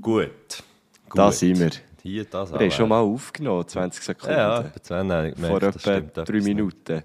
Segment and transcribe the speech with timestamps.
[0.00, 0.30] Gut.
[1.08, 1.18] Gut.
[1.18, 1.70] Da sind wir.
[2.02, 4.36] Hier, das Wir haben schon mal aufgenommen, 20 Sekunden.
[4.36, 7.02] Ja, habe ich Vor gemerkt, das etwa stimmt drei etwas Minuten.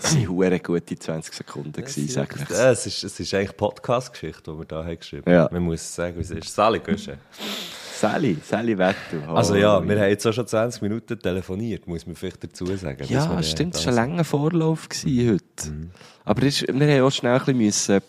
[0.00, 2.48] Das waren gute 20 Sekunden, gewesen, sag ich.
[2.48, 5.48] Ja, es ist, es ist eigentlich Podcast-Geschichte, die wir da haben geschrieben Ja.
[5.50, 6.54] Man muss sagen, wie es ist.
[6.54, 7.18] Sally, Güsche.
[8.00, 9.24] Sally, Sally Wettel.
[9.26, 12.66] Also ja, Oh, wir haben jetzt auch schon 20 Minuten telefoniert, muss man vielleicht dazu
[12.76, 13.04] sagen.
[13.08, 15.90] Ja, man stimmt, es war ein langer Vorlauf gewesen heute.
[16.24, 18.00] Aber es ist, wir haben auch schnell ein bisschen, müssen,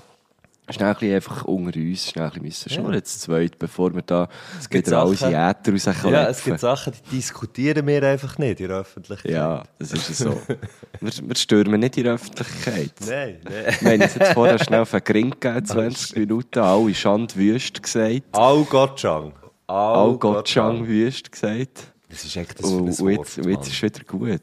[0.71, 4.01] schnell ein bisschen einfach unter uns schnell ein bisschen müssen schnurren, jetzt zweit, bevor wir
[4.01, 4.27] da
[4.69, 6.13] gibt wieder alles in Äther rauskommen.
[6.13, 9.31] Ja, es gibt Sachen, die diskutieren wir einfach nicht in der Öffentlichkeit.
[9.31, 10.41] Ja, das ist so.
[10.99, 12.93] wir, wir stürmen nicht in der Öffentlichkeit.
[13.07, 13.75] Nein, nein.
[13.79, 18.23] Wir haben jetzt vorher schnell auf einen Gring gegeben, 20 Minuten, alle Schand wüst gesagt.
[18.31, 19.33] Au Gottschang.
[19.67, 21.93] All Gottschang wüst gesagt.
[22.09, 24.41] Das ist echt das Und, Wort, und jetzt, und jetzt ist wieder gut.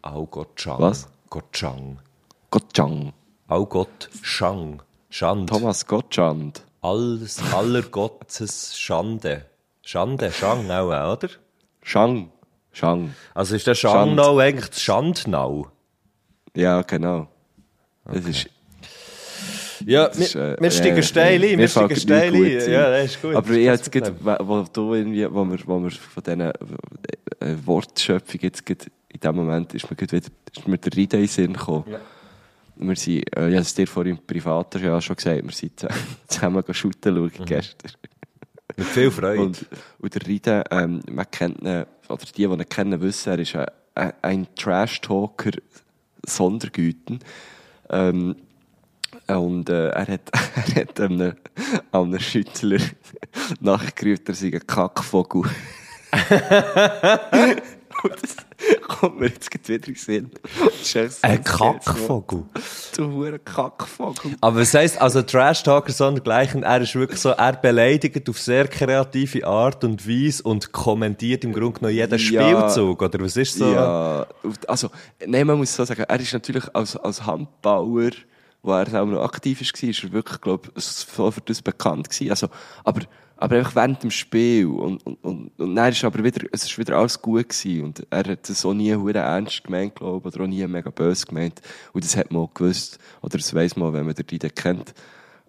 [0.00, 0.80] Au Gottschang.
[0.80, 1.08] Was?
[1.28, 1.98] Gottschang.
[2.50, 3.12] Gottschang.
[3.48, 4.82] Au Gottschang.
[5.12, 5.50] Schand.
[5.50, 6.62] Thomas Gottschand.
[6.80, 9.44] Alles, aller Gottes Schande.
[9.82, 11.28] Schande, Schang auch, oder?
[11.82, 12.30] Schang.
[12.72, 13.14] Schang.
[13.34, 13.94] Also ist der Schand.
[13.94, 15.68] Schangnau eigentlich das Schandnau?
[16.56, 17.28] Ja, genau.
[18.06, 18.48] Das ist,
[19.86, 22.70] Ja, das ist, äh, wir steigen äh, steil ein, wir steigen steil ein.
[22.72, 23.34] Ja, das ist gut.
[23.34, 26.52] Aber ich jetzt gerade, wo du irgendwie, wo wir, wo wir von diesen äh,
[27.66, 31.22] Wortschöpfung jetzt gerade, in dem Moment ist mir gerade wieder, ist mir der Ride in
[31.24, 31.84] den Sinn gekommen.
[32.82, 35.86] Wir sind, äh, ich habe es dir vorhin privat ja schon gesagt, wir sind
[36.28, 37.44] zusammen- shooten schauen Mhm.
[37.44, 37.92] gestern.
[38.76, 39.42] Mit viel Freude.
[39.42, 39.66] Und,
[39.98, 43.54] und der Ride, ähm, man kennt ihn, oder die, die ihn kennen, wissen, er ist
[43.54, 45.52] ein, ein, ein Trash-Talker
[46.26, 47.18] Sondergüten.
[47.90, 48.36] Ähm,
[49.26, 50.30] und äh, er hat,
[50.74, 51.34] er hat einem,
[51.92, 52.78] einem Schüttler
[53.60, 55.42] nachgerufen, er sei ein Kackvogel.
[58.02, 58.36] Und das
[58.88, 60.30] kommt mir jetzt wieder in Sinn.
[61.22, 62.44] Ein Kackvogel.
[62.96, 64.36] Du hure Kackvogel.
[64.40, 68.68] Aber was heisst, also Trash Talker sondergleichen, er ist wirklich so, er beleidigt auf sehr
[68.68, 72.68] kreative Art und Weise und kommentiert im Grunde genommen jeden Ja.
[72.68, 73.72] Spielzug, oder was ist so?
[73.72, 74.26] Ja,
[74.66, 74.90] also,
[75.26, 78.10] nein, man muss so sagen, er ist natürlich als, als Handbauer,
[78.62, 82.08] wo er auch noch aktiv war, ist er wirklich, glaube ich, so für das bekannt
[82.08, 82.30] gewesen.
[82.30, 82.48] Also,
[82.84, 83.02] aber,
[83.36, 84.66] aber einfach während dem Spiel.
[84.66, 87.84] Und, und, und, und dann ist aber wieder, es ist wieder alles gut gewesen.
[87.84, 90.90] Und er hat das auch nie hure ernst gemeint, glaube ich, oder auch nie mega
[90.90, 91.60] böse gemeint.
[91.92, 92.98] Und das hat man auch gewusst.
[93.20, 94.94] Oder das weiss man, wenn man den Ride kennt.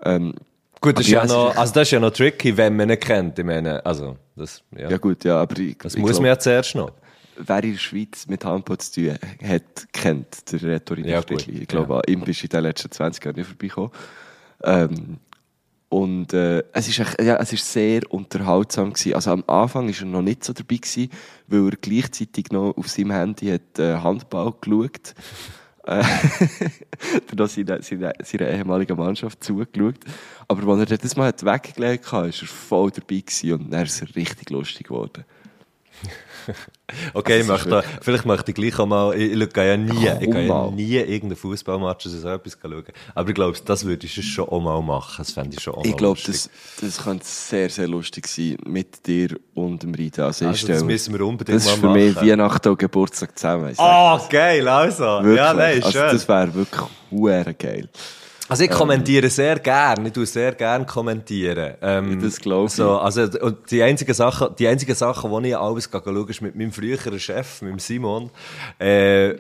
[0.04, 0.34] Ähm,
[0.82, 2.90] Gut, das ist ja, ja, es noch, also das ist ja noch tricky, wenn man
[2.90, 4.90] ihn kennt, ich meine, also, das, ja.
[4.90, 6.92] ja gut, ja, aber ich, das ich muss glaub, man ja zuerst noch.
[7.38, 11.22] Wer in der Schweiz mit Handball zu tun hat, kennt der Rhetorik Ja.
[11.30, 13.92] Ich glaube, an ihm bist du in den letzten 20 Jahren nicht vorbeigekommen.
[14.64, 15.18] Ähm,
[15.90, 19.14] und äh, es, ist echt, ja, es ist sehr unterhaltsam gewesen.
[19.14, 21.12] Also am Anfang war er noch nicht so dabei gewesen,
[21.46, 25.14] weil er gleichzeitig noch auf seinem Handy hat, äh, Handball geschaut.
[25.86, 30.00] Äh, hat noch seiner, seiner, seiner ehemaligen Mannschaft zugeschaut.
[30.48, 34.02] Aber als er das mal weggelegt hat, war er voll dabei gewesen und dann ist
[34.02, 35.26] es richtig lustig geworden.
[37.14, 39.78] Okay, ich Also, ist möchte, vielleicht möchte ich gleich auch mal, ich, ich gehe ja
[39.78, 42.84] nie, ich gehe ja nie irgendeinen Fußballmatch oder so etwas schauen.
[43.16, 45.16] Aber ich glaube, das würde ich schon auch mal machen.
[45.18, 46.50] Das fände ich schon auch Ich glaube, das,
[46.82, 50.26] das könnte sehr, sehr lustig sein mit dir und dem Rita.
[50.26, 52.28] Also, ich Also, das müssen wir unbedingt das ist für mich machen.
[52.28, 53.70] Weihnachten und Geburtstag zusammen.
[53.72, 54.30] ich Ah, das.
[54.30, 55.04] geil, also.
[55.04, 55.38] Wirklich.
[55.38, 56.12] Ja, nein, also, schön.
[56.12, 56.82] das wäre wirklich
[57.58, 57.90] geil.
[58.50, 61.76] Also ich kommentiere sehr gern, ich tue sehr gern kommentieren.
[61.82, 62.74] Ähm, Das glaub ich.
[62.74, 66.54] So, also, und die einzige Sache, die einzige Sache, wo ich alles schaue, ist mit
[66.56, 68.30] meinem früheren Chef, mit dem Simon,
[68.82, 69.38] äh, äh,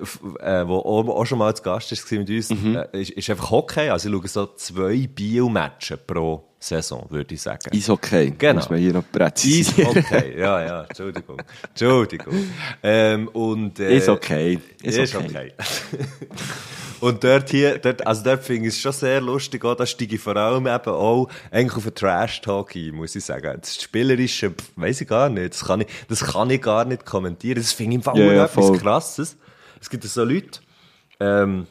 [0.68, 2.76] wo auch, auch schon mal zu Gast ist, gewesen mit uns, Mhm.
[2.94, 3.90] äh, ist, ist einfach Hockey.
[3.90, 7.76] Also ich schaue so zwei Bio-Matches pro Saison, würde ich sagen.
[7.76, 8.34] Ist okay.
[8.38, 8.56] Genau.
[8.56, 9.98] Muss man hier noch präzisieren.
[9.98, 11.42] Okay, ja, ja, Entschuldigung.
[11.70, 12.34] Entschuldigung.
[12.82, 14.60] Ähm, und, äh, Ist okay.
[14.82, 15.28] Ist, Ist okay.
[15.30, 15.52] okay.
[17.04, 20.16] Und dort hier, dort, also dort finde ich es schon sehr lustig, auch, da steige
[20.16, 23.58] ich vor allem eben auch eigentlich auf einen Trash-Talk ein, muss ich sagen.
[23.60, 27.58] Das Spielerische, weiss ich gar nicht, das kann ich, das kann ich gar nicht kommentieren.
[27.58, 28.78] Das finde ich im Fall ja, etwas voll.
[28.78, 29.36] Krasses.
[29.82, 30.62] Es gibt so Leute,
[31.20, 31.68] ähm,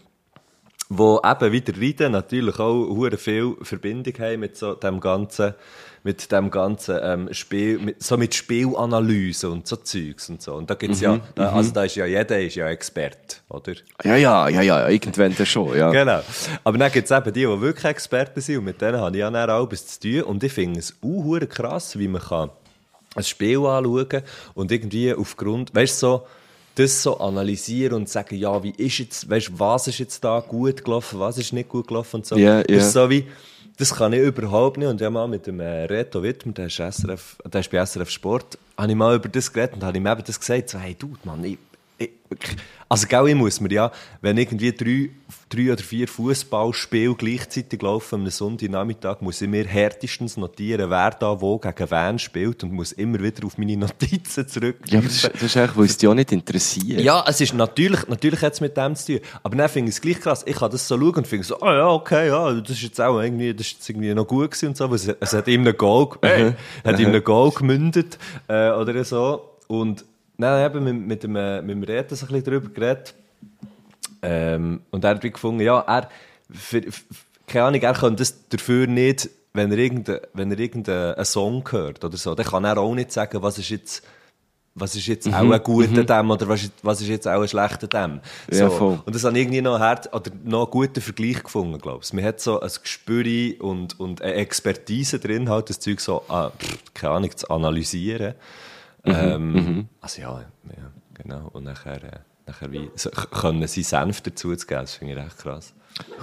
[0.99, 5.55] wo eben wieder Reden natürlich auch hure viel Verbindung haben mit so dem ganzen,
[6.03, 10.55] mit dem ganzen ähm, Spiel, mit, so mit Spielanalyse und so Zeugs und so.
[10.55, 13.73] Und da gibt's ja, äh, also da ist ja jeder ist ja Experte, oder?
[14.05, 15.91] Ja, ja, ja, ja, irgendwann dann schon, ja.
[15.91, 16.21] Genau.
[16.63, 19.31] Aber dann gibt's eben die, die wirklich Experten sind und mit denen habe ich ja
[19.31, 20.23] dann auch etwas zu tun.
[20.25, 22.51] Und ich finde es auch krass, wie man kann
[23.15, 24.23] ein Spiel anschauen
[24.55, 26.27] und irgendwie aufgrund, weißt du, so,
[26.75, 30.85] das so analysieren und sagen, ja, wie ist jetzt, weißt was ist jetzt da gut
[30.85, 32.37] gelaufen, was ist nicht gut gelaufen und so.
[32.37, 32.63] Ja, ja.
[32.63, 33.27] Das ist so wie,
[33.77, 34.89] das kann ich überhaupt nicht.
[34.89, 37.85] Und ich habe mal mit dem äh, Reto Wittmer, der ist, SRF, der ist bei
[37.85, 40.79] SRF Sport, habe ich mal über das geredet und habe ihm eben das gesagt, so,
[40.79, 41.59] hey, du, Mann, ich,
[41.99, 42.11] ich,
[42.89, 45.11] also, gell, ich muss mir ja, wenn irgendwie drei,
[45.49, 51.41] drei oder vier Fußballspiele gleichzeitig laufen am Sonntagnachmittag, muss ich mir härtestens notieren, wer da
[51.41, 54.77] wo gegen wen spielt und muss immer wieder auf meine Notizen zurück.
[54.89, 57.01] Ja, aber das ist, das ist eigentlich, weil es dich auch nicht interessiert.
[57.01, 59.21] Ja, es ist natürlich, natürlich hat es mit dem zu tun.
[59.43, 60.43] Aber dann finde ich es gleich krass.
[60.47, 63.01] Ich kann das so schauen und finde so, ah ja, okay, ja, das ist jetzt
[63.01, 65.63] auch irgendwie, das ist jetzt irgendwie noch gut gewesen und so, es, es hat ihm
[65.63, 66.53] einen Goal, hey,
[66.85, 68.19] hat ihm einen Goal gemündet,
[68.49, 69.49] äh, oder so.
[69.67, 70.05] Und
[70.43, 73.15] dann eben mit, mit dem, äh, mit dem so ein bisschen darüber geredet.
[74.23, 76.09] Ähm, und er hat wie gefunden, ja, er,
[76.51, 77.03] für, für,
[77.47, 82.05] keine Ahnung, er kann das dafür nicht, wenn er irgendeinen wenn er irgendeinen Song hört
[82.05, 84.03] oder so, dann kann er auch nicht sagen, was ist jetzt,
[84.75, 87.49] was ist jetzt auch ein guter dem oder was ist, was ist jetzt auch ein
[87.49, 88.21] schlechter dem.
[88.51, 89.01] Ja, voll.
[89.05, 92.13] Und das ich irgendwie noch, hart, oder noch einen guten Vergleich gefunden, glaube ich.
[92.13, 96.53] Man hat so ein Gespür und, und eine Expertise drin, halt das Zeug so, ah,
[96.95, 98.35] keine Ahnung, zu analysieren.
[99.05, 101.49] Mhm, ähm, Also ja, ja, genau.
[101.53, 105.19] Und nachher, äh, nachher wie, so, können sie Senf dazu zu geben, das finde ich
[105.19, 105.75] echt krass.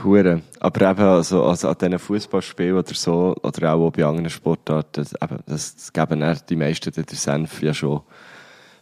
[0.04, 0.42] Hure.
[0.60, 5.14] Aber eben also, also an diesen Fußballspielen oder so, oder auch bei anderen Sportarten, das,
[5.14, 8.02] eben, das, das geben dann die meisten den Senf ja schon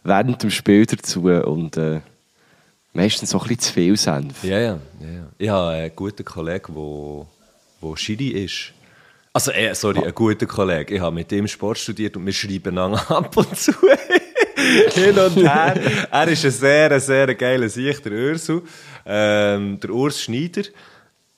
[0.04, 2.00] während dem Spiel dazu und äh,
[2.92, 4.44] meistens so ein bisschen zu viel Senf.
[4.44, 5.08] Ja, ja, ja.
[5.08, 5.26] ja.
[5.36, 7.26] Ich habe einen guten Kollegen, der
[7.80, 8.72] wo Schiri ist.
[9.38, 10.96] Also, äh, sorry, ein guter Kollege.
[10.96, 13.70] Ich habe mit ihm Sport studiert und wir schreiben ab und zu
[14.94, 15.80] hin und her.
[16.10, 18.62] er ist ein sehr, sehr geiler Sicht, der Ursu.
[19.06, 20.62] Ähm, der Urs Schneider.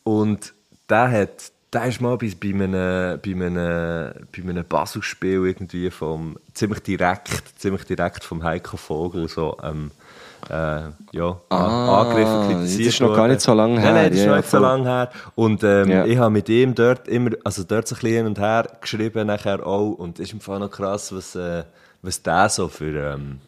[0.03, 0.55] Und
[0.89, 2.73] der hat, der ist mal bei, bei einem,
[3.21, 3.55] bei einem,
[4.37, 9.91] bei einem Basel-Spiel irgendwie vom, ziemlich direkt, ziemlich direkt vom Heiko Vogel so, ähm,
[10.49, 10.53] äh,
[11.13, 13.93] ja, Ah, angegriffen, das kritisiert ist noch gar nicht so lange Nein, her.
[13.93, 15.11] nein, das ist Ja, noch nicht so lange her.
[15.35, 16.07] Und ähm, Ja.
[16.07, 19.27] ich habe mit ihm dort immer, also dort so ein bisschen hin und her geschrieben
[19.27, 19.91] nachher auch.
[19.93, 21.65] Und es ist im Fall noch krass, was, äh,
[22.03, 23.41] was der so für, ähm,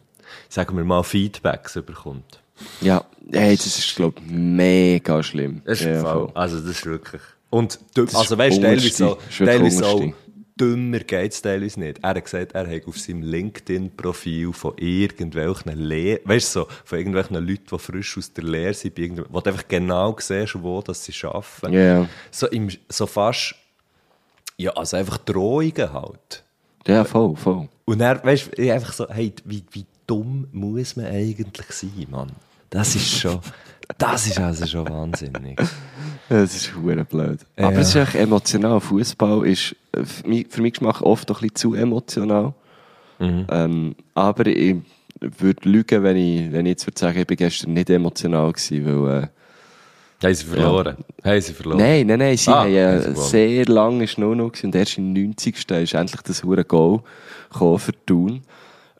[0.49, 2.39] sagen wir mal, Feedbacks bekommt.
[2.79, 5.61] Ja, hey, das ist, glaube ich, mega schlimm.
[5.65, 6.29] Das ist ja, voll.
[6.35, 7.21] also das ist wirklich.
[7.53, 10.15] Und, also weißt teilweise so, teilweise so Unterste.
[10.59, 11.99] dümmer geht es teilweise nicht.
[12.01, 17.35] Er hat gesagt, er hat auf seinem LinkedIn-Profil von irgendwelchen Lehr weißt so, von irgendwelchen
[17.35, 18.97] Leuten, die frisch aus der Lehre sind,
[19.29, 21.73] wo du einfach genau siehst, wo das sie arbeiten.
[21.73, 22.09] Ja.
[22.31, 23.53] So, im, so fast,
[24.57, 26.43] ja, also einfach Drohungen halt.
[26.87, 27.69] Ja, voll, voll.
[27.85, 32.31] Und er, weißt du, einfach so, hey, wie, wie dumm muss man eigentlich sein, Mann?
[32.71, 33.39] Das ist schon,
[33.97, 35.59] das ist also schon wahnsinnig.
[35.59, 35.65] Ja,
[36.41, 37.39] Das ist hure blöd.
[37.57, 37.79] Aber Ja.
[37.79, 38.79] es ist echt emotional.
[38.79, 42.53] Fußball ist äh, für mich, für mich Geschmack oft ein bisschen zu emotional.
[43.19, 43.45] Mhm.
[43.49, 44.75] Ähm, aber ich
[45.19, 48.85] würde lügen, wenn ich, wenn ich jetzt würde sagen, ich bin gestern nicht emotional gewesen,
[49.05, 49.27] weil, äh,
[50.25, 50.97] Haben sie verloren?
[51.23, 51.77] Haben sie verloren?
[51.77, 53.15] Nein, nein, nein, sie Ah, haben ja gewonnen.
[53.15, 55.55] sehr lange ist nur noch gewesen, und erst im 90.
[55.83, 57.01] ist endlich das hure Goal
[57.51, 58.41] gekommen für Thun.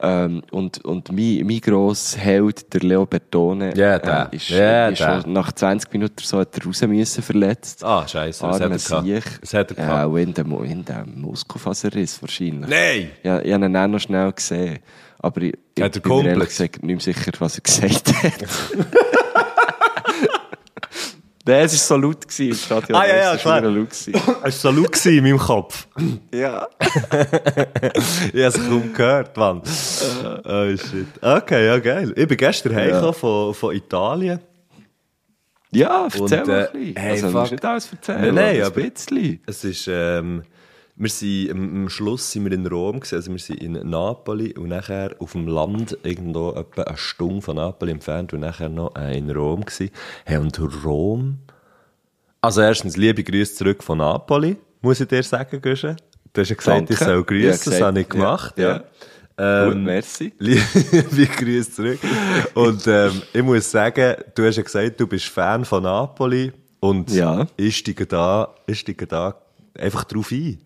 [0.05, 4.29] Ähm, und, und mein, mein grosser Held, der Leo Bertone, Ja, der.
[4.31, 5.21] äh, ist, Ja, ist der.
[5.21, 7.85] schon nach 20 Minuten so hat er raus müssen verletzt.
[7.85, 8.77] Ah, scheiße, was hat er Arme
[9.13, 9.39] gehabt?
[9.41, 10.05] Was hat er Ja, gehabt?
[10.11, 12.69] auch in dem, in dem Muskelfaserriss wahrscheinlich.
[12.69, 13.11] Nein!
[13.23, 14.79] Ja, ich habe ihn auch noch schnell gesehen.
[15.19, 18.33] Aber ich, ich bin mir ehrlich gesagt nicht mehr sicher, was er gesagt hat.
[21.45, 22.97] Nein, es war so laut im Stadion.
[22.97, 23.89] Ah, ja, ja, Es war laut.
[23.91, 25.87] Es war so laut in meinem Kopf.
[26.33, 26.67] Ja.
[28.33, 29.61] Ich habe es kaum gehört, Mann.
[30.45, 31.07] Oh, shit.
[31.21, 32.13] Okay, ja, geil.
[32.15, 34.39] Ich bin gestern heimgekommen von, von Italien.
[35.71, 36.95] Ja, erzähl Und, mal äh, ein bisschen.
[36.95, 37.51] hey, also, fuck.
[37.51, 38.21] nicht alles erzählen.
[38.21, 39.39] Nein, nein, aber- ein bisschen.
[39.47, 40.43] Es ist, ähm,
[40.95, 44.69] wir sind, am, Schluss sind wir in Rom gewesen, also wir sind in Napoli und
[44.69, 49.17] nachher auf dem Land, irgendwo etwa eine Stunde von Napoli entfernt und nachher noch äh,
[49.17, 49.89] in Rom gewesen.
[50.25, 51.39] Hey, und Rom,
[52.41, 55.95] also erstens, liebe Grüße zurück von Napoli, muss ich dir sagen, Güsche.
[56.33, 56.93] Du hast ja gesagt, Danke.
[56.93, 58.69] ich soll Ja, grüßen, das gesagt, habe ich ja, gemacht, ja.
[58.69, 58.83] ja.
[59.35, 60.33] Ähm, Gut, merci.
[60.39, 61.99] Liebe Grüße zurück.
[62.53, 67.09] Und ähm, ich muss sagen, du hast ja gesagt, du bist Fan von Napoli und
[67.11, 67.47] Ja.
[67.57, 69.35] ich steige da, ich steige da
[69.77, 70.59] einfach drauf ein.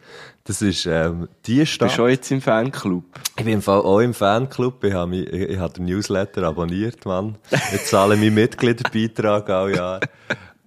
[0.44, 1.92] Das ist ähm, die Bist Stadt.
[1.92, 3.04] du schon jetzt im Fanclub?
[3.38, 4.84] Ich bin im Fall auch im Fanclub.
[4.84, 7.38] Ich habe, mich, ich, ich habe den Newsletter abonniert, Mann.
[7.74, 10.00] Ich zahle meinen Mitgliederbeitrag all Jahr.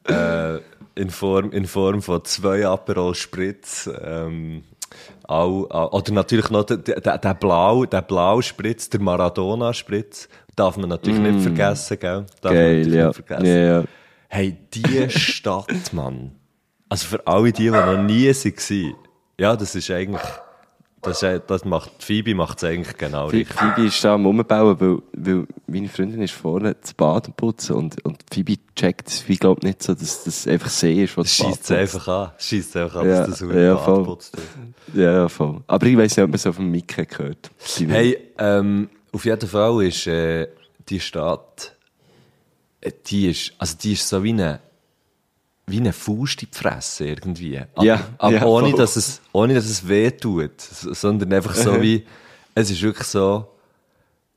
[0.05, 0.59] Äh,
[0.95, 4.65] in, Form, in Form von zwei Aperol Spritz, ähm,
[5.29, 10.89] All, all, oder natürlich noch der, der, der Blau, der Blauspritz, der Maradona-Spritz, darf man
[10.89, 12.27] natürlich nicht vergessen, gell?
[12.41, 12.57] Darf man Mm.
[12.57, 13.07] Geil, natürlich ja.
[13.07, 13.47] nicht vergessen.
[13.47, 13.85] ja, ja.
[14.29, 16.33] Hey, die Stadt, Mann.
[16.91, 18.95] Also für alle die, die noch nie waren,
[19.39, 20.21] ja, das ist eigentlich,
[21.01, 23.57] das, ist, das macht, Phoebe macht es eigentlich genau richtig.
[23.57, 27.77] Phoebe ist da am Umbauen, weil, weil meine Freundin ist vorne das Bad am putzen
[27.77, 31.33] und, und Phoebe checkt es, ich glaube nicht so, dass das einfach See ist, was
[31.33, 32.33] Schießt es einfach an.
[32.37, 34.05] Schießt einfach an, Ja, dass das ja, Bad voll.
[34.05, 34.37] putzt.
[34.93, 35.63] Ja, ja, voll.
[35.69, 37.51] Aber ich weiss nicht, ob man es auf dem Mic hat gehört.
[37.89, 40.49] Hey, ähm, auf jeden Fall ist äh,
[40.89, 41.75] die Stadt,
[42.81, 44.61] äh, die ist, also die ist so wie eine,
[45.71, 47.59] wie eine Faust in die Fresse irgendwie.
[47.75, 48.79] Aber, Ja, aber ja, ohne, voll.
[48.79, 52.05] dass es, ohne dass es weh tut, sondern einfach so wie,
[52.55, 53.47] es ist wirklich so,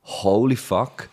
[0.02, 1.08] holy fuck.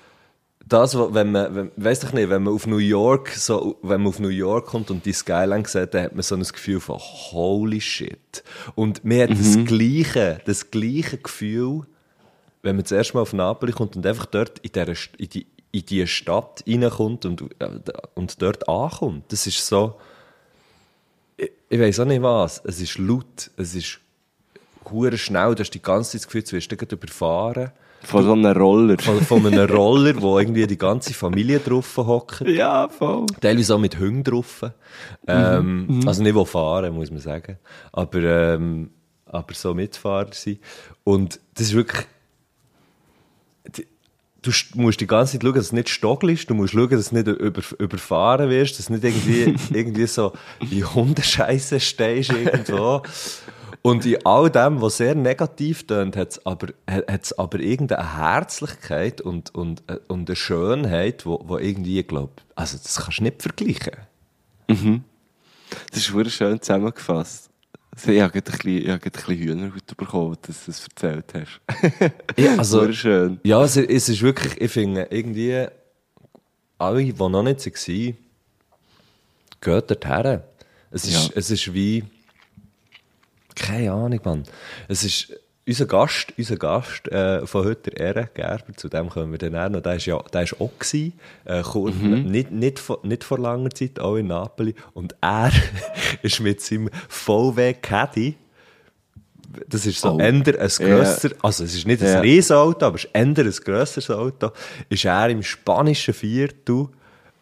[0.67, 4.07] Das, wenn man, wenn, weiss ich nicht, wenn man auf New York, so, wenn man
[4.07, 6.97] auf New York kommt und die Skyline sieht, dann hat man so ein Gefühl von
[6.97, 8.41] holy shit.
[8.75, 11.81] Und mir hat das gleiche, das gleiche Gefühl,
[12.63, 15.85] wenn man zuerst mal auf Napoli kommt und einfach dort in, St- in, die, in
[15.85, 17.67] die Stadt reinkommt und, äh,
[18.15, 19.25] und dort ankommt.
[19.33, 19.95] Das ist so,
[21.41, 23.99] ich, ich weiß auch nicht was, es ist laut, es ist
[24.89, 27.71] hure schnell, du hast die ganze Zeit das Gefühl, du wirst gleich überfahren.
[28.03, 28.97] Von so einem Roller.
[28.97, 32.41] Von, von einem Roller, wo irgendwie die ganze Familie drauf hockt.
[32.47, 33.27] ja, voll.
[33.39, 34.63] Teilweise auch mit Hunden drauf.
[35.27, 37.59] Ähm, Also nicht, wo fahren, muss man sagen.
[37.91, 38.89] Aber, ähm,
[39.27, 40.59] aber so Mitfahrer sind.
[41.03, 42.07] Und das ist wirklich,
[44.41, 47.09] du st- musst die ganze Zeit schauen, dass es nicht stockelst, du musst schauen, dass
[47.09, 53.01] du nicht über, überfahren wirst, dass du nicht irgendwie, irgendwie so in Hundescheiße stehst irgendwo.
[53.83, 59.21] Und in all dem, was sehr negativ tönt, hat es aber, hat's aber irgendeine Herzlichkeit
[59.21, 63.23] und, und, äh, und eine Schönheit, wo, wo irgendwie, ich glaube, also das kannst du
[63.23, 63.93] nicht vergleichen.
[65.89, 67.49] Das ist wirklich schön zusammengefasst.
[67.93, 72.13] Also, ich habe gerade ein bisschen, ein Hühnerhaut bekommen, dass du das erzählt hast.
[72.37, 73.39] Ja, also, schön.
[73.43, 75.67] Ja, es, es ist wirklich, ich finde, irgendwie,
[76.77, 78.17] alle, die noch nicht waren,
[79.61, 80.39] geht dorthin.
[80.89, 81.33] Es ist, Ja.
[81.35, 82.03] es ist wie,
[83.55, 84.43] keine Ahnung, Mann.
[84.87, 85.33] Es ist,
[85.67, 89.55] unser Gast, unser Gast äh, von heute, der Ere Gerber, zu dem kommen wir dann
[89.55, 91.13] auch noch, der ist ja, der ist auch gewesen,
[91.45, 95.51] äh, kurz, nicht, nicht, vor, nicht vor langer Zeit, auch in Napoli, und er
[96.23, 98.35] ist mit seinem VW Caddy,
[99.67, 100.19] das ist so Oh.
[100.19, 102.19] eher ein grösser, also es ist nicht ein Ja.
[102.21, 104.51] Riesenauto, aber es ist eher ein grösseres Auto,
[104.89, 106.87] ist er im spanischen Viertel,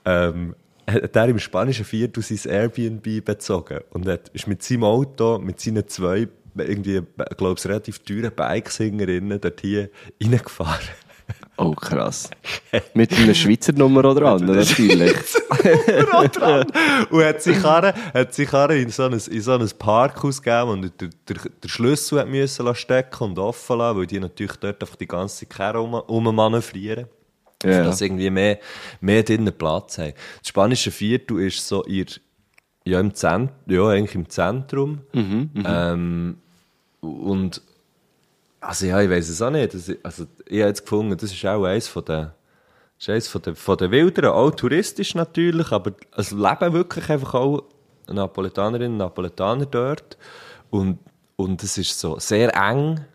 [0.06, 0.56] ähm,
[0.88, 5.60] hat er im spanischen Viertel sein Airbnb bezogen und hat, ist mit seinem Auto, mit
[5.60, 6.28] seinen zwei,
[6.60, 7.02] irgendwie,
[7.38, 9.90] glaube ich, relativ teuren Bikesingerinnen dort hier
[10.22, 10.90] reingefahren.
[11.58, 12.30] Oh, krass.
[12.94, 15.14] Mit einer Schweizer Nummer oder anderen, natürlich.
[17.10, 20.70] und hat sich Karre, hat sich Karre in so ein, in so ein Parkhaus gegeben
[20.70, 24.82] und der, der, der Schlüssel hat müssen stecken und offen lassen, weil die natürlich dort
[24.82, 27.08] einfach die ganze Karre um, ummanövrieren.
[27.62, 27.84] Ja.
[27.84, 28.60] Dass irgendwie mehr,
[29.02, 30.14] mehr drinnen Platz haben.
[30.40, 32.06] Das spanische Viertel ist so ihr,
[32.86, 35.02] ja, im Zentrum, ja, eigentlich im Zentrum.
[35.66, 36.38] ähm,
[37.02, 37.62] und,
[38.60, 39.74] also ja, ich weiß es auch nicht.
[39.74, 42.32] Das, also, ich habe jetzt gefunden, das ist auch eins von den,
[42.98, 47.10] das ist eines von den, von den Wilderen, auch touristisch natürlich, aber es leben wirklich
[47.10, 47.64] einfach auch
[48.08, 50.18] Napolitanerinnen und Napoletaner dort.
[50.70, 51.00] Und,
[51.36, 53.06] und es ist so sehr eng.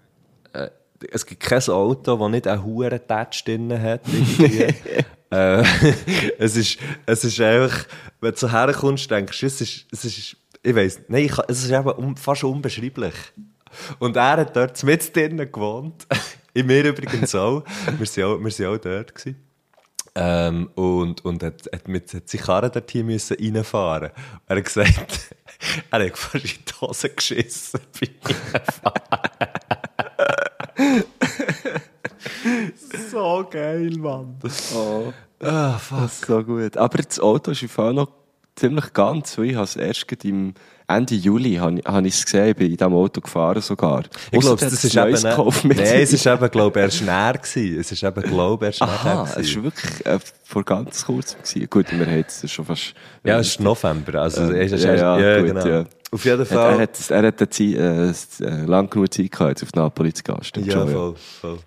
[0.53, 0.71] Äh,
[1.11, 4.01] es gibt kein Auto, das nicht einen hohen Touch drin hat.
[5.31, 5.63] äh,
[6.39, 7.87] es, ist, es ist einfach,
[8.21, 10.37] wenn du so herkommst, denkst du, es ist, es ist
[10.67, 13.15] ich weiss, nein, ich, es ist eben fast unbeschreiblich.
[13.99, 16.07] Und er hat dort mit drinnen gewohnt.
[16.55, 17.65] In mir übrigens auch.
[17.99, 19.41] Wir sind auch, wir sind auch dort gewesen.
[20.17, 24.11] Ähm, und, und hat, hat mit hat sich Karre dort hier müssen reinfahren.
[24.47, 25.35] Er hat gesagt,
[25.91, 28.11] er hat fast in die Hose geschissen beim
[28.53, 29.03] Reinfahren.
[33.11, 34.37] so geil, Mann.
[34.75, 35.99] Oh, Ah, fuck.
[36.03, 36.77] das ist so gut.
[36.77, 38.11] Aber das Auto ist im Fall noch
[38.57, 40.55] ziemlich ganz, weil ich habe es erst im
[40.87, 44.05] Ende Juli habe ich, habe ich es gesehen, ich bin in diesem Auto gefahren sogar.
[44.31, 47.33] Ich glaube, das hat ist eben, mit nein, es ist eben, glaube ich, erst näher
[47.33, 47.81] gewesen.
[47.81, 51.41] Es ist eben, glaube ich, erst Aha, näher es war wirklich äh, vor ganz kurzem.
[51.43, 51.71] Gewesen.
[51.71, 52.95] Gut, wir haben jetzt schon fast...
[53.25, 55.67] Ja, es ist November, also, es ist ja, ja, ja, gut, genau.
[55.67, 55.85] ja.
[56.13, 56.73] Auf jeden Er, Fall.
[56.75, 60.13] er hat, er hat eine Zeit, äh, äh, lang genug Zeit gehabt, jetzt auf Napoli
[60.13, 60.39] zu gehen.
[60.43, 61.59] Stimmt Ja, schon, voll, voll.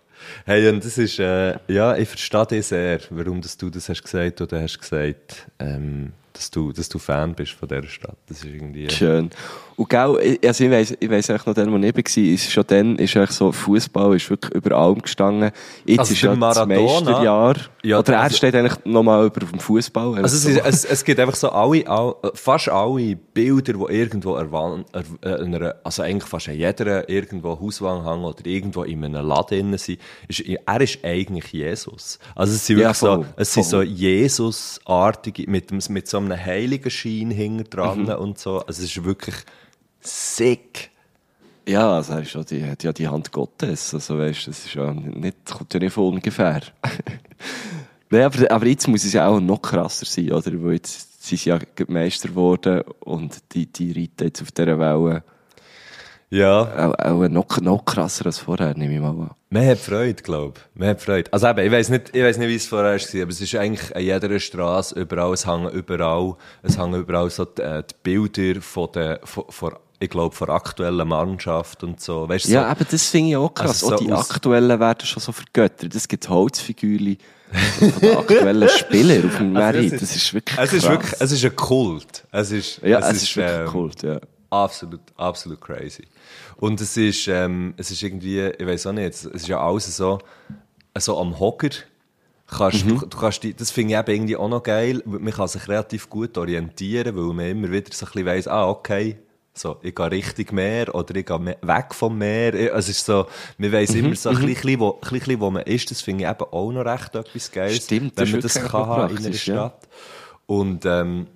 [0.46, 4.04] Hey, und das ist, äh, ja, ich verstehe dich sehr, warum das du das hast
[4.04, 8.18] gesagt oder hast gesagt, ähm, dass du, dass du Fan bist von dieser Stadt.
[8.28, 8.90] Das ist irgendwie...
[8.90, 9.30] Schön.
[9.76, 12.64] Und gell, ich- also ich weiss, ich weiss noch, dann, wo ich war, ist schon
[12.66, 15.52] dann, ist eigentlich so, Fußball ist wirklich über allem gestanden.
[15.86, 17.56] Jetzt Also ist der ja das Maradona- Meisterjahr.
[17.84, 20.16] Ja, Oder er also- steht eigentlich nochmal über dem Fußball.
[20.16, 24.36] Also es, ist, es, es gibt einfach so alle, all, fast alle Bilder, die irgendwo
[24.36, 28.82] erwan, er, äh, in einer, also eigentlich fast an jeder irgendwo Hauswand hängen oder irgendwo
[28.84, 32.18] in einem Laden drin sind, ist, er ist eigentlich Jesus.
[32.36, 33.86] Also es sind Ja, wirklich voll, so, es sind so voll.
[33.86, 38.10] Jesus-artige, mit, dem- mit so einem heiligen Schein hinten dran Mhm.
[38.10, 38.60] und so.
[38.60, 39.36] Also es ist wirklich
[40.02, 40.90] sick.
[41.68, 43.94] Ja, also er ist ja die, hat ja die Hand Gottes.
[43.94, 46.62] Also weißt, das ist ja nicht, kommt ja nicht von ungefähr.
[48.10, 50.52] Nein, aber, aber jetzt muss es ja auch noch krasser sein, oder?
[50.64, 55.24] Weil jetzt sind sie ja Meister geworden und die, die reiten jetzt auf dieser Welle
[56.30, 56.90] Ja.
[56.90, 59.32] auch, auch noch, noch krasser als vorher, nehme ich mal an.
[59.50, 60.80] Man hat Freude, glaube ich.
[60.80, 61.32] Man hat Freude.
[61.32, 63.56] Also eben, ich weiss nicht, ich weiss nicht, wie es vorher war, aber es ist
[63.56, 67.96] eigentlich an jeder Straße überall, es hängen überall, es hängen überall so die, äh, die
[68.04, 72.28] Bilder von der, von, von, ich glaube, von der aktuellen Mannschaft und so.
[72.28, 73.84] Weißt Ja, so, aber das finde ich auch krass.
[73.84, 75.96] Also so auch die aktuellen werden schon so vergöttert.
[75.96, 77.18] Es gibt Holzfigürchen
[77.80, 79.94] von den aktuellen Spielern auf dem Also Merit.
[79.94, 80.92] es Das ist wirklich es ist krass.
[80.92, 82.24] wirklich, es ist ein Kult.
[82.34, 84.20] Es ist, ja, es, ist, wirklich ähm, Kult, ja.
[84.50, 86.04] Absolut, absolut crazy.
[86.58, 89.96] Und es ist, ähm, es ist irgendwie, ich weiß auch nicht, es ist ja alles
[89.96, 90.20] so,
[90.98, 91.70] so am Hocker.
[92.50, 93.00] Kannst, Mhm.
[93.00, 95.02] du, du kannst die, das finde ich eben irgendwie auch noch geil.
[95.06, 98.70] Man kann sich relativ gut orientieren, weil man immer wieder so ein bisschen weiss, ah,
[98.70, 99.18] okay,
[99.54, 102.54] so, ich gehe Richtung Meer oder ich gehe weg vom Meer.
[102.54, 103.26] Ich- Es ist so,
[103.58, 105.92] man weiss Mhm, immer so ein bisschen, wo, ein bisschen, wo man ist.
[105.92, 107.84] Das finde ich eben auch noch recht etwas Geiles.
[107.84, 109.54] Stimmt, wenn man das kann in einer praktisch, ja.
[109.56, 109.88] Stadt.
[110.46, 111.28] Und, ähm,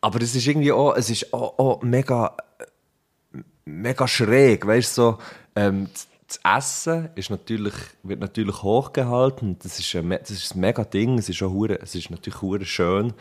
[0.00, 2.36] aber es ist irgendwie auch, es ist auch, auch mega,
[3.64, 5.18] mega schräg, weißt so,
[5.56, 5.88] ähm,
[6.26, 9.56] das Essen ist natürlich, wird natürlich hochgehalten.
[9.60, 11.18] Das ist ein, das ist ein mega Ding.
[11.18, 13.14] Es ist auch hure, es ist natürlich hure schön,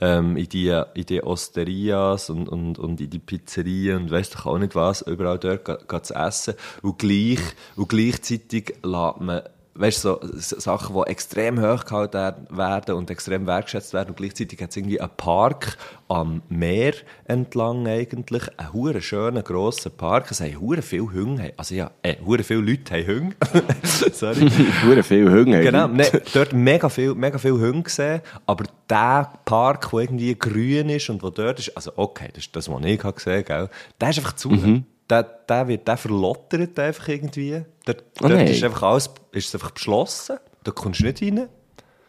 [0.00, 4.46] ähm, in die, in die Osterias und, und, und in die Pizzerien und weiss doch
[4.46, 6.54] auch nicht was, überall dort ga- ga zu essen.
[6.82, 7.40] Und gleich,
[7.74, 9.42] und gleichzeitig lässt man,
[9.74, 14.70] weißt so, Sachen, die extrem hoch gehalten werden und extrem wertschätzt werden und gleichzeitig hat
[14.70, 16.92] es irgendwie einen Park am Meer
[17.24, 22.16] entlang eigentlich, einen hure schönen grossen Park, es haben hure viele Hunde, also ja, äh,
[22.24, 23.36] hure viele Leute haben Hunde,
[24.12, 24.50] sorry.
[24.84, 25.62] Hure viel Hunger.
[25.62, 30.90] Genau, ne, dort mega viel, mega viel Hunde gesehen, aber der Park, der irgendwie grün
[30.90, 34.10] ist und wo dort ist, also okay, das ist das, was ich gesehen habe, der
[34.10, 34.50] ist einfach zu.
[34.50, 34.84] Mhm.
[35.10, 37.62] Der, der wird, der verlottert einfach irgendwie.
[37.84, 40.36] Dort, Oh dort ist einfach alles, ist es einfach beschlossen.
[40.64, 41.48] Da kommst du nicht rein.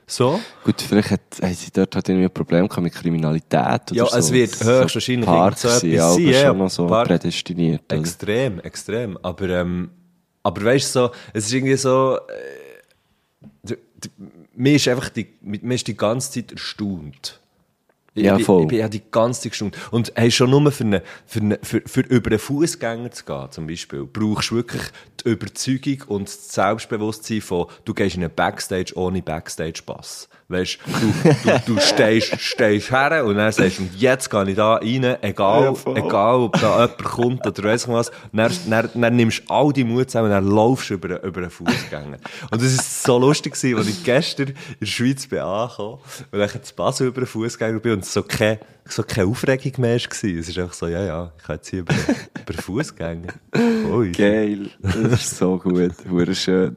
[0.05, 0.39] So.
[0.63, 4.05] Gut, vielleicht hat, haben sie dort halt irgendwie ein Problem gehabt mit Kriminalität oder Ja,
[4.05, 4.17] so.
[4.17, 6.47] es wird So höchstwahrscheinlich Parks so etwas aber sein, ja.
[6.47, 7.81] schon noch so Park- prädestiniert.
[7.91, 7.99] oder?
[7.99, 9.17] Extrem, extrem.
[9.23, 9.89] Aber, ähm,
[10.43, 13.75] aber weißt du, so, es ist irgendwie so, äh,
[14.55, 17.39] mir ist einfach die, mir ist die ganze Zeit erstaunt.
[18.15, 18.63] Ich, Ja, ich, voll.
[18.63, 19.77] Ich bin ja die ganze Zeit erstaunt.
[19.91, 23.51] Und hey, schon nur für, eine, für, eine, für, für über einen Fußgänger zu gehen,
[23.51, 24.83] zum Beispiel, brauchst du wirklich
[25.23, 30.29] die Überzeugung und das Selbstbewusstsein von, du gehst in einen Backstage ohne Backstage-Pass.
[30.53, 34.55] Weißt du, du, du stehst, stehst her und dann sagst du, und jetzt gehe ich
[34.55, 38.11] da rein, egal, Ja, egal, ob da jemand kommt oder weiss was.
[38.31, 41.41] Dann, dann, dann nimmst du all die Mut zusammen und dann laufst du über, über
[41.41, 42.17] einen Fußgänger.
[42.51, 45.99] Und das ist so lustig gewesen, als ich gestern in der Schweiz bin angekommen
[46.31, 49.71] und dann zu Basel über einen Fußgänger bin und es so keine, so keine Aufregung
[49.81, 50.05] mehr war.
[50.13, 53.33] Es ist einfach so, ja, ja, ich kann jetzt hier über, über einen Fußgänger.
[54.15, 54.69] Geil.
[54.81, 55.93] Das ist so gut.
[56.09, 56.75] Hure schön.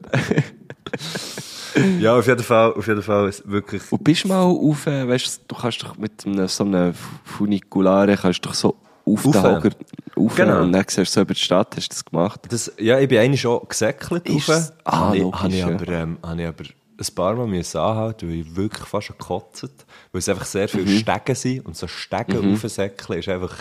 [1.99, 5.07] Ja, auf jeden Fall, auf jeden Fall, ist wirklich, Und bist du mal auf, äh,
[5.07, 9.33] weißt du, du kannst doch mit einem, so einem Funikulare, kannst doch so auf den.
[9.33, 9.69] Hocker,
[10.17, 10.61] rauf Genau.
[10.63, 12.41] und dann siehst du so über die Stadt, hast du das gemacht?
[12.49, 14.71] Das, ja, ich bin eigentlich schon gesäckelt rauf.
[14.83, 16.63] Ah, habe ich, habe ich, aber, ähm, habe ich aber
[16.99, 19.63] ein paar Mal müssen anhalten, weil ich wirklich fast gekotzt
[20.11, 20.97] Weil es einfach sehr viele Mhm.
[20.97, 21.65] Stegen sind.
[21.65, 23.53] Und so Stegen aufsäckeln ist einfach,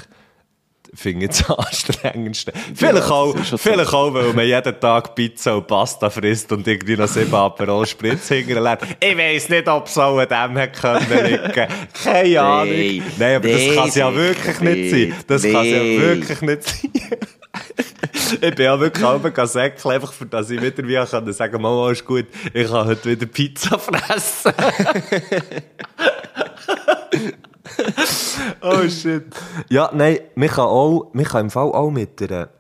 [0.95, 2.53] finde ich, das anstrengendste.
[2.75, 3.71] Vielleicht, auch, das schon so.
[3.71, 7.87] vielleicht auch, weil man jeden Tag Pizza und Pasta frisst und irgendwie noch sieben Aperol
[7.87, 8.83] Spritz hinterlässt.
[9.01, 11.69] Ich weiss nicht, ob es auch an dem hätte können liegen.
[12.03, 12.75] Keine Ahnung.
[12.75, 13.03] Nein.
[13.19, 15.15] Nein, aber das Nein, kann es ja wirklich nicht sein.
[15.27, 16.93] Das kann es ja wirklich nicht sein.
[18.41, 21.91] ich bin ja wirklich halb säckeln, einfach für dass ich wieder wie kann sagen, Mama,
[21.91, 24.53] ist gut, ich kann heute wieder Pizza fressen.
[28.63, 29.25] oh shit.
[29.69, 32.51] Ja, nein, man kann auch, man kann im Fall auch mit der,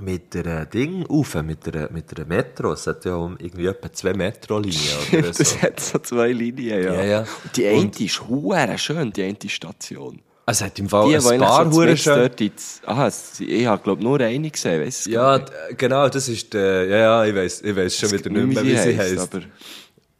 [0.00, 2.72] mit der Ding rauf, mit der, mit der Metro.
[2.72, 5.38] Es hat ja irgendwie etwa zwei Metrolinien oder so.
[5.42, 6.94] Das hat so zwei Linien, ja.
[6.94, 7.18] Ja, ja.
[7.20, 10.20] Und die eine Und- ist hure schön, die eine Station.
[10.44, 12.30] Es hat im Fall Die, ein paar so zumindest schön.
[12.40, 15.40] ins, aha, es- ich habe glaube nur eine gesehen, weiss Ja,
[15.76, 18.98] genau, das ist der, ja, ja, ich weiss, ich schon wieder nicht mehr, wie sie
[18.98, 19.18] heisst.
[19.34, 19.42] aber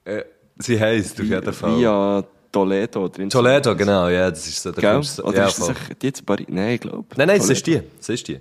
[0.05, 0.23] Äh,
[0.59, 1.77] sie heisst auf jeden Fall.
[1.77, 3.31] via Toledo drin.
[3.31, 4.71] Toledo, genau, ja, das ist so.
[4.71, 5.03] da Gell?
[5.25, 5.75] Oder ja, ist das voll.
[6.01, 6.47] die jetzt Paris?
[6.51, 7.07] Nein, ich glaube.
[7.17, 7.83] Nein, nein, es ist die.
[7.99, 8.41] Es ist die.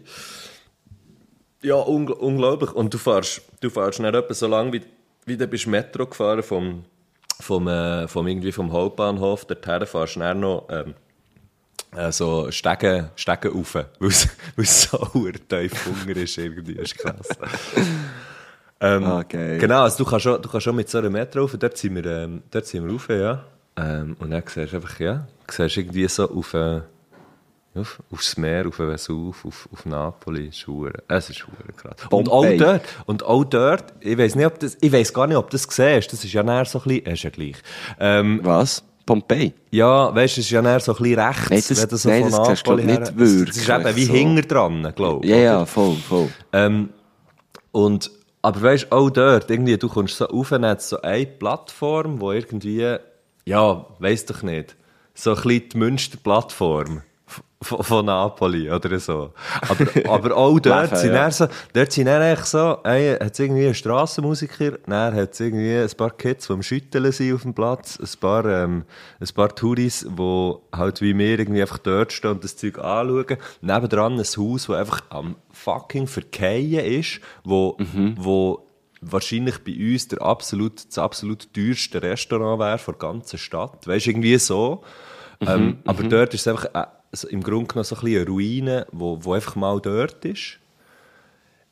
[1.64, 2.74] Ja, ungl unglaublich.
[2.74, 4.82] Und du fährst, du fährst nicht etwa so lange, wie,
[5.26, 6.84] wie du bist Metro gefahren vom,
[7.40, 10.94] vom, äh, vom, irgendwie vom Hauptbahnhof dorthin, fährst du dann noch ähm,
[11.96, 14.98] äh, so Stegen, Stegen rauf, weil es weil es so
[15.48, 16.76] tief Hunger ist irgendwie.
[16.76, 17.30] Das ist krass.
[18.82, 19.58] ähm, Ah, geil.
[19.58, 21.96] Genau, also du kannst schon, du kannst schon mit so einer Metro rauf, dort sind
[21.96, 23.46] wir, ähm, dort sind wir rauf, ja.
[23.78, 26.82] Ähm, und dann siehst du einfach, ja, siehst irgendwie so auf, äh,
[27.74, 31.96] auf, aufs Meer, auf Vesuv, auf, auf Napoli, hure- es ist hure krass.
[32.10, 35.38] Und auch dort, und auch dort, ich weiß nicht, ob das, ich weiß gar nicht,
[35.38, 37.56] ob du das siehst, das ist ja näher so ein bisschen, ist ja gleich.
[38.00, 38.84] Ähm, Was?
[39.06, 39.54] Pompeii?
[39.72, 41.96] ja, weißt du, es ist ja näher so ein bisschen rechts, Nein, das- wenn du
[41.98, 44.14] so nein, von das Napoli her- nicht Es- Es wirklich ist eben wie so.
[44.14, 45.32] hinter dran, glaube ich.
[45.32, 46.30] Ja, ja, voll, voll.
[46.54, 46.90] Ähm,
[47.72, 52.20] und, aber weißt du, auch dort, irgendwie, du kommst so rauf, dann so eine Plattform,
[52.20, 52.98] wo irgendwie,
[53.46, 54.76] ja, weiss doch nicht,
[55.14, 57.02] so ein bisschen die Münsterplattform
[57.62, 59.34] von, Napoli oder so.
[59.62, 61.30] Aber, aber auch dort sind ja.
[61.30, 65.90] so, dort sind dann echt so, ey, hat's irgendwie einen Strassenmusiker, dann hat's irgendwie ein
[65.96, 68.84] paar Kids, die am Schütteln sind auf dem Platz, ein paar, ähm,
[69.20, 73.38] ein paar Touris, die halt wie wir irgendwie einfach dort stehen und das Zeug anschauen.
[73.62, 77.78] Nebendran ein Haus, das einfach am fucking Verkehren ist, wo,
[78.16, 78.66] wo
[79.02, 83.86] wahrscheinlich bei uns der absolut, das absolut teuerste Restaurant wäre der ganzen Stadt.
[83.88, 84.84] Weißt du, irgendwie so.
[85.42, 88.88] ähm, aber dort ist es einfach äh, im Grunde genommen so ein bisschen eine Ruine,
[88.92, 90.60] wo, wo einfach mal dort ist.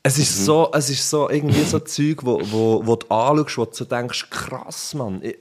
[0.02, 3.64] Es ist so, es ist so irgendwie so Zeug, wo, wo, wo du anschaust, wo
[3.66, 5.20] du so denkst, krass, Mann.
[5.22, 5.36] Ich,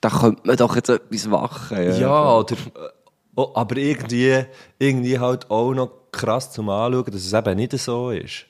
[0.00, 1.76] Da könnte man doch jetzt etwas machen.
[1.76, 2.88] Ja, ja, oder, äh,
[3.36, 4.44] oh, aber irgendwie,
[4.78, 8.46] irgendwie halt auch noch krass zum Anschauen, dass es eben nicht so ist.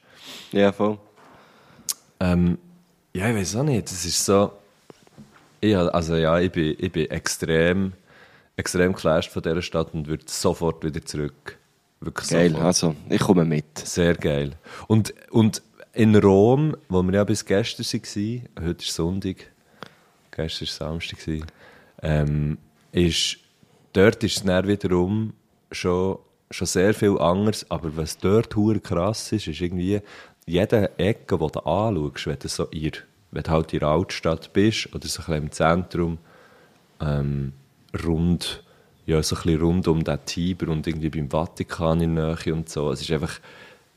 [0.52, 0.98] Ja, voll.
[2.20, 2.58] Ähm,
[3.12, 3.90] ja, ich weiß auch nicht.
[3.90, 4.52] Es ist so.
[5.60, 7.92] Ich, also ja, ich bin, ich bin extrem,
[8.56, 11.58] extrem geflasht von dieser Stadt und würde sofort wieder zurück.
[12.00, 12.66] Wirklich Geil, sofort.
[12.66, 13.78] also, ich komme mit.
[13.78, 14.52] Sehr geil.
[14.86, 19.36] Und, und in Rom, wo wir ja bis gestern waren, heute ist Sonntag,
[20.30, 21.18] gestern war Samstag,
[22.02, 22.58] ähm,
[22.92, 23.36] ist,
[23.92, 25.34] dort ist es dann wiederum
[25.70, 26.18] schon,
[26.50, 30.00] schon sehr viel anders, aber was dort krass ist, ist irgendwie
[30.50, 32.92] jede Ecke, die du anschaust, wenn du, so in,
[33.30, 36.18] wenn du halt in der Altstadt bist oder so ein bisschen im Zentrum,
[37.00, 37.52] ähm,
[38.04, 38.62] rund,
[39.06, 42.54] ja, so ein bisschen rund um den Tiber und irgendwie beim Vatikan in der Nähe
[42.54, 42.90] und so.
[42.90, 43.40] Es ist einfach,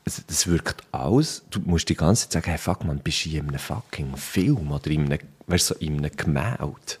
[0.04, 1.44] es, das wirkt aus.
[1.50, 4.72] Du musst die ganze Zeit sagen, hey, fuck, man, bist du in einem fucking Film
[4.72, 6.98] oder in einem, weißt du, so in einem Gemälde?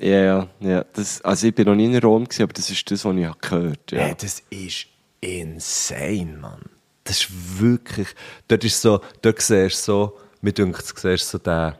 [0.00, 0.84] Ja, ja, ja.
[0.92, 3.40] Das, also ich bin noch nie in Rom, gewesen, aber das ist das, was ich
[3.40, 4.02] gehört habe.
[4.02, 4.86] Hey, das ist
[5.20, 6.75] insane, Mann.
[7.06, 8.08] Das ist wirklich,
[8.48, 11.74] dort ist so, dort siehst du so, mir denkt, du siehst so den,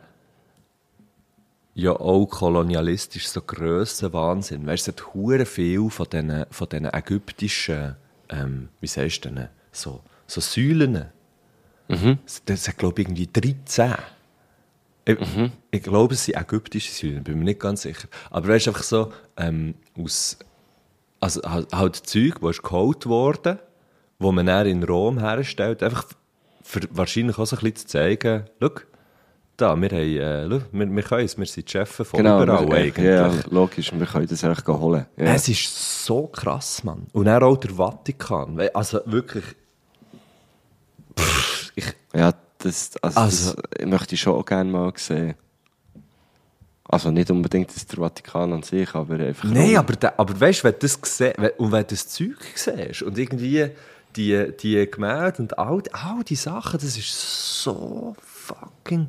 [1.75, 4.67] ja auch kolonialistisch so grösser Wahnsinn.
[4.67, 7.97] Weißt du, es hat hure viel von diesen, von diesen ägyptischen,
[8.31, 11.07] ähm, wie sagst du denn, so, so Säulen.
[11.89, 12.19] Mhm.
[12.47, 13.95] Das hat, glaube ich, irgendwie 13.
[15.05, 15.19] Ich,
[15.71, 18.09] ich glaube, es sind ägyptische Säulen, bin mir nicht ganz sicher.
[18.31, 20.39] Aber weißt du, einfach so, ähm, aus,
[21.21, 23.59] also halt, halt Zeug, das ist geholt worden,
[24.19, 26.05] wo man dann in Rom herstellt, einfach
[26.63, 28.71] für wahrscheinlich auch so ein bisschen zu zeigen, schau,
[29.57, 32.69] da, wir, haben, äh, schau, wir, wir können es, wir sind die Chefs von überall
[32.69, 33.07] wir- eigentlich.
[33.07, 35.07] Ja, logisch, wir können das echt holen.
[35.17, 35.25] Ja.
[35.35, 37.07] Es ist so krass, Mann.
[37.13, 38.61] Und dann auch der Vatikan.
[38.75, 39.45] Also wirklich.
[41.19, 45.35] Pff, ich, Ja, das, also, Also- das möchte ich schon gerne mal sehen.
[46.89, 49.49] Also nicht unbedingt das der Vatikan an sich, aber einfach...
[49.49, 53.03] Nein, aber, aber weißt du, wenn du das wenn, und wenn du das Zeug siehst
[53.03, 53.71] und irgendwie
[54.17, 59.09] die, die Gemälde und all, all die Sachen, das ist so fucking.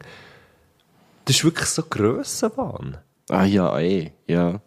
[1.26, 2.98] Das ist wirklich so Grössenwahn.
[3.30, 4.60] Ah ja, eh, ja.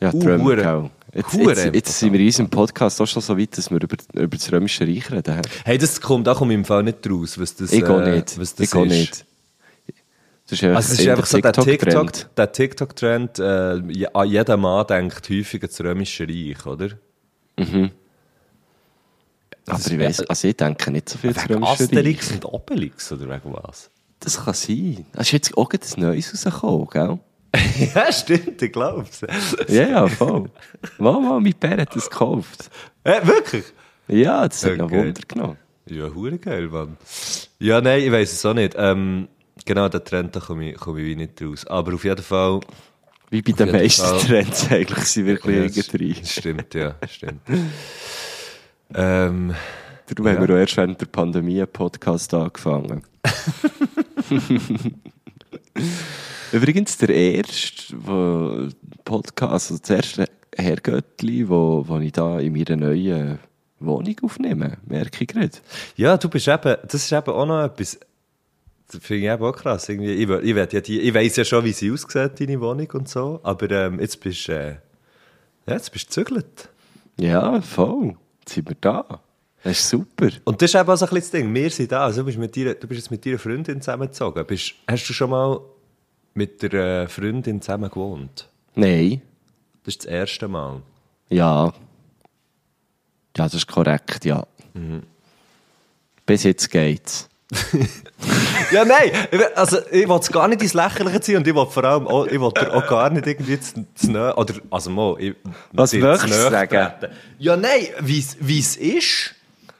[0.00, 0.90] Ja, Uh, Träume, hure- gell.
[1.14, 3.96] Jetzt, jetzt, jetzt sind wir in unserem Podcast auch schon so weit, dass wir über,
[4.12, 5.40] über das Römische Reich reden.
[5.64, 8.38] Hey, das kommt, da komme ich im Fall nicht raus, was das, Ich äh, nicht.
[8.38, 8.90] Was das Ich gehe ist.
[8.92, 9.24] nicht.
[10.46, 12.12] Das ist einfach, Also es ist einfach so der TikTok-Trend.
[12.12, 16.90] TikTok, der TikTok-Trend, äh, je- an jeder Mann denkt häufig an das Römische Reich, oder?
[19.66, 21.62] Aber ich weiss, also ich denke nicht so viel zu Reich.
[21.62, 23.90] Asterix und Obelix, oder wegen was?
[24.20, 25.06] Das kann sein.
[25.12, 27.18] Es ist jetzt auch ein Neues rausgekommen, gell?
[27.94, 29.20] ja, stimmt, ich glaub's.
[29.68, 30.50] Ja, ja, voll.
[30.98, 32.70] Mama, mein Bär hat das gekauft.
[33.04, 33.64] äh, wirklich?
[34.06, 34.98] Ja, das hat noch Okay.
[35.06, 35.56] Wunder genommen.
[35.88, 36.96] Ja, hure geil, Mann.
[37.58, 38.74] Ja, nein, ich weiß es auch nicht.
[38.76, 39.28] Ähm,
[39.64, 41.66] genau, den Trend, da komme ich, komme ich wie nicht raus.
[41.66, 42.60] Aber auf jeden Fall...
[43.30, 44.18] Wie bei den meisten.
[44.26, 46.14] Trends eigentlich sind wirklich Ja, irgendwie.
[46.20, 47.40] das stimmt, ja, stimmt.
[48.94, 49.54] ähm,
[50.06, 53.02] Darum haben wir auch erst während der Pandemie einen Podcast angefangen.
[56.52, 58.68] Übrigens der erste wo,
[59.04, 60.24] Podcast, also das erste
[60.56, 63.38] Herrgöttli, wo, wo ich da in meiner neuen
[63.80, 65.50] Wohnung aufnehme, merke ich gerade.
[65.96, 68.00] Ja, du bist eben, das ist eben auch noch etwas,
[68.88, 69.88] finde ich eben auch krass.
[69.88, 73.40] Irgendwie, ich, ich, die, ich weiss ja schon, wie sie aussieht, deine Wohnung und so,
[73.42, 74.76] aber ähm, jetzt bist du, äh,
[75.66, 76.70] ja, jetzt bist du gezügelt.
[77.18, 78.16] Ja, voll.
[78.40, 79.20] Jetzt sind wir da.
[79.62, 80.28] Das ist super.
[80.44, 81.54] Und das ist eben auch so ein bisschen das Ding.
[81.54, 82.04] Wir sind da.
[82.04, 84.46] Also du, bist mit dir, du bist jetzt mit deiner Freundin zusammengezogen.
[84.46, 85.60] Bist, hast du schon mal
[86.34, 88.48] mit der äh, Freundin zusammen gewohnt?
[88.74, 89.20] Nein.
[89.84, 90.80] Das ist das erste Mal.
[91.28, 91.66] Ja.
[93.36, 94.46] Ja, das ist korrekt, ja.
[96.26, 97.28] Bis jetzt geht's.
[98.72, 99.10] Ja, nein!
[99.54, 102.26] Also, ich will es gar nicht ins Lächerliche ziehen und ich will vor allem auch,
[102.26, 105.34] ich will auch gar nicht irgendwie zu, zu nahe, oder, also mal, ich,
[105.72, 106.92] Was möchtest du sagen?
[107.38, 109.34] Ja, nein, wie es ist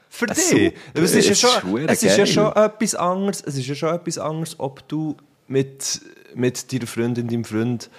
[0.09, 0.37] für dich.
[0.37, 0.71] super.
[0.95, 3.93] Es ist, ja Es schon, es ist ja schon etwas anderes, es ist ja schon
[3.93, 5.15] etwas anderes, ob du
[5.47, 6.01] mit,
[6.33, 7.89] mit deiner Freundin, deinem Freund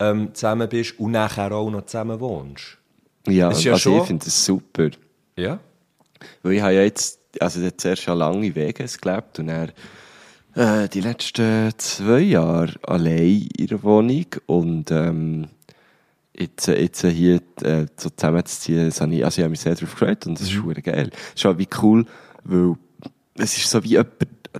[0.00, 2.78] ähm, zusammen bist und nachher auch noch zusammen wohnst.
[3.28, 4.90] Ja, Es ja also schon- ich finde das super.
[5.36, 5.60] Ja?
[6.42, 9.72] Weil ich habe ja jetzt, also jetzt zuerst ja lange Wege gelebt und dann
[10.54, 15.48] äh, die letzten zwei Jahre allein in der Wohnung und ähm,
[16.36, 19.74] jetzt, äh, jetzt hier äh, so zusammenzuziehen, das habe ich, also ich habe mich sehr
[19.74, 20.74] darauf gefreut und das ist mhm.
[20.82, 21.10] geil.
[21.34, 22.04] Es ist auch wie cool,
[22.44, 22.74] weil
[23.36, 24.12] es ist so wie jemand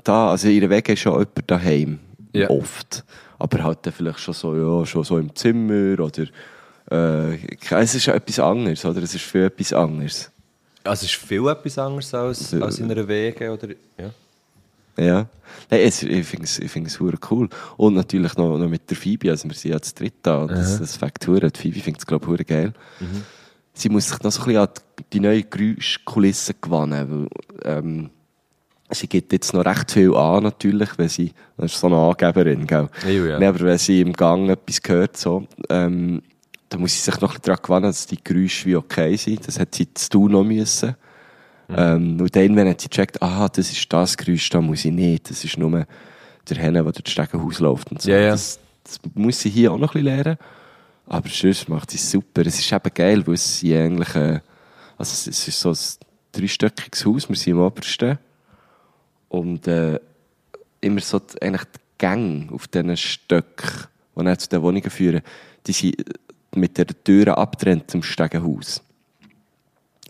[0.04, 1.98] da, also in der Wege ist schon jemand daheim,
[2.32, 2.48] Ja.
[2.50, 3.04] oft.
[3.38, 6.26] Aber halt dann vielleicht schon so, ja, schon so im Zimmer oder
[6.90, 7.36] äh,
[7.70, 9.02] es ist ja etwas anderes, oder?
[9.02, 10.30] Es ist viel etwas anderes.
[10.84, 13.68] Also, es ist viel etwas anderes als, als in einer Wege, oder?
[13.98, 14.10] Ja.
[14.96, 15.26] Ja.
[15.70, 17.48] Nein, es, ich finde es, ich cool.
[17.76, 20.50] Und natürlich noch, noch mit der Phoebe, also wir sind ja zu dritt da, und
[20.50, 21.50] das, das fängt hure.
[21.50, 22.72] Die Phoebe findet es, glaube ich, geil.
[23.74, 24.68] Sie muss sich noch so ein bisschen an
[25.12, 27.28] die neue Geräuschkulisse gewöhnen,
[27.64, 28.10] weil, ähm,
[28.90, 32.66] sie gibt jetzt noch recht viel an, natürlich, wenn sie, das ist so eine Angeberin,
[32.66, 32.88] gell?
[33.04, 33.38] Ja, ja.
[33.38, 36.22] Nein, aber wenn sie im Gang etwas hört, so, ähm,
[36.72, 39.46] dann muss sie sich noch ein bisschen daran gewöhnen, dass die Geräusche wie okay sind.
[39.46, 40.94] Das hat sie zu tun noch müssen.
[41.68, 45.30] Ähm, und dann, wenn sie checkt, aha, das ist das Geräusch, da muss ich nicht.
[45.30, 45.86] Das ist nur
[46.48, 48.10] der Henne, der durch das Stegenhaus läuft und so.
[48.10, 48.30] Ja, ja.
[48.32, 50.38] Das, das muss sie hier auch noch ein bisschen lernen.
[51.06, 52.42] Aber sonst macht sie es super.
[52.46, 54.40] Es ist eben geil, weil sie eigentlich, äh,
[54.98, 55.76] also es- es ist so ein
[56.32, 58.18] dreistöckiges Haus, wir sind im obersten.
[59.28, 59.98] Und, äh,
[60.80, 65.22] immer so die, eigentlich die Gänge auf diesen Stöcken, die dann zu den Wohnungen führen,
[65.66, 66.04] die sind äh,
[66.54, 68.82] mit der Türe abgetrennt zum Stegenhaus.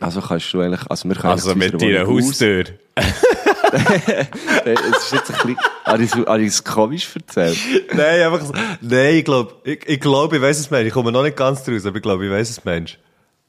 [0.01, 2.65] Also kannst du eigentlich, also wir können Also mit deiner Haustür.
[4.65, 7.57] Es ist jetzt ein bisschen, habe ich es- habe ich es komisch erzählt?
[7.95, 8.53] Nein, einfach so.
[8.83, 10.89] Nein, ich glaube, ich, ich, glaub, ich weiß es, Mensch.
[10.89, 12.99] Ich komme noch nicht ganz draus, aber ich glaube, ich weiß es, Mensch.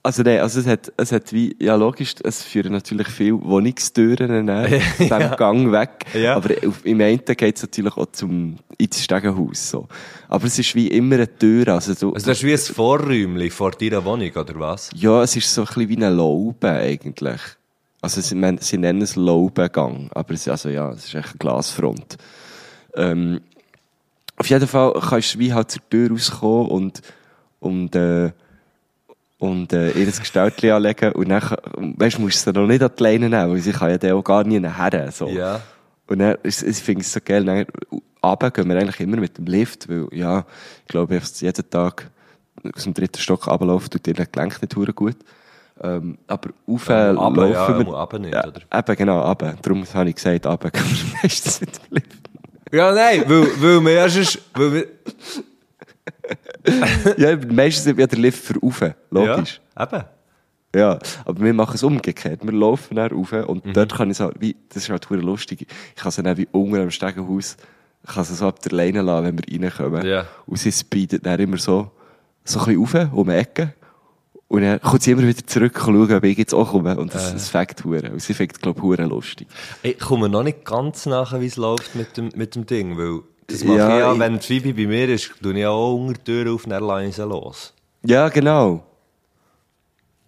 [0.05, 4.49] Also nein, also es hat, es hat wie, ja logisch, es führen natürlich viele Wohnungstüren
[4.49, 6.05] äh, dem Gang weg.
[6.13, 6.35] Ja.
[6.35, 9.87] Aber im einen geht es natürlich auch zum, ins Stegenhaus, so.
[10.27, 13.49] Aber es ist wie immer eine Tür, also du, Also das ist wie ein Vorräumchen
[13.49, 14.89] vor deiner Wohnung, oder was?
[14.93, 17.39] ja, es ist so ein bisschen wie eine Laube eigentlich.
[18.01, 22.17] Also sie, sie nennen es Laubengang, aber es, also ja, es ist echt eine Glasfront.
[22.95, 23.39] Ähm,
[24.35, 27.01] auf jeden Fall kannst du wie halt zur Tür rauskommen und,
[27.61, 28.33] und, äh,
[29.43, 31.41] und äh, ihr Gestaltchen anlegen und dann,
[31.97, 34.13] weißt musst du sie noch nicht an die Leine nehmen, weil sie kann ja dann
[34.13, 35.27] auch gar nie nachher, so.
[35.27, 35.59] Ja.
[36.07, 37.65] Und dann, ist- ich finde es so geil, dann,
[38.23, 40.45] runter gehen wir eigentlich immer mit dem Lift, weil, ja,
[40.83, 42.09] ich glaube, ich jeden Tag
[42.73, 45.17] aus dem dritten Stock runterlaufen, tut dir das Gelenk nicht hure gut.
[45.81, 47.35] Ähm, aber rauf ja, laufen
[47.79, 47.85] wir...
[47.85, 48.61] mal runter nicht, ja, oder?
[48.79, 49.55] Eben, genau, runter.
[49.61, 52.29] Darum habe ich gesagt, runter gehen wir meistens mit dem Lift.
[52.71, 54.85] Ja, nein, weil, weil wir ja sonst, weil wir,
[57.17, 59.61] ja, meistens ist ja der Lift für rauf, logisch.
[59.77, 60.03] Ja, eben.
[60.75, 62.43] Ja, aber wir machen es umgekehrt.
[62.43, 63.73] Wir laufen dann rauf und Mhm.
[63.73, 66.77] dort kann ich so, wie, das ist halt lustig, ich kann sie dann wie unten
[66.77, 67.57] am Stegenhaus,
[68.07, 70.05] ich kann sie so ab der Leine lassen, wenn wir reinkommen.
[70.05, 70.25] Ja.
[70.47, 71.91] Und sie speedet dann immer so,
[72.43, 73.73] so ein bisschen rauf, um die Ecke.
[74.47, 76.97] Und dann kommt sie immer wieder zurück und schaut, ob ich jetzt auch komme.
[76.97, 78.11] Und das, das fängt hure.
[78.11, 79.47] Und sie findet, glaube ich, hure lustig.
[79.81, 83.21] Ich komme noch nicht ganz nach, wie es läuft mit dem, mit dem Ding, weil
[83.47, 86.23] das mache Ja, ich ja, wenn Phoebe bei mir ist, tue ich auch unter die
[86.23, 87.73] Tür auf dann lasse ich sie los.
[88.05, 88.83] Ja, genau.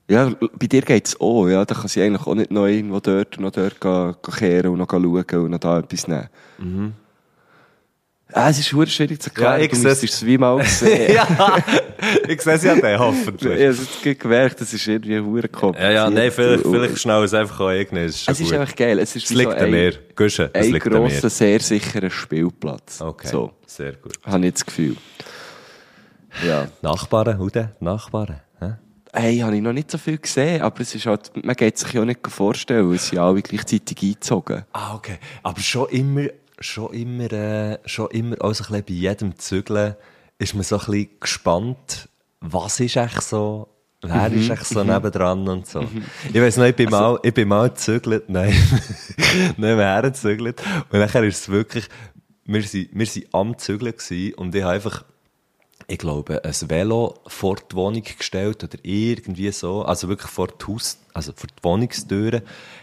[0.10, 1.66] Ja, bei dir geht's auch, ja.
[1.66, 4.90] Da kann sie eigentlich auch nicht noch irgendwo dort, noch dort gehen, kehren und noch
[4.90, 6.96] schauen und noch da etwas nehmen.
[8.34, 9.60] Ah, es ist hure schwierig zu erklären.
[9.60, 11.14] Ja, ich du müsstest es wie mal sehen.
[11.14, 11.58] ja,
[12.28, 13.52] ich sehe sie ja dann, Ich hoffentlich.
[13.54, 13.64] habe
[14.12, 15.94] es gemerkt, das ist irgendwie hure kompliziert.
[15.94, 18.06] Ja, ja, nein, vielleicht, vielleicht schnell es einfach auch irgendwann.
[18.06, 19.00] Es ist, Es ist einfach geil.
[19.00, 19.94] Es ist Es liegt so an ein, mir.
[20.16, 21.30] Guschen, es ein liegt an mir.
[21.30, 23.00] sehr sicherer Spielplatz.
[23.00, 24.14] Okay, So, sehr gut.
[24.26, 24.98] habe ich das Gefühl.
[26.46, 26.68] Ja.
[26.82, 28.42] Nachbarn, Hude, Nachbarn.
[29.18, 31.94] Hey, habe ich noch nicht so viel gesehen, aber es ist halt, man geht sich
[31.94, 34.66] ja auch nicht vorstellen, es sind alle gleichzeitig eingezogen.
[34.74, 35.20] Ah, okay.
[35.42, 36.26] Aber schon immer,
[36.60, 39.96] schon immer, äh, schon immer, auch so ein bisschen bei jedem Zügeln,
[40.38, 42.10] ist man so ein bisschen gespannt,
[42.42, 43.68] was ist echt so,
[44.02, 45.84] wer ist echt so nebendran und so.
[46.34, 48.50] Ich weiss noch, ich bin mal, ich bin mal gezügelt, nein,
[49.18, 50.62] nicht mehr hergezügelt.
[50.92, 51.88] Und nachher ist es wirklich,
[52.46, 55.04] wir sind, wir sind am Zügeln gewesen und ich habe einfach,
[55.88, 60.66] ich glaube, ein Velo vor die Wohnung gestellt oder irgendwie so, also wirklich vor die
[60.66, 62.42] Haus, also vor die Wohnungstüren.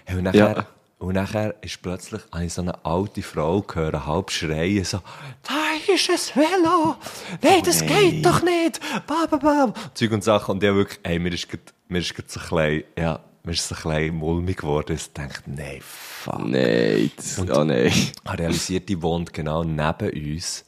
[0.09, 0.67] Und nachher, Ja.
[1.03, 5.01] Und nachher ist plötzlich, ich so eine alte Frau gehört, halb schreien, so,
[5.43, 6.97] da ist ein Velo!
[7.43, 8.81] Nein, das geht doch nicht!
[9.07, 9.75] Ba, ba, ba.
[9.95, 10.53] Zeug und Sachen.
[10.53, 13.21] Und ich habe wirklich, ey, mir ist grad, mir ist grad so ein bisschen, ja,
[13.43, 14.95] mir ist so ein bisschen mulmig geworden.
[14.95, 16.39] Ich dachte, nein, fuck.
[16.39, 17.87] Nein, das, oh nein.
[17.87, 20.65] Ich habe realisiert, die wohnt genau neben uns.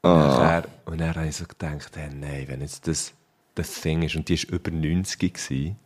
[0.00, 3.12] Und, nachher, und dann habe ich so gedacht, hey, nein, wenn jetzt das
[3.54, 5.76] das Ding ist, und die war über 90 gewesen,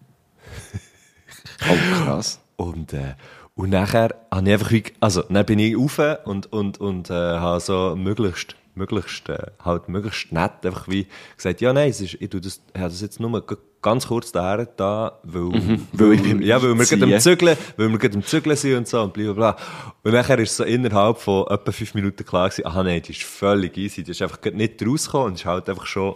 [1.69, 2.41] Oh, krass.
[2.57, 3.15] Und, äh,
[3.55, 7.61] und nachher habe ich einfach, also, dann bin ich rauf und, und, und, äh, habe
[7.61, 12.31] so möglichst, möglichst, äh, halt möglichst nett einfach wie gesagt, ja, nein, es ist, ich
[12.31, 13.45] tu das, ich habe das jetzt nur
[13.85, 17.21] ganz kurz daher da, weil, weil ich beim ja, weil wir gerade am.
[17.21, 19.57] Zügeln, weil wir gerade am Zügeln sind und so und bla, bla, bla.
[20.03, 23.23] Und nachher ist so innerhalb von etwa fünf Minuten klar gewesen, aha, nein, die ist
[23.23, 26.15] völlig easy, die ist einfach nicht rausgekommen und ist halt einfach schon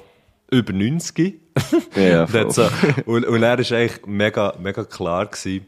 [0.51, 1.40] über 90.
[1.94, 2.68] Ja, Und, so,
[3.05, 5.66] und, und er ist eigentlich mega, mega klar gewesen,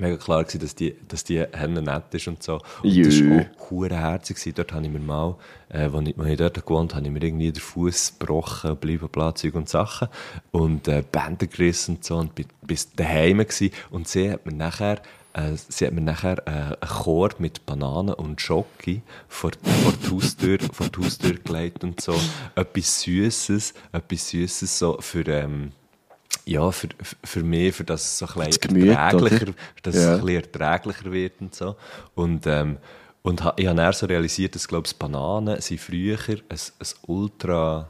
[0.00, 2.60] mega klar gewesen, dass die, dass die Henne nett ist und so.
[2.82, 3.04] Und Jö.
[3.04, 4.54] das war auch hure herzig gewesen.
[4.56, 5.36] Dort habe ich mir mal,
[5.68, 8.96] äh, als ich, als ich dort gewohnt habe, ich mir irgendwie den Fuß gebrochen, bla,
[9.06, 10.08] bla, Zeug und Sachen.
[10.50, 13.70] Und, äh, Bänder gerissen und so und bi- bis daheim gewesen.
[13.90, 15.00] Und sie hat mir nachher,
[15.32, 20.10] äh, sie hat mir nachher, äh, einen Korb mit Bananen und Schoki vor, vor die
[20.10, 22.14] Haustür, vor die Haustür gelegt und so.
[22.56, 25.72] Etwas Süßes, etwas Süßes so für, ähm,
[26.50, 26.88] ja, für,
[27.22, 29.54] für mich, für das es so ein bisschen Gemüt, erträglicher, oder?
[29.82, 30.00] dass Ja.
[30.00, 31.76] es ein bisschen erträglicher wird und so.
[32.14, 32.78] Und, ähm,
[33.22, 36.58] und ich habe dann so realisiert, dass, glaube ich, Bananen sind früher ein, ein
[37.06, 37.88] Ultra,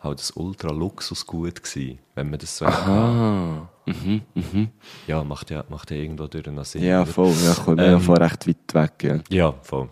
[0.00, 3.68] halt ein Ultra-Luxusgut gewesen, wenn man das so Ah.
[3.86, 4.68] Mhm, mhm.
[5.06, 6.82] Ja, macht ja, macht ja irgendwo durch einen Sinn.
[6.82, 7.32] Ja, voll.
[7.44, 9.18] Ja, kommt mir ja Ähm, von recht weit weg, ja.
[9.30, 9.88] Ja, voll.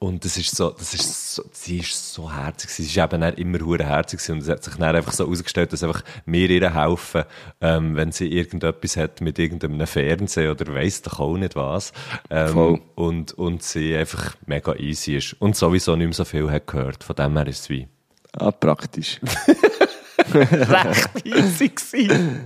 [0.00, 2.70] Und das ist so, das ist so, sie ist so herzig.
[2.70, 5.82] Sie ist eben immer hure herzig und es hat sich dann einfach so herausgestellt, dass
[5.82, 7.24] einfach mir ihr helfen,
[7.60, 11.92] ähm, wenn sie irgendetwas hat mit irgendeinem Fernseher oder weiss doch auch nicht was.
[12.30, 12.80] Ähm, Voll.
[12.94, 15.32] und, und sie einfach mega easy ist.
[15.40, 17.02] Und sowieso nicht mehr so viel hat gehört.
[17.02, 17.88] Von dem her ist es wie.
[18.34, 19.20] Ah, praktisch.
[20.32, 22.40] Recht easy gewesen.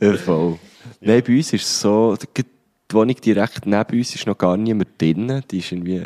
[0.00, 0.58] Ja, voll.
[1.00, 2.44] Nein, bei uns ist es so, die
[2.90, 5.42] die Wohnung direkt neben uns ist noch gar niemand drin.
[5.50, 6.02] Die ist irgendwie,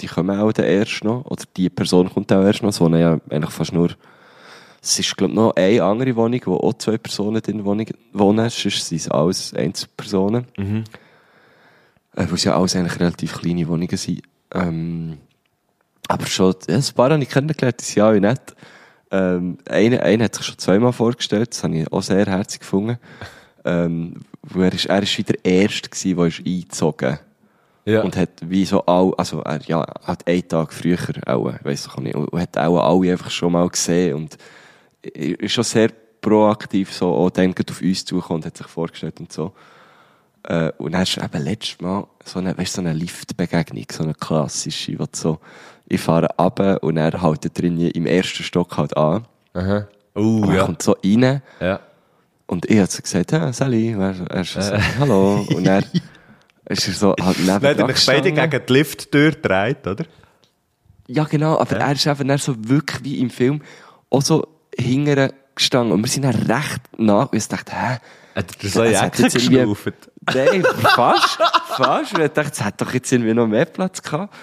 [0.00, 1.24] die kommen auch dann erst noch.
[1.24, 2.70] Oder die Person kommt auch erst noch.
[2.70, 3.90] Es wohnen ja eigentlich fast nur,
[4.82, 8.50] es ist, glaube noch eine andere Wohnung, wo auch zwei Personen drin wohnen, wohnen.
[8.50, 10.46] Sonst sind es alles Einzelpersonen.
[10.56, 10.84] Mhm.
[12.14, 14.22] Äh, weil es ja alles eigentlich relativ kleine Wohnungen sind.
[14.54, 15.18] Ähm,
[16.08, 18.54] aber schon, ja, ein paar habe ich kennengelernt, die sind alle nett.
[19.10, 22.98] Ähm, einer, einer hat sich schon zweimal vorgestellt, das habe ich auch sehr herzig gefunden.
[23.64, 24.14] Ähm,
[24.54, 27.18] er ist, er ist wieder der Erste der ist eingezogen
[27.86, 28.02] Ja.
[28.02, 31.96] und hat wie so all, also er, ja, hat einen Tag früher auch, weiss ich
[31.98, 34.36] nicht, und hat auch alle einfach schon mal gesehen und
[35.02, 39.20] ist schon sehr proaktiv so auch dann gerade auf uns zugekommen und hat sich vorgestellt
[39.20, 39.52] und so.
[40.42, 44.14] Äh, und dann ist eben letztes Mal so eine, weißt, so eine Liftbegegnung, so eine
[44.14, 45.38] klassische, wo so,
[45.86, 49.24] ich fahre runter und er hält drin im ersten Stock halt an.
[49.54, 49.76] Aha.
[49.76, 50.64] Und Uh, er ja.
[50.64, 51.78] kommt so rein ja.
[52.46, 55.46] und ich habe so gesagt, ja, Sally, und er, er ist so, hallo.
[55.54, 55.82] Und er
[56.68, 59.86] ist er so halt neben Dann hat er dran mich beide gegen die Lifttür gedreht,
[59.86, 60.04] oder?
[61.08, 63.62] Ja, genau, aber er ist eben dann so wirklich wie im Film
[64.10, 65.92] auch so hinterher gestanden.
[65.92, 67.30] Und wir sind dann recht nach.
[67.32, 67.98] Und ich dachte, hä?
[68.34, 69.00] Hat er so Es
[69.34, 69.92] irgendwie- geschnauft?
[70.34, 71.38] Nein, fast.
[71.76, 72.14] fast.
[72.14, 74.34] Und ich dachte, es hat doch jetzt irgendwie noch mehr Platz gehabt.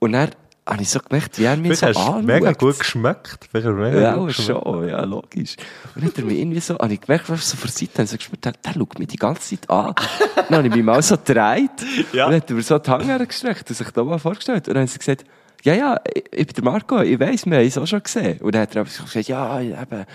[0.00, 0.30] Und dann
[0.68, 2.24] habe ich so gemerkt, wie er mich Vielleicht so hast anschaut.
[2.24, 3.48] mega gut geschmeckt.
[3.54, 4.62] Mega Ja, gut geschmeckt.
[4.62, 5.56] schon, ja, logisch.
[5.94, 8.06] Und dann hat er mich irgendwie so, habe ich gemerkt, was so vor der Seite,
[8.06, 9.94] so gespürt, der, der schaut mich die ganze Zeit an.
[10.36, 11.70] dann habe ich mich mal so gedreht.
[12.12, 12.26] Ja.
[12.26, 14.68] Und dann hat er mir so die Hand gestreckt und sich da mal vorgestellt.
[14.68, 15.24] Und dann hat sie gesagt,
[15.64, 18.38] ja, ja, ich, ich bin der Marco, ich weiss, wir haben es auch schon gesehen.
[18.40, 20.06] Und dann hat er einfach gesagt, ja, eben, er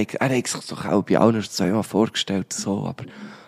[0.00, 3.04] hat, er hat sich doch auch bei allen zweimal vorgestellt, so, aber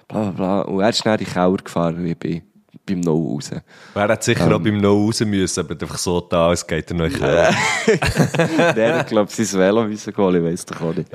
[0.08, 0.60] bla, bla, bla.
[0.62, 2.42] Und er ist dann in den Keller gefahren, wie bei,
[2.86, 3.50] beim No raus.
[3.94, 6.96] Er hat sicher auch beim No raus müssen, aber einfach so da, es geht er
[6.96, 7.54] noch in den Keller.
[8.74, 11.08] Der hat, glaube ich, sein Velo gehen, ich weiss doch auch nicht.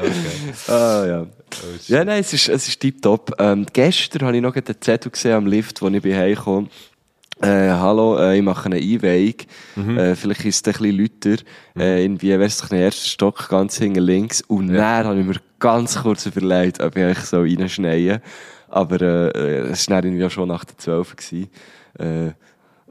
[0.68, 1.28] Ah, ja.
[1.88, 3.34] ja, nein, es ist, es ist tipptopp.
[3.40, 6.70] Ähm, gestern habe ich noch einen Zettel gesehen am Lift, wo ich bin heimgekommen
[7.42, 9.36] äh, hallo, äh, ich mache eine Einweihung.
[9.78, 11.44] Äh, vielleicht ist es ein bisschen lauter.
[11.78, 14.42] Äh, irgendwie wäre es doch der erste Stock ganz hinten links.
[14.42, 18.22] Und dann habe ich mir ganz kurz überlegt, ob ich eigentlich so reinschneien
[18.70, 21.50] Aber äh, äh, es war auch schon nach der 12 gewesen.
[21.98, 22.32] Äh,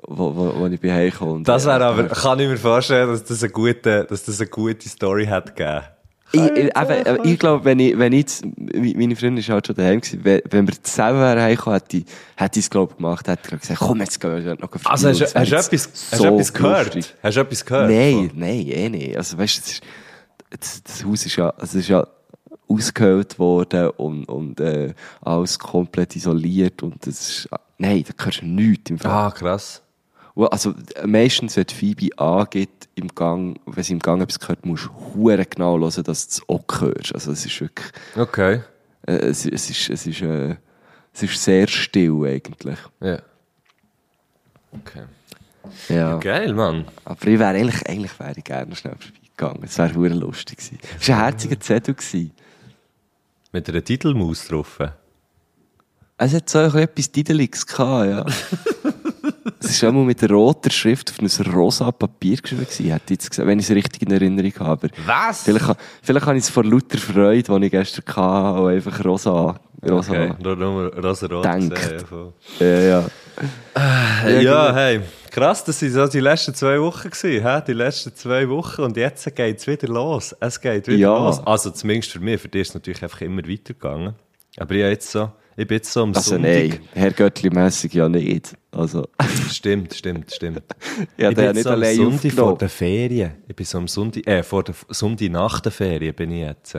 [0.07, 1.37] wo, wo, wo ich bin heimgekommen.
[1.37, 4.41] Und, Das wäre äh, aber, kann ich mir vorstellen, dass das eine gute, dass das
[4.41, 5.83] eine gute Story hat gegeben.
[6.31, 9.67] Ich, ich, eben, aber ich glaube, wenn ich, wenn ich jetzt, meine Freundin ist halt
[9.67, 12.05] schon daheim gewesen, wenn, wir zusammen wären heimgekommen, hätte ich,
[12.37, 14.81] hätte ich es, glaube ich, gemacht, hätte ich gesagt, komm, jetzt gehen wir noch ein
[14.85, 16.95] Also hast, hast, du etwas, hast so etwas gehört?
[16.95, 17.15] lustig.
[17.23, 17.91] Hast du etwas gehört?
[17.91, 19.17] Nein, nein, eh nicht.
[19.17, 22.07] Also, weißt du, das, das, das Haus ist ja, also es ist ja
[22.69, 27.49] ausgehöhlt worden und, und, äh, alles komplett isoliert und das ist,
[27.79, 29.11] nein, da hörst du nichts im Fall.
[29.11, 29.83] Ah, krass.
[30.37, 30.73] Also,
[31.05, 35.79] meistens, wenn Phoebe angeht im Gang, wenn sie im Gang etwas hört, musst du genau
[35.81, 37.13] hören, dass du es auch hörst.
[37.13, 38.61] Also, es ist wirklich, Okay.
[39.07, 40.55] äh, es, es ist, es ist, äh,
[41.13, 42.79] es ist sehr still eigentlich.
[43.01, 43.19] Ja.
[44.71, 45.03] Okay.
[45.89, 46.19] Ja.
[46.19, 46.85] Geil, Mann.
[47.05, 49.65] Aber ich wäre eigentlich, eigentlich wäre ich gerne schnell vorbeigegangen.
[49.65, 50.79] Es wäre lustig gewesen.
[51.01, 52.33] Es war ein herziger Zettel gewesen.
[53.53, 54.79] Mit einer Titelmaus drauf.
[56.19, 58.27] Es hat so etwas Dideliges gehabt, ja.
[59.61, 63.31] es war einmal mit roter Schrift auf ein rosa Papier geschrieben gewesen, hätte ich jetzt
[63.31, 64.91] gesagt, wenn ich es richtig in Erinnerung habe.
[65.07, 65.43] Was?
[65.43, 69.61] Vielleicht, vielleicht habe ich es vor lauter Freude, die ich gestern hatte, auch einfach rosa,
[69.87, 70.13] rosa.
[70.13, 70.33] Okay,
[71.01, 71.75] rosa-rot Denkt.
[71.75, 72.05] gesehen,
[72.59, 72.67] ja.
[72.67, 73.05] Ja, ja.
[74.27, 74.75] Ja, genau.
[74.75, 75.01] hey,
[75.31, 77.11] krass, das waren so die letzten zwei Wochen.
[77.11, 77.63] Gewesen?
[77.67, 80.35] Die letzten zwei Wochen und jetzt geht es wieder los.
[80.41, 81.17] Es geht wieder Ja.
[81.17, 81.41] los.
[81.47, 84.15] Also zumindest für mich, für dich ist es natürlich einfach immer weitergegangen.
[84.57, 86.51] Aber ich, jetzt so, ich bin jetzt so am Also Sonntag.
[86.51, 88.55] nein, Herr Göttli-mässig ja nicht.
[88.73, 89.07] Also,
[89.51, 90.63] Stimmt, stimmt, stimmt.
[91.17, 93.33] ja, ich bin jetzt nicht so am allein Sonntag vor der Ferien.
[93.47, 96.77] Ich bin so am Sonntag, äh, vor der Sonntag nach der Ferien bin ich jetzt.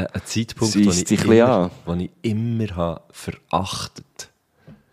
[0.00, 4.30] Äh, ein Zeitpunkt, den ich, immer, den ich immer habe verachtet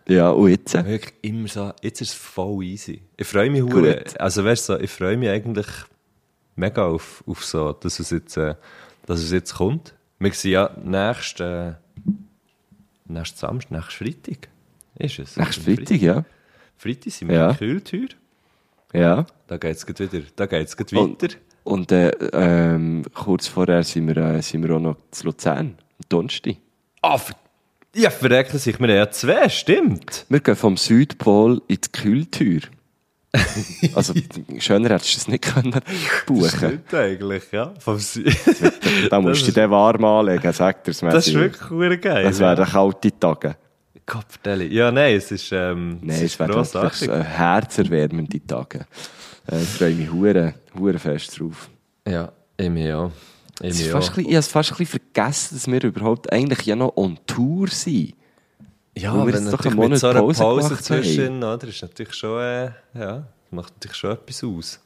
[0.07, 0.73] Ja, und jetzt?
[0.73, 3.01] Wirklich immer so, jetzt ist es voll easy.
[3.17, 4.03] Ich freue mich hure.
[4.19, 5.67] Also weißt du, ich freue mich eigentlich
[6.55, 8.55] mega auf, auf so, dass es jetzt, äh,
[9.05, 9.93] dass es jetzt kommt.
[10.19, 11.73] Wir sind ja nächst, äh,
[13.05, 14.47] nächst Samstag, nächst Freitag.
[14.95, 15.37] Ist es?
[15.37, 16.25] Nächsten Freitag, ja.
[16.77, 17.49] Freitag sind wir Ja.
[17.51, 18.07] in Kühltür.
[18.93, 19.25] Ja.
[19.47, 21.35] Da geht es wieder, da geht's grad Und, weiter.
[21.67, 26.05] Und äh, ähm, kurz vorher sind wir, äh, sind wir auch noch zu Luzern, am
[26.09, 26.55] Donnerstag.
[27.01, 27.19] Ah,
[27.93, 28.79] ja, verreckt sich.
[28.79, 30.25] Wir haben ja zwei, stimmt.
[30.29, 32.61] Wir gehen vom Südpol in die Kühltür.
[33.93, 34.13] also,
[34.59, 35.79] schöner hättest du es nicht können
[36.25, 37.73] buchen Stimmt eigentlich, ja.
[37.79, 38.23] Vom Sü
[39.09, 41.09] Da musst du dann warm anlegen, sagt er es mir.
[41.09, 42.23] das ist wirklich geil.
[42.23, 43.57] Das wären kalte Tage.
[44.05, 44.73] Kopfdeli.
[44.73, 48.85] Ja, nein, es ist, ähm, Nein, es es wirklich äh, herzerwärmende Tage.
[49.51, 51.69] Äh, ich freue mich hure, hure fest drauf.
[52.07, 53.11] Ja, ich mich auch.
[53.61, 56.75] Ich ist fast bisschen, habe es fast ein bisschen vergessen, dass wir überhaupt eigentlich ja
[56.75, 58.13] noch on Tour sind.
[58.95, 62.13] Ja, wir wenn doch einen mit so Monat einer Pause Pause zwischen, oder, ist natürlich
[62.13, 64.79] schon, äh, ja, macht natürlich schon etwas aus.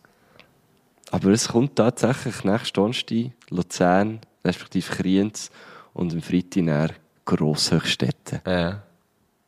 [1.11, 5.49] Aber es kommt tatsächlich nächsten Donnerstag Luzern, respektive Kriens
[5.93, 6.91] und am Freitag dann
[7.25, 8.41] Grosshöchstädten.
[8.45, 8.83] Ja.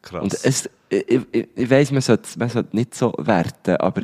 [0.02, 0.22] Krass.
[0.22, 4.02] Und es, ich, ich, ich weiss, man sollte, man sollte nicht so werten, aber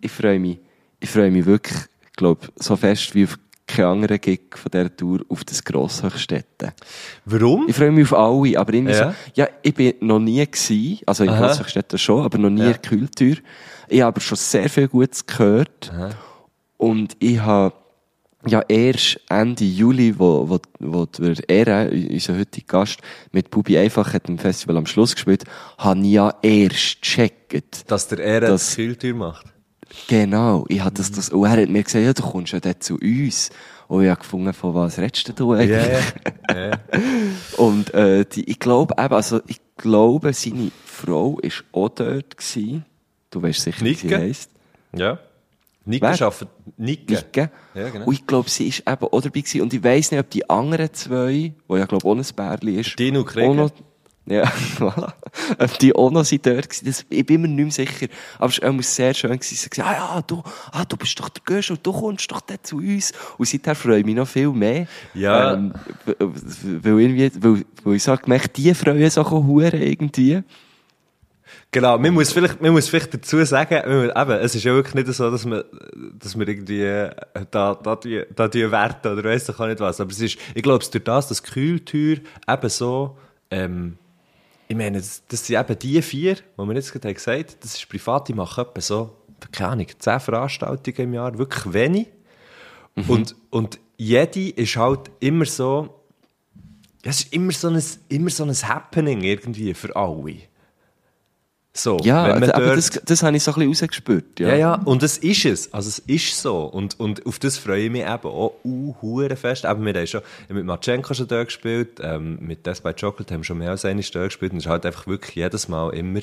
[0.00, 0.58] ich freue mich,
[1.02, 1.78] ich freue mich wirklich,
[2.16, 6.72] glaube so fest wie auf keinen anderen Gig von dieser Tour auf das Grosshöchstädten.
[7.24, 7.68] Warum?
[7.68, 9.10] Ich freue mich auf alle, aber irgendwie Ja.
[9.10, 11.46] so, ja, ich bin noch nie gewesen, also in Aha.
[11.46, 12.66] Grosshöchstädten schon, aber noch nie Ja.
[12.66, 13.36] in der Kultur.
[13.88, 15.92] Ich habe aber schon sehr viel Gutes gehört.
[16.76, 17.74] Und ich habe
[18.46, 22.98] ja erst Ende Juli, wo, wo, wo der Era, unser heutiger Gast,
[23.30, 25.44] mit Bubi einfach hat im Festival am Schluss gespielt,
[25.78, 27.90] habe ich ja erst gecheckt.
[27.90, 29.46] Dass der Ehre Das- das Kühltür macht.
[30.08, 32.82] Genau, ich hatte das, das, und er hat mir gesagt, ja, du kommst ja dort
[32.82, 33.50] zu uns.
[33.88, 36.02] Und ich habe gefunden, von was redest du eigentlich?
[36.50, 36.70] Ja.
[36.70, 36.78] ja.
[37.58, 42.86] Und äh, die, ich glaube eben, also ich glaube, seine Frau ist auch dort gewesen.
[43.30, 44.50] Du weißt sicher, wie sie heisst.
[44.96, 45.18] ja.
[45.84, 46.10] Wer?
[46.10, 46.48] arbeitet.
[46.76, 47.12] Nike.
[47.12, 47.50] Nike.
[47.74, 48.06] Ja, genau.
[48.06, 49.62] Und ich glaube, sie ist eben auch dabei gewesen.
[49.62, 52.98] Und ich weiss nicht, ob die anderen zwei, wo ja, glaube auch ein Bärli ist,
[52.98, 53.70] Dino Krieger.
[54.26, 54.44] Ja,
[54.78, 55.12] voilà.
[55.80, 56.86] Die auch noch sind dort gewesen.
[56.86, 58.06] Das, ich bin mir nicht mehr sicher.
[58.38, 59.56] Aber es war sehr schön gewesen.
[59.56, 62.40] Sie gesagt, ah ja, du, ah, du bist doch der Gösch und du kommst doch
[62.40, 63.12] dort zu uns.
[63.38, 64.86] Und seither freue ich mich noch viel mehr.
[65.14, 65.54] Ja.
[65.54, 65.72] Ähm,
[66.18, 70.42] weil irgendwie, weil, weil ich sage, mich die freuen sich auch hure irgendwie.
[71.70, 74.74] Genau, man muss vielleicht, man muss vielleicht dazu sagen, man muss- eben, es ist ja
[74.74, 75.64] wirklich nicht so, dass wir,
[76.18, 77.10] dass wir irgendwie, äh,
[77.50, 80.00] da, da, die, da die werten oder weiss ich auch nicht was.
[80.00, 83.16] Aber es ist, ich glaube, es durch das, dass Kühltür eben so,
[83.50, 83.96] ähm,
[84.72, 87.74] ich meine, das, das sind eben die vier, die wir jetzt gerade haben gesagt das
[87.74, 89.16] ist privat, die machen etwa so,
[89.52, 92.06] keine Ahnung, zehn Veranstaltungen im Jahr, wirklich wenig.
[93.06, 96.02] Und, und jede ist halt immer so,
[97.02, 100.36] es ist immer so ein, immer so ein Happening irgendwie für alle.
[101.74, 104.40] So, Ja, wenn man aber dort- das, das habe ich so ein bisschen rausgespürt.
[104.40, 105.72] Ja, ja, ja, und es ist es.
[105.72, 106.64] Also es ist so.
[106.64, 109.64] Und, und auf das freue ich mich eben auch uh, fest.
[109.64, 110.20] Eben, wir haben schon
[110.50, 113.86] mit Matschenko schon dort gespielt, ähm, mit Death by Chocolate haben wir schon mehr als
[113.86, 116.20] eine dort gespielt und es ist halt einfach wirklich jedes Mal immer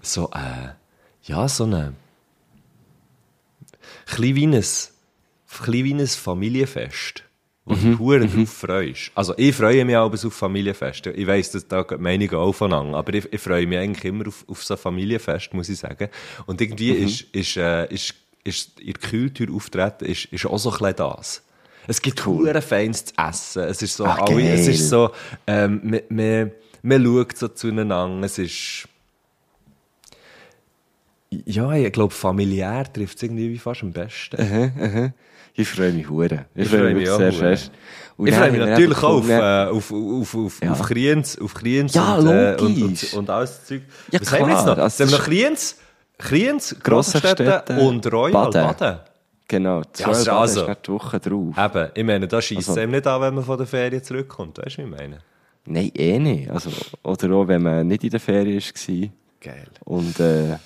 [0.00, 0.68] so, äh,
[1.24, 1.92] ja, so eine,
[4.46, 4.62] ein,
[5.54, 7.24] klein wie ein Familienfest.
[7.68, 9.10] Wo du dich hure drauf freust.
[9.14, 11.10] Also, ich freue mich auch auf Familienfeste.
[11.10, 12.98] Ich weiss, dass da gehen Meinungen aufeinander.
[12.98, 16.08] Aber ich, ich freue mich eigentlich immer auf, auf so ein Familienfest, muss ich sagen.
[16.46, 18.14] Und irgendwie ist, ist, äh, ist,
[18.44, 21.42] ist, in der Kühltür auftreten, ist, ist auch so ein bisschen das.
[21.86, 22.60] Es gibt cool.
[22.60, 23.62] Feins zu essen.
[23.64, 25.10] Es ist so, Ah, alle, es ist so,
[25.46, 26.52] ähm, man, man,
[26.82, 28.24] man schaut so zueinander.
[28.26, 28.88] Es ist,
[31.30, 35.12] ja, ich glaube, familiär trifft es irgendwie wie fast am besten.
[35.58, 36.46] Ich freue mich hure.
[36.54, 37.72] Ich, Ich freue mich mich sehr fest.
[38.24, 40.72] Ich freue mich natürlich auch auf, äh, auf, auf, auf, Ja.
[40.72, 43.82] auf Kriens, auf Kriens Ja, und, äh, und, und, und alles das Zeug.
[44.12, 44.76] Ja, Was haben wir jetzt noch?
[44.78, 45.76] Jetzt haben wir das noch Kriens,
[46.16, 48.62] Kriens, Grossenstädte und Royal Baden.
[48.76, 48.98] Baden.
[49.48, 51.56] Genau, zwei ja, also- ist nicht die Woche drauf.
[51.58, 54.02] Eben, ich meine, da schießt es Also- einem nicht an, wenn man von der Ferien
[54.02, 54.58] zurückkommt.
[54.58, 55.18] Weißt du, wie ich meine?
[55.66, 56.50] Nein, eh nicht.
[56.50, 56.70] Also,
[57.02, 59.08] oder auch, wenn man nicht in der Ferien war.
[59.40, 59.66] Geil.
[59.84, 60.56] Und, äh,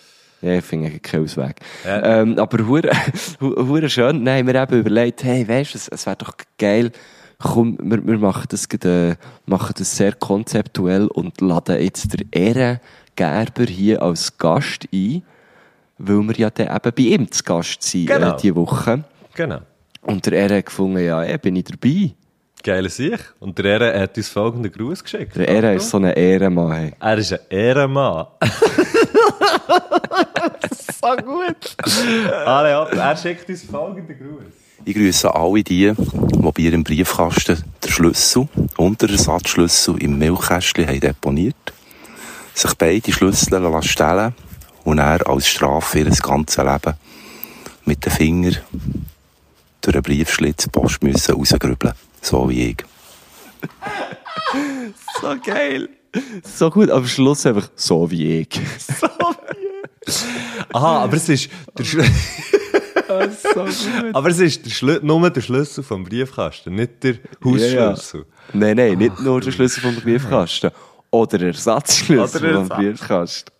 [0.43, 1.57] ja, ich finde keinen Ausweg.
[1.84, 2.20] Ja.
[2.20, 2.90] Ähm, aber hure,
[3.40, 4.22] hu- hure schön.
[4.22, 6.90] Nein, wir haben überlegt, hey, weißt du, es, es wäre doch geil,
[7.38, 9.14] komm, wir, wir machen das, äh,
[9.47, 12.80] machen das sehr konzeptuell und laden jetzt der Ehre
[13.16, 15.22] Gerber hier als Gast ein,
[15.99, 18.34] weil wir ja dann eben bei ihm zu Gast sind, Genau.
[18.34, 19.05] äh, diese Woche.
[19.34, 19.59] Genau.
[20.03, 22.11] Und der Ehre hat gefunden, ja, ey, bin ich dabei.
[22.64, 23.34] Geile Sicht.
[23.40, 25.34] Und der Ehre hat uns folgenden Gruß geschickt.
[25.36, 26.72] Der Ehre ist so ein Ehrenmann.
[26.72, 26.93] Hey.
[27.01, 28.26] Er ist ein Ehrenmann.
[31.03, 31.76] so gut.
[32.46, 32.92] Alle ab.
[32.94, 34.53] Er schickt uns folgenden Gruß.
[34.84, 40.88] Ich grüße alle die, die bei ihrem Briefkasten den Schlüssel und den Ersatzschlüssel im Milchkästchen
[40.88, 41.72] haben deponiert,
[42.55, 44.34] sich beide Schlüssel lassen stellen
[44.84, 46.94] und er als Strafe ihr ganzes Leben
[47.84, 48.57] mit den Fingern
[49.80, 51.94] durch einen Briefschlitz Post müssen rausgrübeln.
[52.20, 52.76] So wie ich.
[55.20, 55.88] So geil.
[56.44, 58.61] So gut, am Schluss einfach so wie ich.
[60.72, 62.12] Aha, aber es ist der Schlüssel.
[63.54, 63.66] so.
[64.12, 68.26] Aber es ist der Schlü nur der Schlüssel vom Briefkasten, nicht der Hausschlüssel.
[68.52, 70.70] Nein, nein, nicht nur der Schlüssel vom Briefkasten.
[71.10, 72.68] Oder der Ersatzschlüssel Oder vom.
[72.68, 73.52] Briefkasten.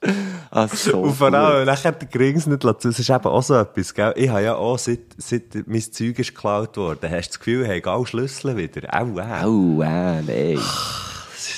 [0.51, 2.79] Ah, so Und vor allem, nachher den Grings nicht lassen.
[2.85, 4.15] Das ist eben auch so etwas, gell?
[4.17, 7.67] Ich habe ja auch, seit, seit mein Zeug ist geklaut worden, hast du das Gefühl,
[7.67, 8.89] hey, alle Schlüssel wieder.
[8.95, 9.79] Au, au.
[9.79, 10.59] Au, äh, nein.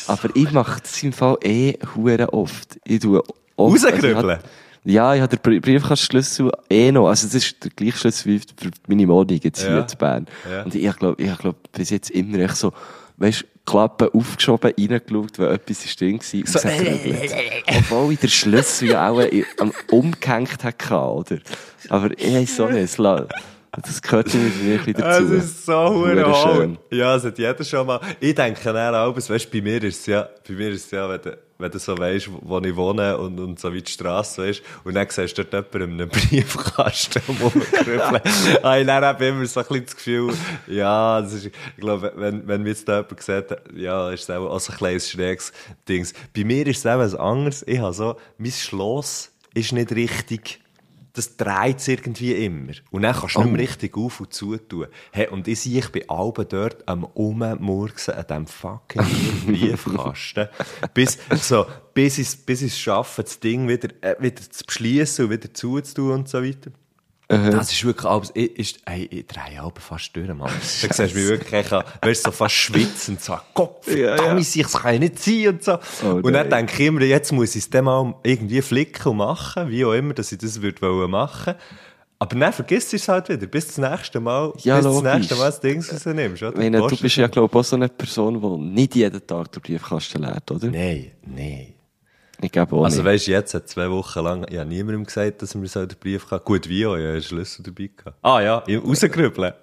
[0.09, 2.77] Aber ich mache das im Fall eh hure oft.
[2.85, 3.23] Ich tue
[3.57, 3.85] oft...
[3.85, 4.17] Rausgrübeln?
[4.17, 7.09] also ich Ja, ich habe den Brie- Briefkastenschlüssel eh noch.
[7.09, 9.69] Also, das ist der gleiche Schlüssel wie für meine Wohnung jetzt Ja.
[9.71, 10.27] hier in Bern.
[10.51, 10.63] Ja.
[10.63, 12.73] Und ich glaube, ich glaub, bis jetzt immer echt so,
[13.17, 16.69] weißt Klappe aufgeschoben, reingeschaut, weil etwas ist drin war, So.
[17.79, 19.21] Obwohl ich den Schlüssel ja auch
[19.91, 21.39] umgehängt hatte, oder?
[21.89, 22.99] Aber ich weiss so nicht, es
[23.83, 24.33] das gehört
[24.85, 25.35] bisschen dazu.
[25.35, 26.07] Es ist so
[26.55, 26.79] schön.
[26.91, 28.01] Ja, es hat jeder schon mal.
[28.21, 31.09] Ich denke dann auch, weißt, bei mir ist es ja, bei mir ist es ja,
[31.09, 34.43] wenn du, wenn du so weisst, wo ich wohne und, und so wie die Strasse
[34.43, 38.21] weisst, und dann siehst du dort jemanden in einem Briefkasten rumkrüppeln, habe
[39.19, 40.35] ich eben immer so ein bisschen das Gefühl,
[40.67, 44.31] ja, das ist, ich glaube, wenn, wenn mir jetzt da jemand sieht, ja, ist es
[44.31, 45.53] auch, auch so ein kleines schräges
[45.89, 46.13] Dings.
[46.35, 47.65] Bei mir ist es eben was anderes.
[47.67, 50.61] Ich habe so, mein Schloss ist nicht richtig,
[51.15, 52.73] das dreht es irgendwie immer.
[52.91, 54.89] Und dann kannst du nicht mehr richtig auf und zu tun.
[55.13, 59.03] Hey, und ich sehe, ich bin Alben dort am Ummurksen an diesem fucking
[59.47, 60.49] Briefkasten.
[60.93, 65.25] bis, so, bis ich es bis ich's schaffe, das Ding wieder, äh, wieder zu beschließen
[65.25, 66.73] und wieder zuzutun und so weiter.
[67.51, 70.51] Das ist wirklich alles, ich, ist, ey, ich drehe Alben fast durch, Mann.
[70.51, 74.35] Da siehst du mich wirklich, ich kann, weißt, so fast schwitzen, so, Gott, Ja, ja.
[74.35, 75.79] das kann nicht sein und so.
[76.05, 76.67] Oh, und dann nein.
[76.67, 79.93] denke ich immer, jetzt muss ich es dann mal irgendwie flicken und machen, wie auch
[79.93, 81.55] immer, dass ich das würde machen.
[82.19, 85.13] Aber dann vergisst du es halt wieder, bis das nächste Mal, Ja, bis das logisch.
[85.15, 86.53] nächste Mal das Ding rausnimmst, oder?
[86.53, 89.53] Ich meine, du bist ja, glaube ich, auch so eine Person, die nicht jeden Tag
[89.53, 90.69] den Briefkasten lernt, oder?
[90.69, 91.74] Nein, nein.
[92.41, 93.07] Ich glaube auch Also nicht.
[93.07, 95.99] weißt du, jetzt hat zwei Wochen lang, habe niemandem gesagt, dass er mir so den
[95.99, 96.41] Brief kann.
[96.45, 98.17] Gut, wie auch, ich habe einen Schlüssel dabei gehabt.
[98.23, 99.53] Ah ja, ich rausgerübeln.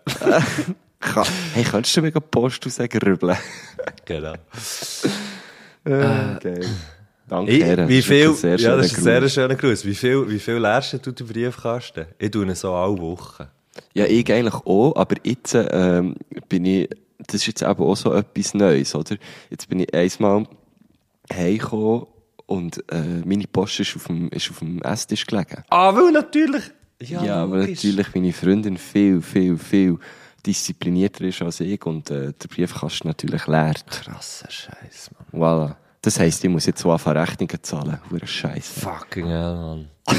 [1.56, 3.36] Hey, könntest du mir die Post rausgerübeln?
[4.06, 4.34] genau.
[5.84, 6.66] Äh, geil.
[7.28, 9.84] Danke, Ich, wie Das viel, ein sehr ja, das ist ein sehr schöner Gruß.
[9.86, 12.06] Wie viel, wie viel lernst du den Briefkasten?
[12.20, 13.48] Ich tue ihn so alle Wochen.
[13.94, 16.16] Ja, ich eigentlich auch, aber jetzt ähm,
[16.50, 16.88] bin ich,
[17.26, 19.16] das ist jetzt eben auch so etwas Neues, oder?
[19.50, 20.46] Jetzt bin ich einmal
[21.34, 22.06] heimgekommen
[22.52, 25.64] und äh, meine Post ist auf dem, ist auf dem Esstisch gelegen.
[25.70, 26.64] Ah, weil natürlich.
[27.00, 29.98] Ja, aber natürlich meine Freundin viel, viel, viel
[30.46, 33.76] disziplinierter ist als ich und äh, der Briefkasten natürlich leer.
[33.90, 35.42] Krasser Scheiß, Mann.
[35.42, 35.76] Voilà.
[36.02, 38.00] Das heisst, ich muss jetzt so anfangen Rechnungen zahlen.
[38.10, 38.82] Hure Scheiße.
[38.82, 39.90] Fucking hell, Mann.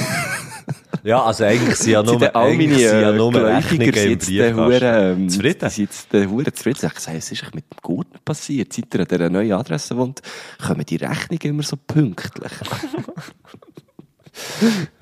[1.05, 3.95] ja, also eigentlich sind ja nur, Sind all eigentlich meine sind ja äh, nur Rechnungen
[3.95, 4.81] im Briefkasten.
[4.83, 5.71] ähm, Zufrieden?
[5.71, 6.91] Sind jetzt der Hure zufrieden.
[6.93, 8.73] Ich sage, was ist mit dem Guten passiert?
[8.73, 10.23] Seit ihr an dieser neuen Adresse wohnt,
[10.65, 12.53] kommen die Rechnungen immer so pünktlich.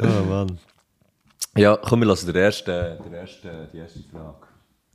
[0.03, 0.59] Oh Mann.
[1.57, 4.37] Ja, komm, wir lassen den ersten, den ersten, die erste Frage.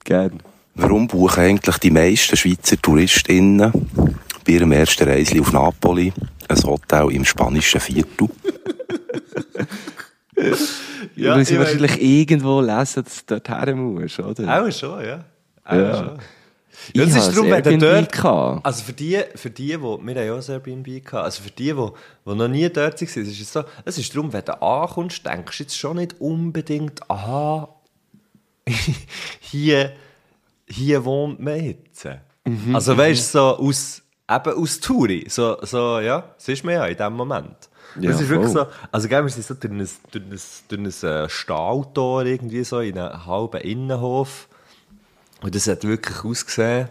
[0.04, 0.44] Gern.
[0.74, 3.72] Warum buchen eigentlich die meisten Schweizer TouristInnen
[4.46, 6.12] bei ihrem ersten Reisli auf Napoli
[6.50, 8.30] ein Hotel im spanischen Viertel?
[11.16, 14.64] Ja, Weil sie ich wahrscheinlich irgendwo lesen, dass du dort musst, oder?
[14.64, 15.24] Auch schon, ja.
[15.64, 15.96] Auch Ja.
[15.98, 16.20] schon.
[16.94, 18.12] Ich Ja, das habe ist darum, wenn dort...
[18.12, 18.66] gehabt.
[18.66, 21.50] Also für die, für die, wo, wir haben ja auch ein Airbnb gehabt, also für
[21.52, 24.62] die, die, die noch nie dort waren, ist es so, es ist darum, wenn du
[24.62, 27.70] ankommst, denkst du jetzt schon nicht unbedingt, aha,
[29.40, 29.94] hier,
[30.68, 32.06] hier wohnt man jetzt.
[32.46, 32.76] Mhm.
[32.76, 36.86] Also weißt du, so aus, eben aus Touri, so, so, ja, das ist man ja
[36.86, 37.70] in dem Moment.
[38.00, 38.66] Ja, das ist wirklich voll.
[38.66, 39.88] so, also gell, wir sind so durch ein,
[40.68, 44.48] durch ein, ein Stahltor irgendwie so in einem halben Innenhof
[45.42, 46.90] und das hat wirklich ausgesehen,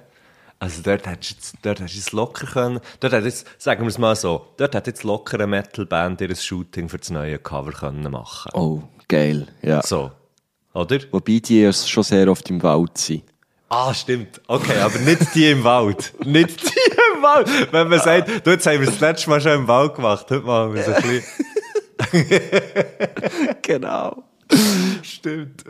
[0.59, 3.83] also dort hättest du jetzt, dort hättest du es locker können, dort hat jetzt, sagen
[3.83, 7.39] wir es mal so, dort hat jetzt locker eine Metalband ihr Shooting für das neue
[7.39, 8.51] Cover können machen.
[8.55, 9.83] Oh, geil, ja.
[9.83, 10.11] So.
[10.73, 10.99] Oder?
[11.13, 13.23] Wobei die erst schon sehr oft im Wald sind.
[13.69, 14.41] Ah, stimmt.
[14.47, 16.13] Okay, aber nicht die im Wald.
[16.25, 17.49] Nicht die im Wald.
[17.73, 20.45] Wenn man sagt, du, jetzt haben wir das letzte Mal schon im Wald gemacht, heute
[20.45, 21.25] machen wir es ein bisschen.
[23.63, 24.25] Genau.
[25.03, 25.65] Stimmt.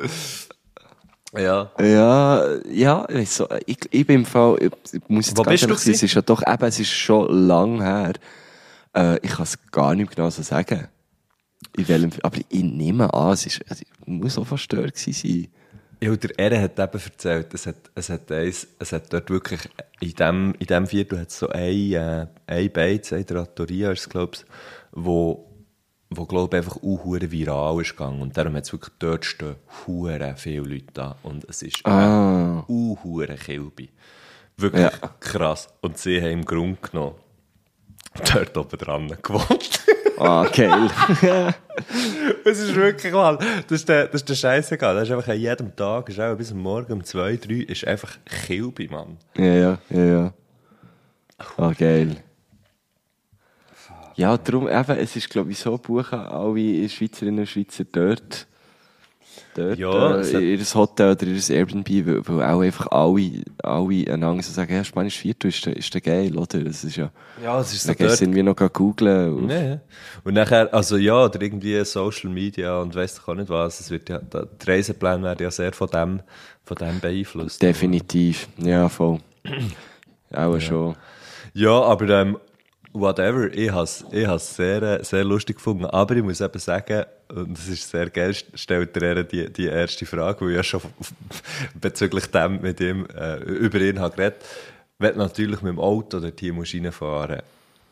[1.37, 1.71] Ja.
[1.81, 5.63] Ja, ja, ich, so, ich, ich bin im Fall, ich, ich muss jetzt Wo ganz
[5.63, 8.13] ehrlich sein, es ist ja doch, eben, es ist schon lang her.
[8.95, 10.89] Äh, ich kann es gar nicht genau so sagen.
[11.77, 15.49] In welchem, aber ich nehme an, es ist, also, muss auch verstört gewesen sein.
[16.03, 19.61] Ja, der Ere hat eben erzählt, es hat, es hat, eins, es hat dort wirklich,
[20.01, 24.15] in dem, in dem Viertel hat es so ein, äh, ein Beiz, ein Trattoria ist
[24.15, 24.45] es,
[24.93, 25.51] wo,
[26.11, 28.21] wo glaube ich, einfach auch viral ist gegangen.
[28.23, 31.17] Und darum hat es wirklich dort stehen hure viele Leute da.
[31.23, 32.65] Und es ist Ah.
[32.69, 33.91] hure Kilby.
[34.57, 34.91] Wirklich Ja.
[35.21, 35.69] krass.
[35.81, 37.15] Und sie haben im Grunde genommen
[38.33, 39.74] dort oben dran gewohnt.
[40.19, 40.91] Ah, geil.
[42.45, 44.95] Es ist wirklich mal, das ist der, das ist der Scheißegal.
[44.95, 48.17] Das ist einfach an jedem Tag, ist auch bis Morgen um zwei, drei, ist einfach
[48.25, 49.17] Kilby, Mann.
[49.37, 50.33] ja, ja, ja, ja.
[51.57, 52.17] Ah, geil.
[54.15, 58.47] Ja, darum, eben, es ist, glaube ich, so, buchen alle Schweizerinnen und Schweizer dort,
[59.55, 61.89] dort, Ja, äh, ihr Hotel oder ihr Airbnb,
[62.29, 66.01] weil, auch einfach alle, alle einander so sagen, ja, Spanisch Viertel ist, der- ist der
[66.01, 66.59] geil, oder?
[66.65, 67.11] Das ist ja,
[67.43, 69.49] Ja, es ist dann gehst du irgendwie noch googeln.
[69.49, 69.81] Ja, ja.
[70.25, 73.91] Und nachher, also ja, oder irgendwie Social Media und weiss doch auch nicht was, es
[73.91, 76.21] wird ja, die Reisepläne werden ja sehr von dem,
[76.65, 77.63] von dem beeinflusst.
[77.63, 79.19] Definitiv, ja, voll.
[80.33, 80.97] auch schon.
[81.53, 82.39] Ja, aber ähm,
[82.95, 85.85] whatever, ich habe es ich has sehr, sehr lustig gefunden.
[85.87, 90.07] Aber ich muss eben sagen, und es ist sehr geil, stellt er die, die erste
[90.07, 90.81] Frage, weil ich ja schon
[91.81, 94.39] bezüglich dem mit ihm äh, über ihn habe geredet.
[94.99, 97.43] Wenn du natürlich mit dem Auto dort hier musst reinfahren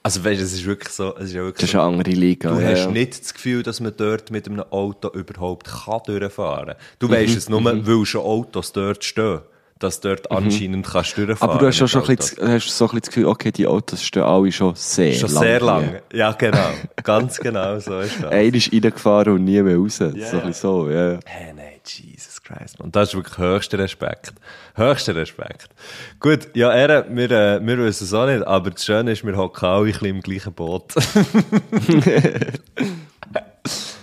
[0.04, 2.12] Also weißt es ist wirklich so, es ist ja wirklich Das ist so, eine andere
[2.12, 2.54] Liga.
[2.54, 2.90] Du ja, hast ja.
[2.90, 6.76] nicht das Gefühl, dass man dort mit einem Auto überhaupt kann durchfahren kann.
[7.00, 9.40] Du Mhm, weißt es nur, weil schon Autos dort stehen,
[9.78, 11.54] dass dort anscheinend kannst du durchfahren Mhm.
[11.54, 13.66] Aber du hast schon, schon ein bisschen, hast so ein bisschen das Gefühl, okay, die
[13.66, 15.42] Autos stehen alle schon sehr Schon lang.
[15.42, 15.66] sehr hier.
[15.66, 16.02] lange.
[16.12, 16.68] Ja, genau.
[17.02, 18.30] Ganz genau, so ist das.
[18.30, 19.96] Einer ist reingefahren und nie mehr raus.
[19.96, 21.18] so ein bisschen so, ja.
[21.24, 22.80] Hey, nein, Jesus Christ.
[22.80, 24.32] Und das ist wirklich höchster Respekt.
[24.76, 25.68] Höchster Respekt.
[26.20, 29.36] Gut, ja, er, wir, äh, wir wissen es auch nicht, aber das Schöne ist, wir
[29.36, 30.94] hocken alle ein bisschen im gleichen Boot.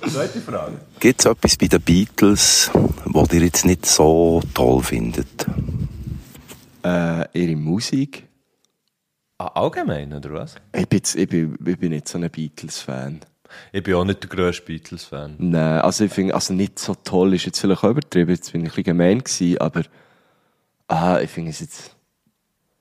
[0.08, 0.80] Zweite Frage.
[1.00, 2.72] Gibt es etwas bei den Beatles,
[3.06, 5.45] was ihr jetzt nicht so toll findet?
[6.84, 8.28] Äh, ihre Musik.
[9.38, 10.56] Ah, allgemein, oder was?
[10.74, 13.22] Ich bin, jetzt, ich bin, ich bin nicht so ein Beatles-Fan.
[13.72, 15.36] Ich bin auch nicht der grösste Beatles-Fan.
[15.38, 18.62] Nein, also ich finde, also nicht so toll ist jetzt vielleicht auch übertrieben, jetzt bin
[18.62, 19.84] ich ein bisschen gemein gewesen, aber
[20.88, 21.95] ah, ich finde es jetzt,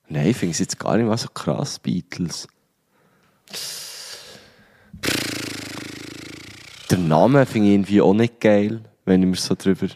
[0.09, 2.49] nein, ich finde es jetzt gar nicht mal so krass, Beatles.
[6.91, 9.87] Der Name finde ich irgendwie auch nicht geil, wenn ich mir so drüber,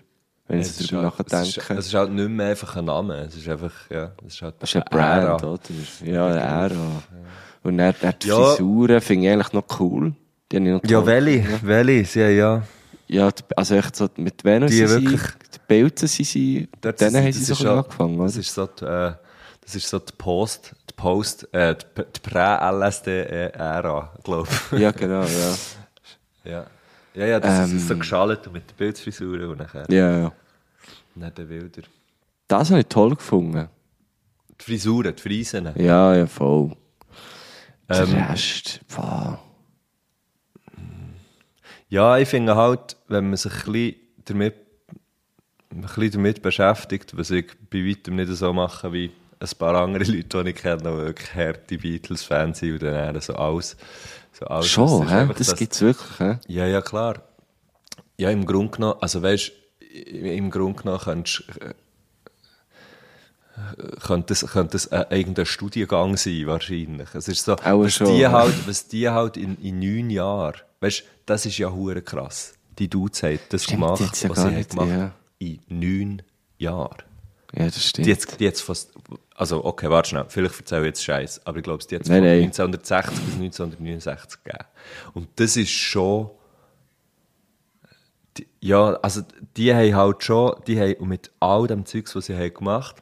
[0.48, 1.80] wenn ich Es so ist, drüber halt, es, ist, nachdenke.
[1.80, 3.14] es ist halt nicht mehr einfach ein Name.
[3.20, 5.36] Es ist einfach, ja, es ist halt Das ist eine Brand, Ära.
[5.36, 5.58] oder?
[6.04, 7.02] Ja, eine Ära.
[7.62, 8.36] Und dann, dann die Ja.
[8.36, 10.12] Frisuren finde ich eigentlich noch cool.
[10.50, 11.46] Die habe ich noch Ja, welche?
[11.62, 12.30] Welche?
[12.30, 12.62] Ja.
[13.08, 15.20] Ja, die- also echt so, mit Venus Die wirklich-
[15.54, 18.32] die Pilze sind sie, denen sind- haben sie das so ist ein ja- angefangen, Das
[18.32, 18.40] oder?
[18.40, 19.12] ist so die, äh,
[19.62, 24.78] das ist so die Post, die Post, äh, die, die Prä-LSD-Ära, glaube ich.
[24.78, 25.54] Ja, genau, ja.
[26.44, 26.66] ja.
[27.14, 27.76] Ja, ja, das Ähm.
[27.76, 29.84] ist so geschaltet und mit den Bildfrisuren und nachher.
[29.90, 30.32] Ja, ja.
[31.14, 31.82] Nicht den Bilder.
[32.48, 33.68] Das habe ich toll gefunden.
[34.60, 35.70] Die Frisuren, die Friesen.
[35.76, 36.74] Ja, ja, voll.
[37.88, 38.14] Der Ähm.
[38.30, 39.38] Rest, wow.
[41.88, 43.94] Ja, ich finde halt, wenn man sich ein bisschen
[44.24, 44.54] damit,
[45.70, 49.10] ein bisschen damit beschäftigt, was ich bei weitem nicht so mache wie
[49.40, 53.34] ein paar andere Leute, die ich kenne, die wirklich harte Beatles-Fans sind und dann so
[53.34, 53.76] alles,
[54.42, 54.68] so alles.
[54.68, 55.14] Schon, hä?
[55.14, 56.38] einfach Das gibt's wirklich, hä?
[56.48, 57.22] Ja, ja, klar.
[58.16, 59.52] Ja, im Grunde genommen, also weißt
[59.94, 61.44] im Grunde genommen könntest,
[64.02, 67.14] könnte es, könnte es äh, irgendein Studiengang sein, wahrscheinlich.
[67.14, 68.32] Es ist so, Auch was, schon, die ja.
[68.32, 72.54] halt, was die halt in, in neun Jahren, weißt das ist ja hure krass.
[72.78, 75.12] Die Dudes haben das Stimmt, gemacht, ja was sie nicht, gemacht ja.
[75.38, 76.22] in neun
[76.58, 77.02] Jahren.
[77.54, 78.06] Ja, das stimmt.
[78.06, 78.92] Die jetzt, die jetzt fast,
[79.34, 82.20] also okay, warte schnell, vielleicht erzähle ich jetzt Scheiß, aber ich glaube, die jetzt Nein,
[82.20, 82.44] von nein.
[82.44, 84.64] 1960 bis 1969 gegeben.
[85.12, 86.30] Und das ist schon,
[88.38, 89.22] die, ja, also
[89.56, 92.96] die haben halt schon, die haben und mit all dem Zeugs, was sie haben gemacht,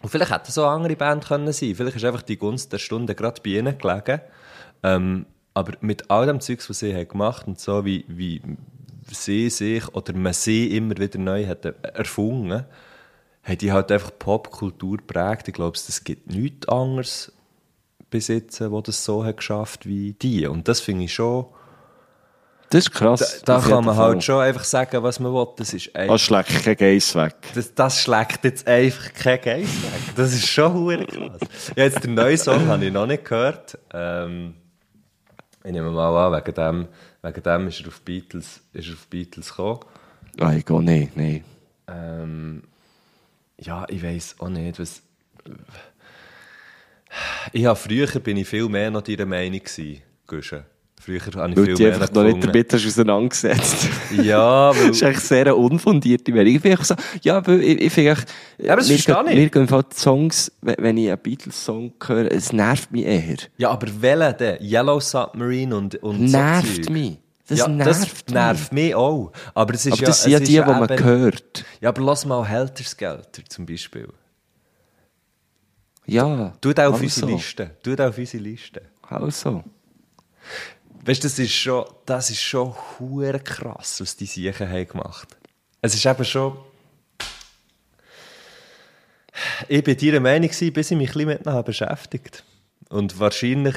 [0.00, 2.78] und vielleicht hätte so eine andere Band können sein, vielleicht ist einfach die Gunst der
[2.78, 4.20] Stunde gerade bei ihnen gelegen,
[4.82, 8.40] ähm, aber mit all dem Zeugs, was sie haben gemacht und so, wie, wie
[9.10, 12.64] sie sich oder man sie immer wieder neu hat erfunden,
[13.48, 15.48] haben die halt einfach Popkultur geprägt.
[15.48, 17.32] Ich glaube, es gibt nichts anderes
[18.10, 20.46] besitzen, wo das so hat geschafft wie die.
[20.46, 21.46] Und das finde ich schon,
[22.70, 23.42] das ist krass.
[23.46, 24.10] da auf kann man Fall.
[24.10, 25.46] halt schon einfach sagen, was man will.
[25.56, 27.34] Das ist einfach, schlägt kein Geiss weg.
[27.54, 30.14] das, das schlägt jetzt einfach kein Geist weg.
[30.16, 31.40] Das ist schon krass.
[31.74, 33.78] Ja, jetzt den neuen Song habe ich noch nicht gehört.
[33.92, 34.54] Ähm,
[35.64, 36.88] ich nehme mal an, wegen dem,
[37.22, 39.80] wegen dem ist er auf Beatles, ist er auf Beatles gekommen.
[40.38, 41.44] Ah, ich gehe nicht, nein.
[41.88, 42.62] Ähm,
[43.60, 45.02] ja, ich weiß auch nicht, was.
[47.52, 50.64] Ich habe früher bin ich viel mehr noch deiner Meinung gewesen, Guschen.
[51.00, 53.88] Früher habe ich Weil viel du mehr einfach noch nicht damit hast auseinandergesetzt.
[54.20, 56.54] Ja, weil, Das ist eigentlich sehr eine unfundierte Meinung.
[56.56, 59.34] Ich bin so, ja, weil ich, ich finde echt, Ja, aber das verstehe gehen- ich.
[59.36, 63.36] Mir gehen die Songs, wenn ich einen Beatles-Song höre, es nervt mich eher.
[63.56, 64.62] ja, aber welcher denn?
[64.62, 67.16] Yellow Submarine und, und nervt so mich.
[67.48, 68.28] Das ja, nervt das mich.
[68.28, 69.32] nervt mich auch.
[69.54, 71.64] Aber es ist Aber ja, das sind ja die, die man eben- hört.
[71.80, 74.08] Ja, aber lass mal Helter Skelter zum Beispiel.
[76.04, 76.52] Ja.
[76.60, 77.04] Tu da auf also.
[77.04, 77.70] unsere Liste.
[77.82, 78.82] Tu da auf unsere Liste.
[79.02, 79.64] Also.
[81.04, 85.36] Weißt du, das ist schon, das ist schon hure krass, was die Siechen haben gemacht.
[85.80, 86.56] Es ist eben schon.
[89.68, 92.44] Ich bin deiner Meinung gewesen, bis ich mich ein bisschen mit beschäftigt.
[92.88, 93.76] Und wahrscheinlich,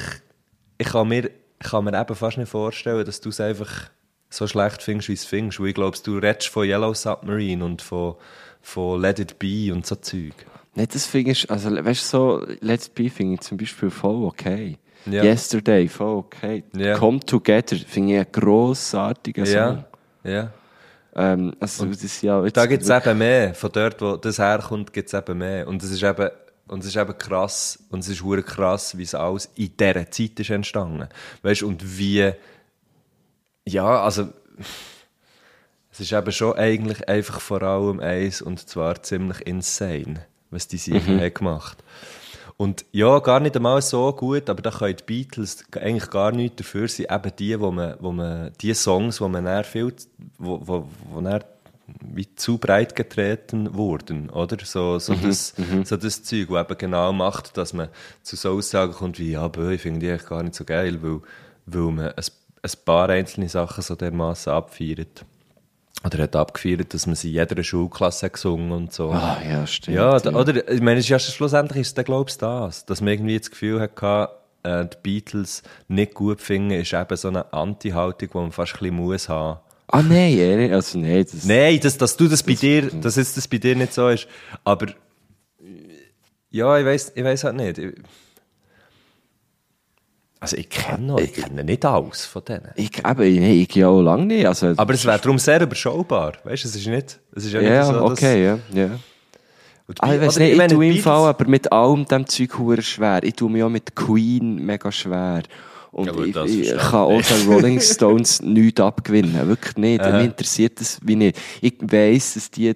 [0.78, 1.30] ich kann mir,
[1.62, 3.90] ich kann mir eben fast nicht vorstellen, dass du es einfach
[4.30, 5.60] so schlecht findest, wie es findest.
[5.60, 8.16] Weil ich glaube, du redest von Yellow Submarine und von,
[8.60, 10.34] von Let It Be und so Zeug.
[10.74, 14.24] Nein, das finde ich, also, weißt du, so, Let's Be finde ich zum Beispiel voll
[14.24, 14.78] okay.
[15.04, 15.22] Ja.
[15.22, 16.64] Yesterday, voll okay.
[16.74, 16.96] Ja.
[16.96, 19.84] Come Together finde ich einen grossartigen Song.
[20.24, 20.52] Ja, ja.
[21.14, 23.54] Ähm, also, das ist ja Da gibt es eben mehr.
[23.54, 25.68] Von dort, wo das herkommt, gibt es eben mehr.
[25.68, 26.30] Und es ist eben,
[26.72, 30.10] und es ist eben krass, und es ist hure krass, wie es alles in dieser
[30.10, 31.06] Zeit ist entstanden.
[31.42, 32.32] Weißt und wie,
[33.66, 34.28] ja, also,
[35.90, 40.78] es ist eben schon eigentlich einfach vor allem eins, und zwar ziemlich insane, was die
[40.78, 41.84] Sicher haben gemacht.
[42.56, 46.56] Und ja, gar nicht einmal so gut, aber da können die Beatles eigentlich gar nichts
[46.56, 47.06] dafür sein.
[47.10, 49.92] Eben die, wo man, wo man, die Songs, wo man dann viel,
[50.38, 51.42] wo, wo, wo dann
[52.00, 54.56] wie zu breit getreten wurden, oder?
[54.64, 57.88] So, so, das, so das Zeug, das eben genau macht, dass man
[58.22, 61.02] zu so Aussagen kommt wie, ja, bö, ich finde die eigentlich gar nicht so geil,
[61.02, 61.20] weil,
[61.66, 62.24] weil man ein,
[62.62, 65.24] ein paar einzelne Sachen so dermaßen abfeiert.
[66.04, 69.10] Oder hat abgefeiert, dass man sie in jeder Schulklasse gesungen und so.
[69.10, 69.96] Ah, ja, stimmt.
[69.96, 73.12] Ja, da, oder, ich meine, es ist ja schlussendlich ist es dann, das, dass man
[73.12, 74.30] irgendwie das Gefühl hatte,
[74.64, 78.78] äh, die Beatles nicht gut finden, ist eben so eine Anti-Haltung, die man fast ein
[78.80, 79.60] bisschen muss haben.
[79.94, 83.36] Ah, nein, ehrlich, also, nein, das, Nein, dass, dass du das bei dir, dass jetzt
[83.36, 84.26] das bei dir nicht so ist.
[84.64, 84.86] Aber,
[86.50, 87.78] ja, ich weiß, ich weiß halt nicht.
[87.78, 87.92] Ich-
[90.40, 92.70] Also, ich kenne noch, ich kenne nicht alles von denen.
[92.74, 93.06] ich, eben,
[93.40, 94.72] nein, ich ja auch lange nicht, also.
[94.76, 96.32] Aber es wäre darum sehr überschaubar.
[96.42, 98.86] Weißt du, es ist nicht, es ist ja, ja, nicht so, dass, okay, ja, ja.
[99.86, 102.26] Und die Ah, ich weiß nicht, ich meine, tue im Fall aber mit allem dem
[102.26, 102.50] Zeug
[102.82, 103.22] schwer.
[103.22, 105.42] Ich tue mich auch mit Queen mega schwer.
[105.92, 109.46] Und Ja, ich, ich kann auch den Rolling Stones nichts abgewinnen.
[109.46, 110.02] Wirklich nicht.
[110.02, 111.38] Mich interessiert das wie nicht.
[111.60, 112.74] Ich weiss, dass die,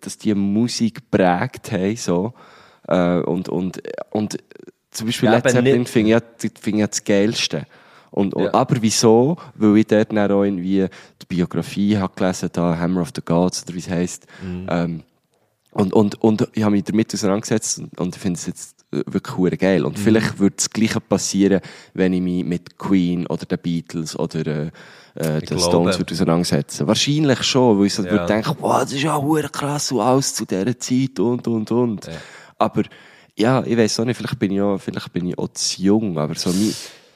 [0.00, 2.32] dass die Musik prägt haben, so.
[2.86, 4.38] Äh, und, und, und
[4.92, 7.66] zum Beispiel Ja, Led Zeppelin finde ich, finde ich das Geilste.
[8.12, 8.54] Und, und, Ja.
[8.54, 9.38] Aber wieso?
[9.54, 10.86] Weil ich dort dann auch irgendwie
[11.20, 14.26] die Biografie habe gelesen, da Hammer of the Gods, oder wie es heisst.
[14.42, 14.66] Mhm.
[14.70, 15.02] Ähm,
[15.72, 19.36] und, und, und ich habe mich damit auseinandergesetzt und, und ich finde es jetzt wirklich
[19.36, 19.80] hure geil.
[19.80, 19.86] Mhm.
[19.86, 21.60] Und vielleicht würde das Gleiche passieren,
[21.94, 24.70] wenn ich mich mit Queen oder den Beatles oder äh,
[25.14, 25.58] äh, den.
[25.58, 26.86] Stones würde auseinandersetzen.
[26.86, 28.10] Wahrscheinlich schon, weil ich so Ja.
[28.12, 31.70] würde denken, wow, das ist ja hure krass und alles zu dieser Zeit und, und,
[31.70, 32.10] und.
[32.58, 32.82] Aber
[33.36, 36.18] ja, ich weiß auch nicht, vielleicht bin ich auch, vielleicht bin ich auch zu jung,
[36.18, 36.50] aber so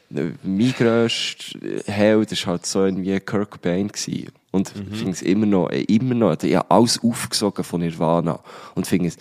[0.09, 4.29] mein, mein grösster Held war halt so irgendwie Kurt Cobain gewesen.
[4.51, 4.87] Und Mhm.
[4.93, 8.41] ich finde es immer noch, äh, immer noch, ich habe alles aufgesogen von Nirvana.
[8.75, 9.17] Und finde es,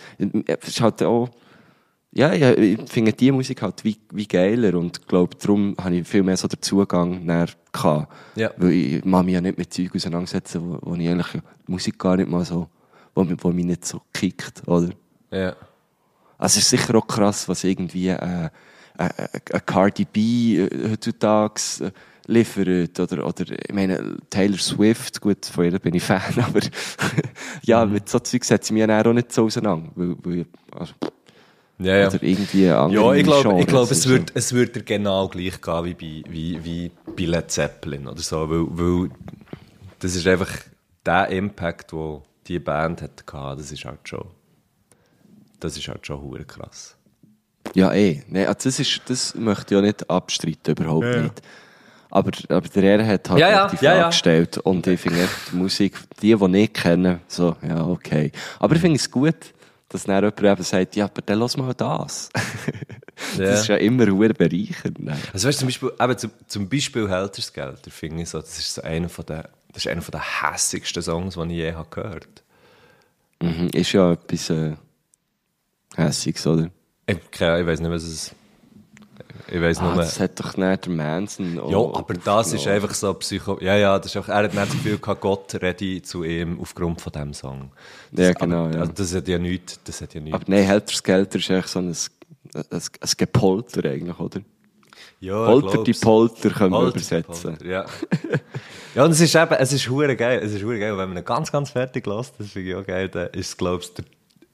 [0.46, 1.28] es ist halt auch,
[2.16, 6.08] ja, ja, ich finde die Musik halt wie, wie geiler und glaube, darum habe ich
[6.08, 8.12] viel mehr so den Zugang näher gehabt.
[8.36, 8.50] Ja.
[8.56, 11.28] Weil ich mag mich ja nicht mit Zeug auseinandersetzen, wo, wo ich eigentlich
[11.66, 12.68] die Musik gar nicht mal so,
[13.14, 14.90] wo, mich- wo mich nicht so kickt, oder?
[15.30, 15.54] Ja.
[16.38, 18.48] Also es ist sicher auch krass, was irgendwie äh,
[18.98, 19.04] äh,
[19.52, 21.90] äh, Cardi B äh, heutzutage äh,
[22.26, 22.98] liefert.
[23.00, 26.60] Oder, oder ich meine, Taylor Swift, gut, von ihr bin ich Fan, aber
[27.62, 29.90] ja, mit so Zeug setze ich mich dann auch nicht so auseinander.
[29.94, 30.46] Weil, weil,
[30.78, 30.94] also,
[31.78, 32.08] Ja, ja.
[32.08, 35.60] Oder irgendwie andere Ja, ich glaube, ich glaube, es wird, es wird dir genau gleich
[35.60, 39.10] gehen wie bei, wie, wie bei Led Zeppelin oder so, weil, weil
[39.98, 40.50] das ist einfach
[41.04, 44.24] der Impact, den die Band hat gehabt, das ist halt schon,
[45.60, 46.96] das ist halt schon hure krass.
[47.74, 48.22] Ja, eh.
[48.28, 51.42] Nee, also das, ist, das möchte ich ja nicht abstreiten, überhaupt nicht.
[52.10, 54.06] Aber, aber der Er hat halt Ja, ja, die ja, Frage ja.
[54.08, 54.58] gestellt.
[54.58, 58.30] Und ich finde echt, die Musik, die, die ich kenne, so, ja, okay.
[58.60, 59.34] Aber ich finde es gut,
[59.88, 62.28] dass dann jemand eben sagt, ja, aber dann lass mal das.
[63.38, 64.98] Das ist ja immer sehr bereichernd.
[65.02, 65.16] ne?
[65.32, 68.74] Also weißt du, zum Beispiel, eben zum, zum Beispiel Heltersgelder, finde ich so, das ist
[68.74, 71.88] so einer von den, das ist einer von den hässigsten Songs, die ich je habe
[71.88, 72.42] gehört.
[73.42, 74.76] Mhm, ist ja etwas äh,
[75.96, 76.68] Hässiges, oder?
[77.06, 78.34] Ich, keine- ich weiß nicht, was es
[79.48, 82.94] ich weiß Ah, nur, das hat doch nicht der Manson Ja, aber das ist einfach
[82.94, 83.58] so Psycho...
[83.60, 86.58] Ja, ja, das ist auch, er hat nicht das Gefühl gehabt, Gott rede zu ihm
[86.60, 87.70] aufgrund von diesem Song.
[88.12, 88.80] Das, Ja, genau, Aber, ja.
[88.80, 90.34] also das hat ja nichts, das hat ja nichts.
[90.34, 94.40] Aber nein, Heltersgelder ist eigentlich so ein, ein, ein Gepolter eigentlich, oder?
[95.20, 95.92] ja, Holter die.
[95.94, 97.56] Polter können wir Holter die übersetzen.
[97.56, 97.86] Polter, Ja.
[98.94, 101.18] ja, und es ist eben, es ist hure geil, es ist hure geil, wenn man
[101.18, 104.04] ihn ganz, ganz fertig lässt, das finde ich auch geil, dann ist es, glaubst der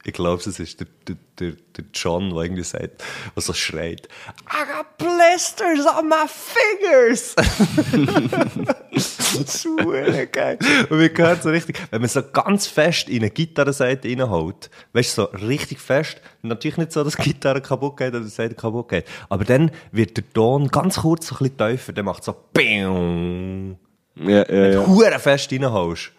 [0.05, 4.09] ich glaube, es ist der, der, der, der John, der irgendwie sagt, was so schreit,
[4.51, 7.35] I got blisters on my fingers!
[9.65, 10.59] hure geil.
[10.91, 15.19] Und man hört so richtig, wenn man so ganz fest in eine Gitarrenseite reinhaut, weißt
[15.19, 18.55] du, so richtig fest, natürlich nicht so, dass die Gitarre kaputt geht oder die Seite
[18.55, 22.25] kaputt geht, aber dann wird der Ton ganz kurz so ein bisschen tiefer, der macht
[22.25, 23.79] so BING
[24.17, 24.87] Ja, ja, ja.
[24.87, 26.13] hure fest reinhaust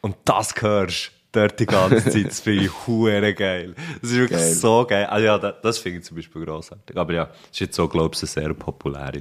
[0.00, 3.74] und das hörst dort die ganze Zeit, das finde ich hure geil.
[4.00, 4.54] Das ist wirklich Geil.
[4.54, 5.06] so geil.
[5.06, 6.96] Also ja, das, das finde ich zum Beispiel grossartig.
[6.96, 9.18] Aber ja, das ist jetzt so, glaube ich, eine sehr populäre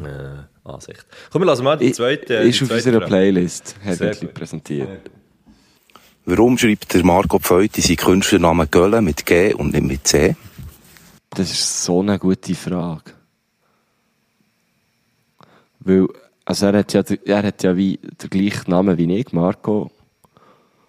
[0.00, 1.06] äh, Ansicht.
[1.30, 2.34] Komm, wir lassen mal die zweite.
[2.34, 3.06] ist die auf zweite unserer.
[3.06, 4.34] Playlist Sehr Herbert gut.
[4.34, 5.10] präsentiert.
[6.24, 10.34] Warum schreibt der Marco Pfeut in seinen Künstlernamen Gölle mit G und nicht mit C?
[11.30, 13.12] Das ist so eine gute Frage.
[15.80, 16.08] Weil,
[16.44, 19.90] also er hat ja, er hat ja wie den gleichen Namen wie ich, Marco,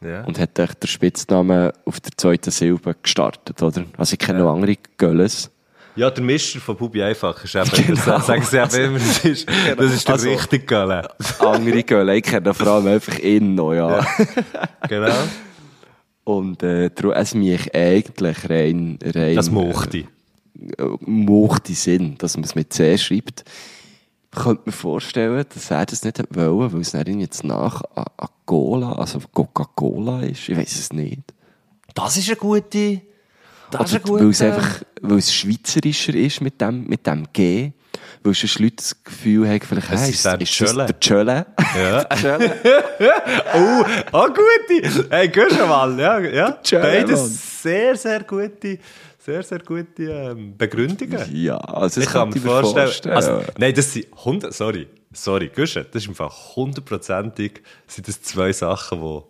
[0.01, 0.23] Ja.
[0.25, 3.83] und hat echt den Spitznamen auf der zweiten Silbe gestartet, oder?
[3.97, 5.49] Also ich kenne noch andere Gölles.
[5.95, 9.47] ja, der Mischer von Bubi einfach ist eben, das sagen sie eben immer, das ist,
[9.77, 11.09] das ist der Also- richtige Galle.
[11.39, 14.05] andere Gölle, ich kenne vor allem einfach ihn noch, ja.
[14.87, 15.15] Genau.
[16.23, 20.05] Und äh, darum, es mich eigentlich rein, rein Das mochte äh,
[20.99, 23.45] mochte Sinn, dass man es mit C schreibt.
[24.33, 28.05] Ich könnte mir vorstellen, dass er das nicht wollte, weil es dann jetzt nach A-
[28.17, 30.49] Agola, also Coca-Cola ist.
[30.49, 31.21] Ich weiß es nicht.
[31.95, 33.01] Das ist eine gute,
[33.71, 37.07] das ist Oder eine weil es gute, einfach, weil es schweizerischer ist mit dem, mit
[37.07, 37.71] dem G.
[38.23, 40.85] Weil sonst Leute das Gefühl haben, vielleicht, Es hey, ist ist, der ist das Tschölle.
[40.85, 41.45] der Tschölle?
[41.75, 42.03] Ja.
[42.15, 42.55] Tschölle?
[43.55, 45.07] Oh, oh, gute.
[45.09, 46.57] Hey, gehst du mal, ja, ja.
[46.71, 48.77] Beides sehr, sehr gute,
[49.27, 51.19] sehr, sehr gute ähm, Begründungen.
[51.33, 53.13] Ja, also das ich kann mir ich vorstellen.
[53.13, 58.53] Also, nein, das sind 100, sorry, sorry, Guschen, das ist einfach hundertprozentig, sind das zwei
[58.53, 59.27] Sachen, wo,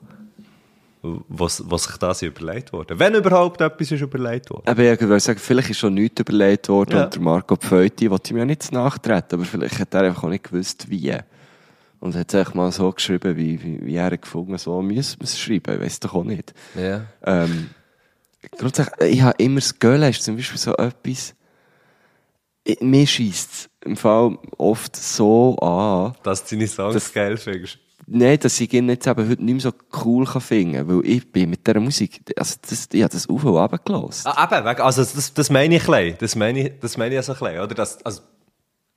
[1.02, 3.00] was, was sich da überlegt worden.
[3.00, 4.68] Wenn überhaupt etwas ist überlegt worden.
[4.68, 7.06] Aber ich würde sagen, vielleicht ist schon nichts überlegt worden Ja.
[7.06, 10.30] und der Marco Pfeuti wollte ihm ja nicht nachtreten, aber vielleicht hat er einfach auch
[10.30, 11.16] nicht gewusst, wie.
[12.00, 15.40] Und hat es mal so geschrieben, wie, wie, wie er gefunden so müssen wir es
[15.40, 16.54] schreiben, ich weiß doch auch nicht.
[16.80, 17.02] Ja.
[17.24, 17.72] Ähm,
[18.58, 21.34] grundsätzlich, ich habe immer das Gölle, ist zum Beispiel so etwas,
[22.64, 27.38] ich, mir schießt es im Fall oft so an, Dass du deine Songs Das- geil
[27.38, 27.80] findest.
[28.10, 29.74] Nein, dass ich ihn jetzt eben heute nicht mehr so
[30.06, 33.28] cool kann finden kann, weil ich bin mit dieser Musik, also das, ich habe das
[33.28, 34.28] auf und runter gelassen.
[34.34, 36.16] Ah, eben, also das, das meine ich klein.
[36.20, 37.76] Das meine ich, das meine ich also klein, oder?
[37.76, 38.22] Das, also,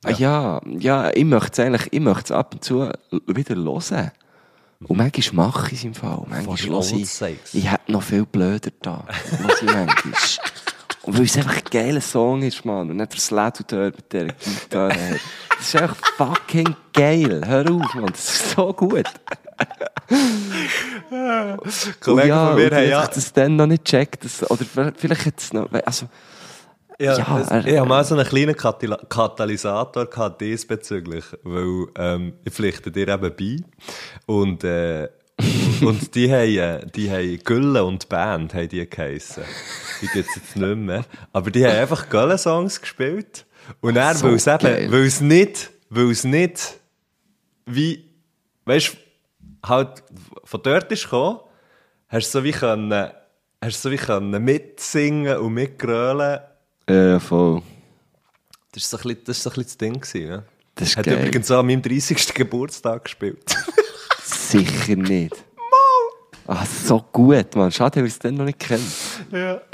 [0.05, 2.89] Ja, ja, ja ich möchte es eigentlich, ich möchte es ab und zu
[3.27, 4.11] wieder hören.
[4.87, 6.23] Und manchmal mache ich es im Fall.
[6.27, 7.21] Manchmal höre ich,
[7.53, 9.05] ich hätte noch viel blöder da.
[9.43, 10.13] Lass ich manchmal.
[11.03, 12.89] Und weil es einfach ein geiler Song ist, Mann.
[12.89, 15.19] Und nicht das Led dort mit dieser Gitarre.
[15.49, 17.41] Das ist einfach fucking geil.
[17.45, 18.05] Hör auf, Mann.
[18.11, 19.05] Das ist so gut.
[21.99, 24.25] Kollegen ja, von mir haben ich ja, das dann noch nicht gecheckt.
[24.25, 24.65] Das, oder
[24.95, 26.07] vielleicht es noch, also,
[27.01, 31.87] Ja, Ja, es- er- ich habe mal so einen kleinen Katila- Katalysator gehabt diesbezüglich, weil
[31.97, 33.57] ähm, ich pflichte dir eben bei
[34.25, 35.09] und, äh,
[35.81, 39.41] Und die haben, äh, die haben Gülle und Band, haben die geheissen.
[39.99, 41.03] Die gibt's jetzt nicht mehr.
[41.33, 43.45] Aber die haben einfach Gülle-Songs gespielt.
[43.79, 46.77] Und er, So weil es eben, weil es nicht, weil es nicht,
[47.65, 48.05] wie,
[48.65, 48.95] weißt
[49.65, 50.03] halt
[50.43, 51.39] von dort ist gekommen,
[52.09, 53.09] hast du so wie können,
[53.63, 56.39] hast du so wie können mitsingen und mitgrölen.
[56.91, 57.61] Ja, voll.
[58.71, 60.43] Das ist so ein bisschen das, so ein bisschen das Ding gewesen, ne?
[60.75, 61.19] Das ist Hat geil.
[61.19, 62.33] übrigens auch an meinem 30.
[62.33, 63.43] Geburtstag gespielt.
[64.23, 65.35] Sicher nicht.
[66.47, 67.71] Ah, so gut, Mann.
[67.71, 68.83] Schade, dass ich es dann noch nicht kenne.
[69.31, 69.61] ja.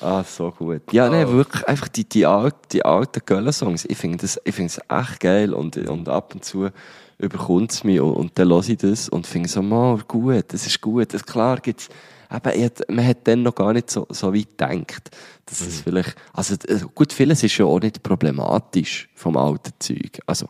[0.00, 0.92] Ah, so gut.
[0.92, 3.84] Ja, nein, wirklich, einfach die, die, alt, die alten Göller-Songs.
[3.84, 6.70] Ich finde das, ich finde es echt geil und, und ab und zu
[7.18, 10.66] überkommt es mich und, und dann höre ich das und finde so, man, gut, das
[10.66, 11.12] ist gut.
[11.14, 11.88] Das, klar gibt's,
[12.32, 15.10] eben, ich man hat dann noch gar nicht so, so weit gedacht,
[15.46, 20.20] dass es vielleicht, also, äh, gut, vieles ist ja auch nicht problematisch vom alten Zeug.
[20.26, 20.48] Also,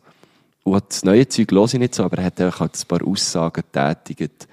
[0.62, 3.06] und das neue Zeug höre ich nicht so, aber er hat einfach halt ein paar
[3.06, 4.46] Aussagen getätigt,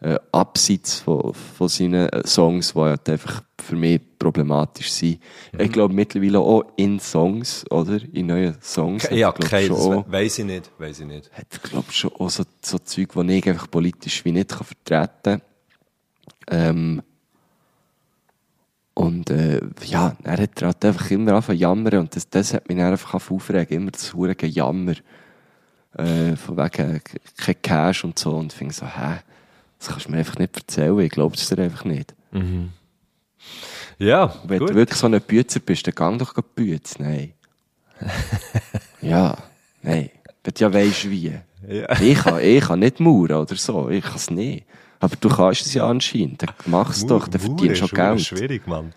[0.00, 5.18] äh, abseits von, von seinen äh, Songs, die halt einfach für mich problematisch sind.
[5.58, 7.98] Ich glaube mittlerweile auch in Songs, oder?
[8.12, 9.08] In neuen Songs.
[9.10, 11.32] Ja, okay, das auch, we- weiss ich nicht, weiss ich nicht.
[11.32, 14.66] hat er, glaub, schon auch so, so Zeug, die ich einfach politisch wie nicht kann
[14.66, 15.42] vertreten kann.
[16.50, 17.02] Ähm,
[18.94, 22.68] und äh, ja, er hat halt einfach immer angefangen zu jammern und das, das hat
[22.68, 24.94] mich einfach aufregen, immer das hure Jammer.
[25.98, 27.00] Äh, von wegen
[27.36, 29.18] kein Cash und so und ich finde so, hä,
[29.78, 32.14] das kannst du mir einfach nicht erzählen, ich glaube es dir einfach nicht.
[33.98, 34.70] Ja, Wenn gut.
[34.70, 36.98] du wirklich so ein Bützer bist, dann gang doch Bütz.
[36.98, 37.32] Nein.
[39.00, 39.36] ja,
[39.82, 40.10] nein.
[40.44, 41.32] Wenn du ja weisst wie.
[41.66, 42.00] Ja.
[42.00, 43.88] Ich kann, ich kann nicht mauern oder so.
[43.88, 44.66] Ich kann es nicht.
[45.00, 46.42] Aber du kannst es ja anscheinend.
[46.42, 48.20] Dann mach's doch, dann Mauer verdienst du ist schon Geld.
[48.20, 48.92] schwierig, Mann.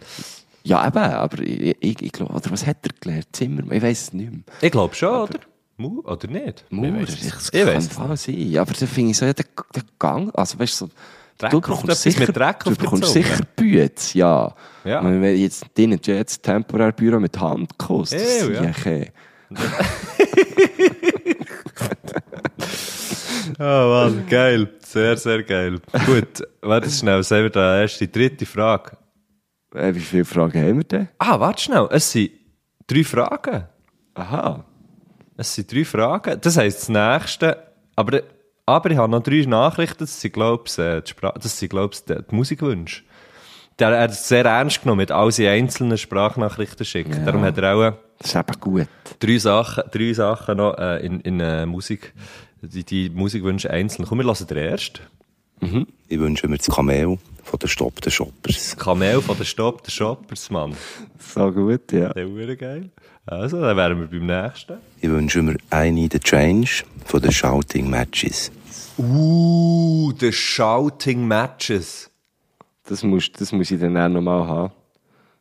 [0.64, 3.28] Ja, eben, aber ich, ich, ich glaube, oder was hat er gelernt?
[3.32, 3.72] Zimmer?
[3.72, 4.42] Ich weiß es nicht mehr.
[4.62, 5.40] Ich glaube schon, oder?
[5.78, 6.66] Mu oder nicht?
[6.70, 8.58] Es ich, das weiss es sein.
[8.58, 10.92] Aber dann finde ich so, ja, der, der Gang, also weißt du, so,
[11.38, 14.54] Dreck du bekommst sicher, mit Dreck du bekommst sicher Bütz, ja.
[14.84, 15.04] Ja.
[15.04, 18.92] Wenn jetzt dein jetzt temporär Büro mit Hand kostet, das Ew, ist ja.
[18.92, 19.06] ja
[23.58, 24.70] Oh Mann, geil.
[24.80, 25.80] Sehr, sehr geil.
[26.06, 28.98] Gut, warte schnell, sehen wir da erst die dritte Frage.
[29.74, 31.08] Äh, wie viele Fragen haben wir denn?
[31.18, 32.32] Ah, warte schnell, es sind
[32.88, 33.66] drei Fragen.
[34.16, 34.66] Aha.
[35.38, 36.40] Es sind drei Fragen.
[36.42, 37.58] Das heisst, das nächste,
[37.96, 38.22] aber,
[38.66, 40.40] aber ich habe noch drei Nachrichten, das sind, äh,
[41.02, 43.04] die Spra- das sind, glaub's, die, die Musikwünsche.
[43.78, 47.14] Der er hat es sehr ernst genommen, mit all seinen einzelnen Sprachnachrichten schicken.
[47.14, 47.26] Ja.
[47.26, 48.88] Darum hat er auch äh, Das ist eben gut.
[49.20, 52.14] drei Sachen, drei Sachen noch äh, in, in äh, Musik,
[52.62, 54.06] die, die Musikwünsche einzeln.
[54.08, 55.02] Komm, wir lassen den ersten.
[56.08, 58.78] Ich wünsche mir das Kamel von den Stopp den Shoppers.
[58.78, 60.76] Kamel von der Stopp, der Shoppers, Mann.
[61.20, 62.14] So gut, ja.
[62.14, 62.90] Der wäre geil.
[63.26, 64.78] Also, dann wären wir beim nächsten.
[65.02, 68.52] Ich wünsche mir I Need a Change von den Shouting Matches.
[68.98, 72.10] Uh, the Shouting Matches.
[72.86, 74.74] Das, musst, das muss ich dann auch nochmal haben.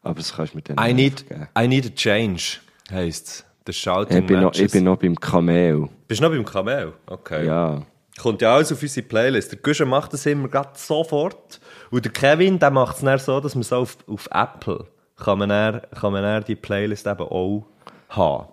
[0.02, 1.48] Aber das kannst du mir dann I need, geben.
[1.58, 2.58] I need a change,
[2.90, 3.44] heisst's.
[3.68, 5.90] The Shouting Ich bin, noch, ich bin noch beim Kamel.
[6.06, 6.94] Bist du noch beim Kamel?
[7.04, 7.44] Okay.
[7.44, 7.82] Ja.
[8.18, 9.52] Kommt ja alles auf unsere Playlist.
[9.52, 11.60] Der Guschen macht das immer grad sofort.
[11.90, 15.38] Und der Kevin, der macht es dann so, dass man so auf, auf Apple kann
[15.38, 17.66] man dann, kann man dann die Playlist eben auch
[18.08, 18.48] haben.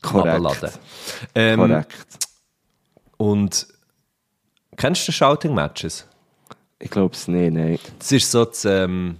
[0.00, 0.78] Korrekt.
[1.34, 2.18] Ähm, Korrekt.
[3.16, 3.66] Und
[4.76, 6.06] kennst du die Shouting Matches?
[6.78, 7.80] Ich glaube es nicht, nein.
[7.98, 9.16] Das ist so das, ähm,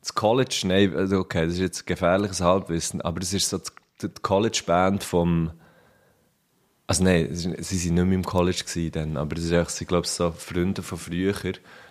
[0.00, 3.73] das College, nein, also okay, das ist jetzt gefährliches Halbwissen, aber das ist so das,
[4.02, 5.52] die College-Band vom,
[6.86, 9.88] also nein, sie sind nicht mehr im College gewesen dann, aber das ist echt, ich
[9.88, 11.34] glaube, so Freunde von früher,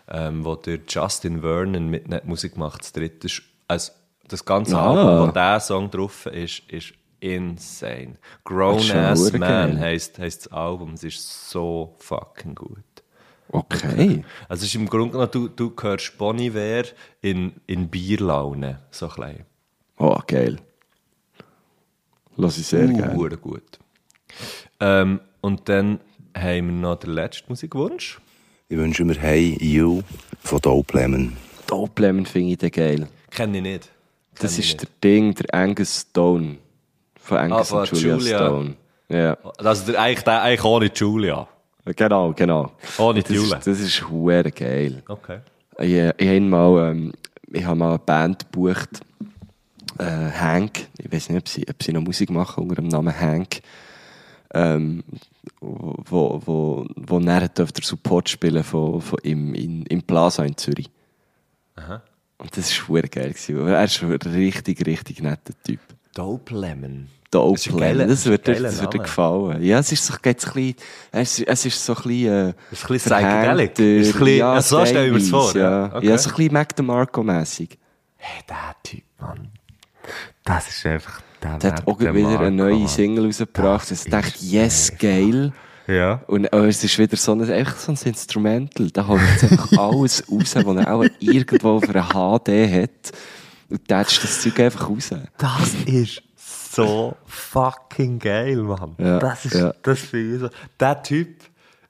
[0.10, 3.92] ähm, wo der Justin Vernon mit nicht Musik macht, das dritte ist, also
[4.28, 4.90] das ganze Ah.
[4.90, 8.16] Album, wo dieser Song drauf ist, ist insane.
[8.44, 12.84] Grown Ass Man heisst, heisst das Album, es ist so fucking gut.
[13.50, 14.26] Okay.
[14.50, 16.84] Also es ist im Grunde genommen, du, du hörst Bon Iver
[17.22, 19.46] in, in Bierlaune, so klein.
[19.98, 20.58] Oh, geil.
[22.38, 23.16] Lass ich sehr gerne.
[23.18, 23.64] Uh, gut.
[24.80, 26.00] Ähm, und dann
[26.36, 28.20] haben wir noch den letzten Musikwunsch.
[28.70, 30.02] Ich wünsche mir Hey You
[30.42, 31.38] von Dope Lemon.
[31.68, 33.08] Dopplemon finde ich den geil.
[33.30, 33.84] Kenne ich nicht.
[33.84, 33.92] Kenn
[34.42, 34.82] Das ich ist nicht.
[34.84, 36.58] der Ding, der Angus Stone.
[37.20, 38.38] Von Angus Ah, und von Julia, Julia.
[38.38, 38.76] Stone.
[39.10, 39.38] Ja.
[39.58, 41.48] Also der, eigentlich, der, eigentlich ohne Julia.
[41.86, 42.72] Genau, genau.
[42.98, 43.58] Ohne das Jule.
[43.58, 45.04] ist, das ist hure geil.
[45.08, 45.40] Okay.
[45.80, 47.14] Ich, ich habe mal, ähm,
[47.52, 49.02] ich habe mal eine Band gebucht,
[50.04, 50.88] äh, Hank.
[50.98, 53.62] Ich weiß nicht, ob sie, ob sie noch Musik machen unter dem Namen Hank.
[54.56, 55.04] Ähm,
[55.60, 60.56] wo, wo, wo er durfte den Support spielen von, von im, in, im Plaza in
[60.58, 60.90] Zürich.
[62.38, 63.30] Und das war geil.
[63.30, 63.68] Gewesen.
[63.68, 65.80] Er ist ein richtig, richtig netter Typ.
[66.14, 67.08] Dope Lemon.
[67.32, 68.08] Dope Das Lemon.
[68.10, 69.64] Das wird, dir- das wird dir gefallen.
[69.64, 70.76] Ja, es ist so, geht's ein bisschen,
[71.12, 73.76] es, ist- es ist so ein bisschen, äh, Ist ein bisschen psychedelic.
[73.76, 75.62] verhängter, Ist ein bisschen- ja, so stelle ich mir's vor, ja.
[75.88, 76.08] Ja, Okay.
[76.08, 77.78] ja so ein bisschen Mac DeMarco-mässig.
[78.18, 79.50] Hey, der Typ, Mann.
[80.44, 81.22] Das ist einfach...
[81.42, 83.92] Der, Der hat auch wieder eine neue Single rausgebracht.
[83.92, 85.52] Das Ich dachte, ist yes, geil.
[85.88, 86.24] Ja.
[86.28, 88.90] Und aber es ist wieder so ein, einfach so ein Instrumental.
[88.92, 93.12] Da holt jetzt einfach alles raus, was er auch irgendwo auf einer HD hat.
[93.70, 95.10] Und tätscht das Zeug einfach raus.
[95.38, 98.96] Das ist so fucking geil, Mann.
[98.98, 99.74] Ja, das ist, ja.
[99.82, 100.50] das ich so.
[100.80, 101.44] Der Typ,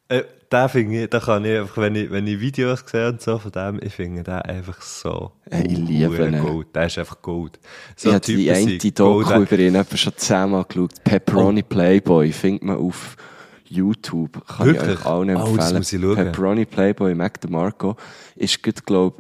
[0.10, 0.24] äh,
[0.54, 3.40] der finde ich, da kann ich einfach, wenn ich, wenn ich Videos sehe und so
[3.40, 5.32] von dem, ich finde den einfach so.
[5.50, 6.40] Hey, ich liebe ihn.
[6.42, 6.68] Gold.
[6.76, 7.60] Der ist einfach Gold.
[7.96, 11.04] So ich habe die eine Doku über ihn etwa schon zehnmal geschaut.
[11.04, 13.18] Pepperoni Playboy findet man auf
[13.68, 14.46] YouTube.
[14.48, 14.92] Kann Wirklich?
[14.94, 15.82] ich euch allen Oh, empfehlen.
[15.82, 16.16] ich schauen.
[16.16, 17.98] Pepperoni Playboy, Mac DeMarco,
[18.36, 19.18] ist gut, glaub,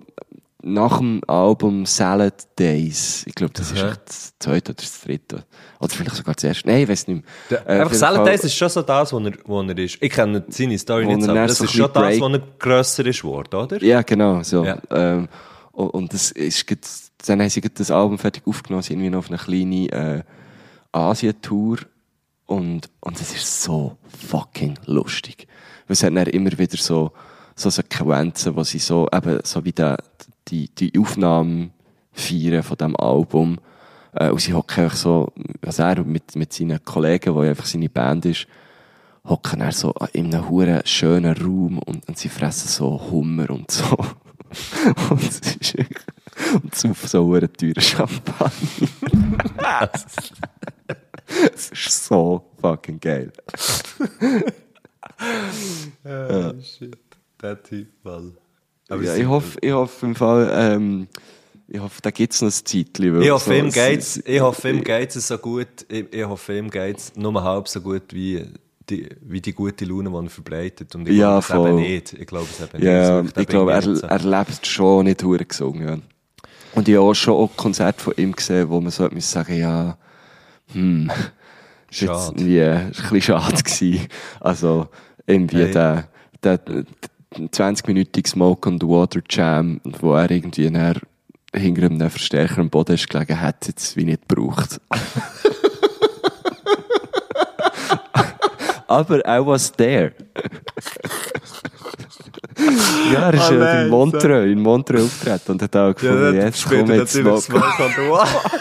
[0.63, 3.23] nach dem Album Salad Days.
[3.27, 5.45] Ich glaube, das ist echt das zweite oder das dritte.
[5.79, 6.67] Oder vielleicht sogar das erste.
[6.67, 7.25] Nein, ich weiß nicht mehr.
[7.49, 9.97] Der, Äh, einfach Salad Fall- Days ist schon so das, wo er, wo er ist.
[10.01, 12.39] Ich kenne seine Story nicht er aber das so ist schon das, bisschen wo er
[12.59, 13.83] grösser ist geworden, oder?
[13.83, 14.63] Ja, genau, so.
[14.63, 14.77] Ja.
[14.89, 15.27] Ähm,
[15.73, 16.65] und, das ist,
[17.25, 20.23] dann haben sie das Album fertig aufgenommen, sind irgendwie noch auf eine kleine äh,
[20.91, 21.79] Asien-Tour
[22.45, 23.97] und, und es ist so
[24.27, 25.47] fucking lustig.
[25.87, 27.11] Weil es hat dann immer wieder so,
[27.55, 29.97] so Sequenzen, wo sie so, eben, so wie der,
[30.47, 31.71] die, die Aufnahmen
[32.11, 33.59] feiern von dem Album.
[34.13, 35.31] Äh, und sie hocken einfach so,
[35.65, 38.47] also er mit, mit seinen Kollegen, wo einfach seine Band ist,
[39.25, 43.71] hocken er so in einem huren schönen Raum und, und sie fressen so Hummer und
[43.71, 43.85] so.
[45.09, 45.75] und es ist
[46.53, 48.51] und saufen so huren teuren Champagner.
[51.53, 53.31] es ist so fucking geil.
[57.41, 58.37] Der Typ, Mann.
[58.89, 61.07] Ja, ich hoffe, ich hoffe im Fall, ähm,
[61.67, 63.21] ich hoffe, da gibt's noch ein Zeitchen.
[63.21, 66.57] Ich hoffe, so- ihm geht's, es- ich hoffe, ihm geht's so gut, ich, ich hoffe,
[66.57, 68.45] ihm geht's nur halb so gut wie
[68.89, 70.93] die, wie die gute Laune, die er verbreitet.
[70.93, 72.13] Und ich Ja, glaube es eben nicht.
[72.13, 73.37] Ich glaube es eben Ja, nicht.
[73.37, 75.87] Ich glaube, er, er lebt schon nicht hure gesungen.
[75.87, 75.97] Ja.
[76.75, 79.57] Und ich habe auch schon auch Konzerte von ihm gesehen, wo man so müssen sagen,
[79.57, 79.97] ja,
[80.73, 81.09] hm,
[81.89, 82.43] ist jetzt Schade.
[82.43, 84.07] ist ein bisschen schade gewesen.
[84.41, 84.87] Also,
[85.25, 85.71] irgendwie Hey.
[85.71, 86.07] der,
[86.43, 86.57] der,
[87.37, 91.01] der 20-minütige Smoke the Water Jam, wo er irgendwie nachher
[91.55, 94.79] hinter einem Verstärker am Boden ist gelegen, hat es jetzt wie nicht gebraucht.
[98.87, 100.13] Aber I was there.
[103.11, 106.43] ja, er ist Oh ja in Montreux, in Montreux auftreten und hat auch gefunden, Ja,
[106.45, 107.41] jetzt später komm jetzt Smoke.
[107.41, 107.65] Smoke
[107.95, 108.51] the Water.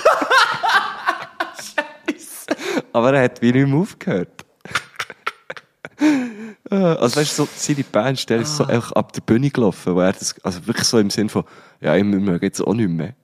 [2.95, 4.42] Aber er hat wie nicht mehr aufgehört.
[6.71, 10.13] Also weißt du, so, seine Band ist so einfach ab der Bühne gelaufen, wo er
[10.13, 11.45] das, also wirklich so im Sinn von,
[11.81, 13.15] ja, ich möge jetzt auch nicht mehr.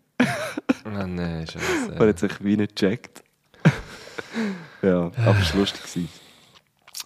[0.84, 2.08] Oh nein, Er scheiße.
[2.08, 3.22] hat sich wie nicht gecheckt.
[4.82, 5.82] ja, aber es war lustig.
[5.82, 6.08] gewesen.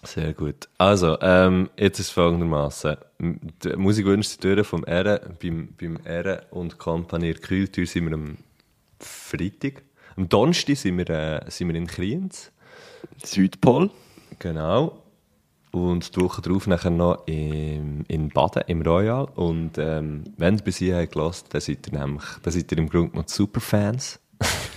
[0.03, 0.67] Sehr gut.
[0.77, 2.97] Also, ähm, jetzt ist es folgendermaßen.
[3.19, 8.37] Die Musikwünsche durch vom R, beim, beim R und der Kühltür sind wir am
[8.99, 9.83] Freitag.
[10.17, 12.51] Am Donnerstag sind wir, äh, sind wir in Kriens.
[13.23, 13.91] Südpol.
[14.39, 15.02] Genau.
[15.73, 19.27] Und die Woche darauf nachher noch im, in Baden, im Royal.
[19.33, 22.89] Und ähm, wenn ihr bis hierher gelassen dann seid ihr nämlich, dann seid ihr im
[22.89, 24.19] Grunde noch Superfans.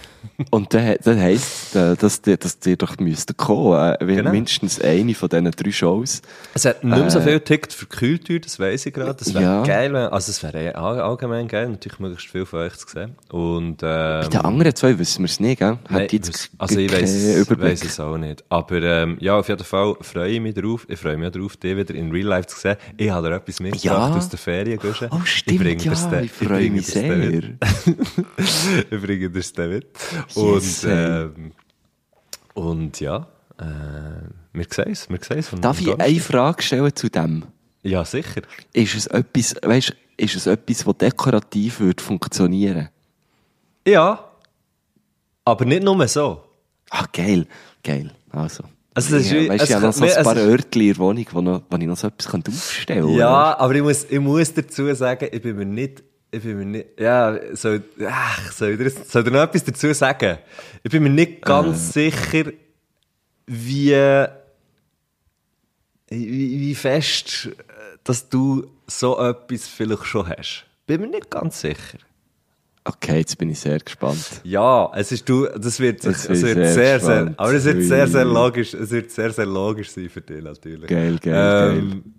[0.51, 3.95] Und das, das heisst, äh, dass die, dass die doch müssten kommen.
[4.01, 4.31] Äh, Genau.
[4.31, 6.23] Mindestens eine von diesen drei Shows.
[6.55, 9.15] Es hat nicht mehr so viel Ticket für Kühltür, das weiss ich gerade.
[9.15, 9.63] Das wäre Ja.
[9.63, 12.87] geil, wenn, also es wäre eh all- allgemein geil, natürlich möglichst viel von euch zu
[12.89, 13.15] sehen.
[13.31, 15.79] Und, ähm, Bei den anderen zwei wissen wir es nicht, gell?
[15.89, 18.45] Nein, jetzt also ich weiss, weiss es auch nicht.
[18.49, 20.87] Aber ähm, ja, auf jeden Fall freue ich mich darauf.
[20.89, 22.77] Ich freue mich auch darauf, dich wieder in Real Life zu sehen.
[22.97, 24.17] Ich habe dir etwas mitgebracht Ja.
[24.17, 24.79] aus der Ferien.
[25.11, 27.07] Oh, stimmt, bringe ja, ich freue mich sehr.
[28.91, 29.87] ich bringe dir das mit.
[30.35, 31.23] Und, Yes, ey.
[31.25, 31.53] ähm,
[32.55, 33.27] und ja,
[33.59, 33.65] äh,
[34.53, 35.09] wir sehen es.
[35.11, 37.45] Wir sehen es von Darf ich eine Frage stellen zu dem?
[37.83, 38.43] Ja, sicher.
[38.73, 42.89] Ist es etwas, weißt, ist es etwas, das dekorativ würde funktionieren?
[43.87, 44.25] Ja,
[45.45, 46.43] aber nicht nur so.
[46.91, 47.47] Ah, geil,
[47.85, 48.11] geil.
[48.31, 48.65] Also.
[48.95, 50.89] Also, das ist ja, weißt, es ich habe noch so ein es paar Örtchen in
[50.89, 53.19] der Wohnung, wo, noch, wo ich noch so etwas aufstellen könnte.
[53.19, 56.65] Ja, aber ich muss, ich muss dazu sagen, ich bin mir nicht, ich bin mir
[56.67, 60.39] nicht, ja, soll, ach, soll, ich dir, soll dir noch etwas dazu sagen?
[60.83, 62.53] Ich bin mir nicht ganz sicher,
[63.47, 63.93] wie,
[66.09, 67.53] wie, wie fest, äh,
[68.05, 70.67] dass du so etwas vielleicht schon hast.
[70.87, 71.99] Bin mir nicht ganz sicher.
[72.85, 74.41] Okay, jetzt bin ich sehr gespannt.
[74.45, 78.07] Ja, es ist du, das wird, es wird sehr sehr, sehr, aber es wird sehr,
[78.07, 80.89] sehr logisch, es wird sehr, sehr logisch sein für dich natürlich.
[80.89, 82.15] Geil, geil, ähm,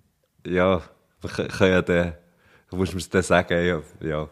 [0.46, 0.82] Ja,
[1.22, 2.14] wir können- ja
[2.78, 4.30] dann, du musst mir das dann sagen, ja, ja.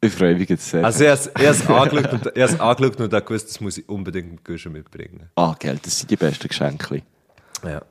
[0.00, 0.84] Ich freue mich jetzt sehr.
[0.84, 3.78] Also, ich habe es angeschaut und, ich habe es angeschaut und habe gewusst, das muss
[3.78, 5.28] ich unbedingt mit Guschen mitbringen.
[5.34, 7.02] ah, Geld, das sind die besten Geschenke.
[7.64, 7.82] Ja.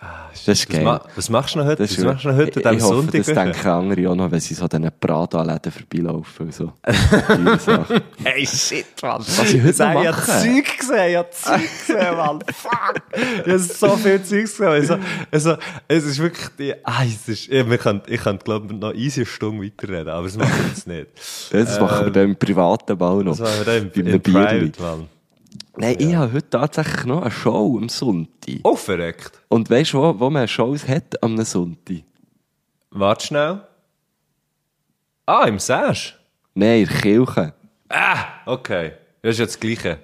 [0.00, 0.84] Das ist Was, geil.
[0.84, 1.82] ma was machst du noch heute?
[1.82, 3.24] Das was machst du noch heute ich, an ich hoffe, Sonntag?
[3.24, 6.72] das denken andere auch noch, wenn sie so diesen Prada-Läden vorbeilaufen und so.
[8.24, 9.20] Hey, shit, Mann.
[9.20, 10.26] Was ich heute noch Ich habe mache?
[10.26, 12.38] Zeug gesehen, ich habe Zeug gesehen, Mann.
[12.54, 13.02] Fuck.
[13.12, 14.66] Ich habe so viel Zeug gesehen.
[14.66, 14.98] Also,
[15.30, 15.56] also,
[15.88, 18.94] es ist wirklich, die, ah, es ist, ich, wir können, ich kann, glaube ich, noch
[18.94, 21.06] easy eine Stunde weiterreden, aber das machen wir jetzt nicht.
[21.50, 23.36] Das machen wir dann im privaten Bau noch.
[23.36, 24.22] Das machen wir dann im, im.
[24.22, 25.08] Private, Mann.
[25.80, 28.56] Nein, ich habe heute tatsächlich noch eine Show am Sonntag.
[28.64, 29.40] Oh, verreckt.
[29.48, 32.02] Und weißt du, wo, wo man Shows hat am Sonntag?
[32.90, 33.60] Warte schnell.
[35.24, 36.18] Ah, im Sash.
[36.54, 37.54] Nein, in der Kirche.
[37.88, 38.92] Ah, okay.
[39.22, 39.98] Das ist ja das Gleiche.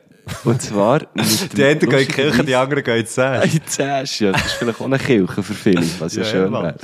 [0.44, 3.54] Und zwar mit dem Die einen gehen in die Kirche, die anderen gehen ins Sash.
[3.54, 4.30] In Zäsch, ja.
[4.30, 6.76] Das ist vielleicht auch eine Kirche für viele, was ja, Ja, schön wäre.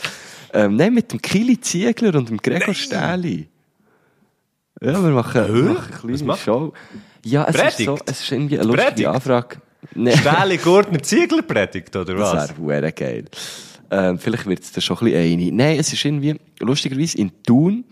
[0.53, 3.49] Ähm, nein, mit dem Kili Ziegler und dem Gregor Stähli.
[4.83, 6.73] Ja, wir machen, wir machen eine kleine Show.
[7.25, 7.85] Ja, es ist, Predigt?
[7.87, 9.09] so, es ist irgendwie eine lustige Predigt?
[9.09, 9.57] Anfrage.
[9.95, 12.49] Nee, Stähli Gurtner Ziegler predigt, oder das was?
[12.59, 13.25] wäre wäre geil.
[13.91, 15.53] Ähm, vielleicht wird es da schon ein bisschen einig.
[15.53, 17.85] Nein, es ist irgendwie, lustigerweise in Thun,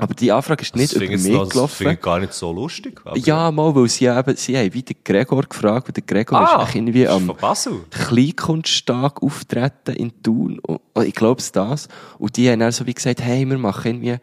[0.00, 1.74] aber die Anfrage ist nicht Das über mich noch- das gelaufen.
[1.76, 3.00] finde ich gar nicht so lustig.
[3.16, 6.64] Ja, mal, weil sie eben, sie haben wie den Gregor gefragt, und der Gregor Ah,
[6.64, 7.84] ist irgendwie das ist am.
[7.90, 10.58] Kleinkunsttag auftreten in Thun.
[10.60, 11.88] Und, und ich glaube es das.
[12.18, 14.16] Und die haben dann so wie gesagt, hey, wir machen irgendwie,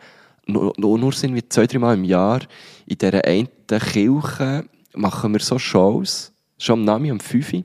[0.47, 2.41] nur, nur nur sind wir zwei, drei Mal im Jahr
[2.85, 6.31] in dieser einen Kirche machen wir so Shows.
[6.57, 7.63] Schon am Nami, am 5 Uhr.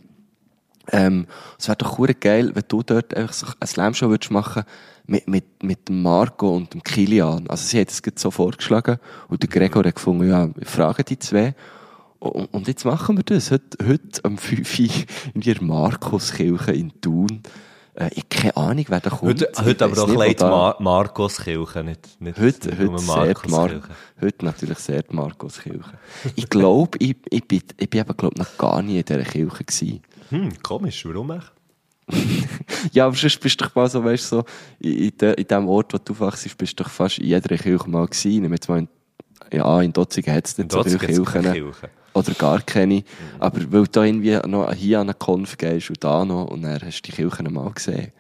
[0.93, 1.27] Ähm,
[1.59, 4.65] es wäre doch cool geil, wenn du dort einfach so eine Slam-Show würdest machen
[5.07, 7.47] mit, mit, mit Marco und dem Kilian.
[7.49, 8.99] Also sie hat es so vorgeschlagen
[9.29, 11.55] und der Gregor hat gefunden, ja, wir fragen die zwei.
[12.19, 13.51] Und, und jetzt machen wir das.
[13.51, 14.89] Heute, heute am 5 Uhr
[15.35, 17.43] in der Markuskirche in Thun.
[17.95, 19.23] Äh, ich keine Ahnung, wer da kommt.
[19.23, 23.51] Heute, heute aber auch Leid da- Mar Markuskirche, nicht, nicht, Heute, nicht heute, sehr die
[23.51, 23.89] Mar Markuskirche.
[24.21, 25.93] heute natürlich sehr die Markuskirche.
[26.37, 29.65] Ich glaube, ich, ich bin, ich bin eben, glaub, noch gar nie in dieser Kirche
[29.65, 30.03] gewesen.
[30.31, 31.53] Hm, komisch, warum echt?
[32.93, 34.45] Ja, aber sonst bist du doch mal so, weißt du, so,
[34.81, 37.57] in, in, de, in dem Ort, wo du aufwachst, bist du doch fast in jeder
[37.57, 38.51] Kirche mal gewesen.
[38.53, 38.89] Jetzt mal in,
[39.53, 41.91] ja, in Dotzigen hat es nicht so viele Kirchen.
[42.13, 42.29] Kirche.
[42.29, 43.05] Oder gar keine.
[43.39, 46.81] Aber weil du irgendwie noch hier an eine Konf gehst und da noch, und dann
[46.83, 48.13] hast du die Kirchen mal gesehen.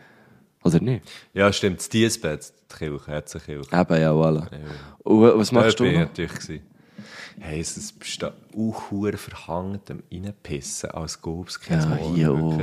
[0.62, 1.04] Oder nicht?
[1.32, 3.76] Ja, stimmt, das Diesbett, die Kirche, hat eine Kirche.
[3.80, 4.46] Eben, ja, voilà.
[5.04, 5.98] Und was machst Dort du noch?
[6.00, 6.60] natürlich gewesen.
[7.38, 11.82] Hey, es es besteht auch hure verhangen dem Reinpissen als Gobskind.
[11.84, 12.60] Ja, hier auch.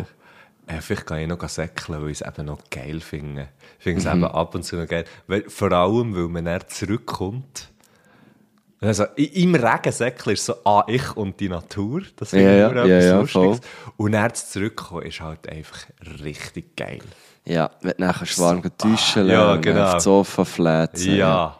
[0.68, 3.48] Äh, vielleicht kann ich noch säckeln, weil ich es eben noch geil finde.
[3.80, 4.24] Ich finde es Mhm.
[4.24, 5.06] eben ab und zu noch geil.
[5.26, 7.70] Weil, vor allem, weil man dann zurückkommt.
[8.80, 12.04] Also, im Regen säckeln ist so, ah, ich und die Natur.
[12.16, 13.60] Das finde Ja, ich immer ja, etwas ja, Lustiges.
[13.60, 13.94] voll.
[13.98, 15.80] Und dann zu zurückkommen ist halt einfach
[16.24, 17.00] richtig geil.
[17.46, 19.86] Ja, wenn du nachher warm duschen Ja, genau.
[19.86, 21.16] auf das Sofa flätzen.
[21.16, 21.58] Ja.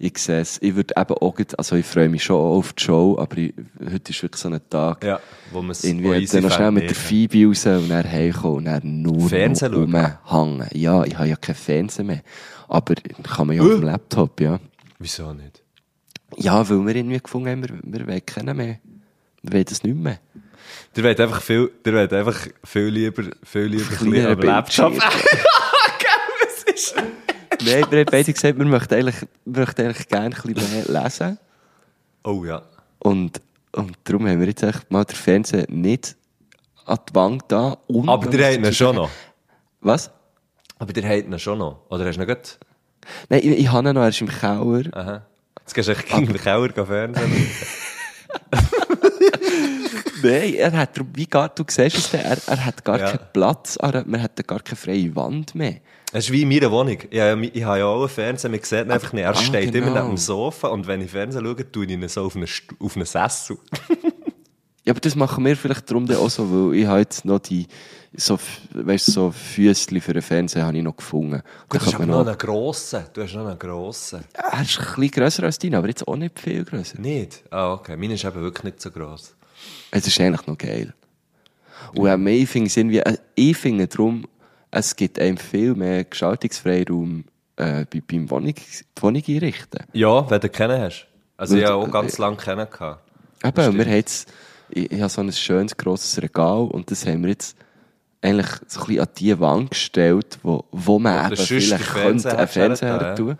[0.00, 0.62] Ich sehe es.
[0.62, 4.10] Ich würde eben auch, also ich freue mich schon auf die Show, aber ich, heute
[4.12, 5.04] ist wirklich so ein Tag.
[5.04, 5.20] Ja,
[5.52, 8.64] wo man es Irgendwie dann noch schnell mit der Phoebe raus und dann heimkommen und
[8.66, 10.66] dann nur Fernsehen rumhängen.
[10.72, 12.22] Ja, ich habe ja kein Fernsehen mehr.
[12.68, 14.58] Aber kann man ja auf dem Laptop, ja.
[15.00, 15.62] Wieso nicht?
[16.36, 18.78] Ja, weil wir irgendwie gefunden haben, wir, wir wollen keinen mehr.
[19.42, 20.18] Wir wollen das nicht mehr.
[20.94, 24.40] Der wird einfach viel, der wird einfach viel lieber, viel lieber ein bisschen Kleinere am
[24.40, 24.92] Laptop.
[24.92, 25.02] Bildschirm.
[27.64, 31.02] Nein, wir haben beide gesagt, wir möchten eigentlich, wir möchten eigentlich gerne ein bisschen mehr
[31.02, 31.38] lesen.
[32.24, 32.62] Oh ja.
[32.98, 33.40] Und,
[33.72, 36.16] und darum haben wir jetzt echt mal den Fernseher nicht
[36.84, 37.78] an die Wand da.
[37.86, 39.10] Und Aber der hat ihn schon noch.
[39.80, 40.10] Was?
[40.78, 41.82] Aber der hat ihn schon noch.
[41.90, 42.58] Oder hast du noch gut?
[43.28, 44.84] Nein, ich, ich habe ihn noch, er ist im Keller.
[44.92, 45.22] Aha.
[45.68, 47.30] Jetzt gehst du echt gegen den Keller Fernsehen.
[50.22, 53.10] Nein, er hat, wie gar, du siehst es, er, er hat gar Ja.
[53.10, 55.76] keinen Platz, er, man hat gar keine freie Wand mehr.
[56.10, 56.96] Es ist wie in meiner Wohnung.
[57.10, 59.24] Ich, habe ja- ich habe ja auch einen Fernseher, man sieht ihn einfach nicht.
[59.24, 59.86] Er Ah, steht genau.
[59.88, 62.48] immer neben dem Sofa und wenn ich Fernsehen schaue, tue ich ihn so auf einen,
[62.80, 63.58] auf einen Sessel.
[64.88, 67.40] Ja, aber das machen wir vielleicht darum dann auch so, weil ich habe jetzt noch
[67.40, 67.66] die,
[68.16, 68.38] so,
[68.72, 71.42] weißt so Füßchen für den Fernseher habe ich noch gefunden.
[71.68, 73.04] Da Du hast aber noch einen grossen.
[73.12, 74.24] Du hast noch einen grossen.
[74.32, 76.98] er ist ein bisschen grösser als dein, aber jetzt auch nicht viel grösser.
[76.98, 77.42] Nicht?
[77.50, 77.98] Ah, okay.
[77.98, 79.34] Meine ist eben wirklich nicht so gross.
[79.90, 80.94] Es ist eigentlich noch geil.
[81.94, 84.26] Und auch ich finde es irgendwie, äh, ich finde darum,
[84.70, 87.24] es gibt einem viel mehr Gestaltungsfreiraum
[87.56, 88.54] äh, bei, beim Wohnung,
[88.98, 89.84] Wohnung einrichten.
[89.92, 91.06] Ja, wenn du kennen hast.
[91.36, 93.02] Also Weil ich habe auch ganz lange kennen gehabt.
[93.44, 94.32] Eben, wir haben jetzt,
[94.70, 97.56] ich, ich habe so ein schönes, grosses Regal und das haben wir jetzt
[98.20, 102.36] eigentlich so ein bisschen an die Wand gestellt, wo, wo man Wo eben vielleicht könnte
[102.36, 103.38] einen Fernseher hättest, her tun.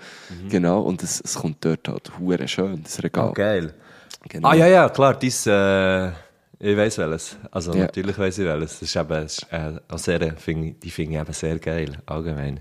[0.49, 3.31] Genau, und es, es kommt dort halt hure schön, das Regal.
[3.31, 3.75] Oh, geil.
[4.29, 4.49] Genau.
[4.49, 6.09] Ah, ja, ja, klar, dies, äh,
[6.61, 7.37] ich weiss welches.
[7.51, 7.83] Also, Ja.
[7.83, 8.79] natürlich weiss ich welches.
[8.81, 11.99] Das ist eben, das ist, äh, auch sehr, find, die finde ich eben sehr geil,
[12.07, 12.61] allgemein.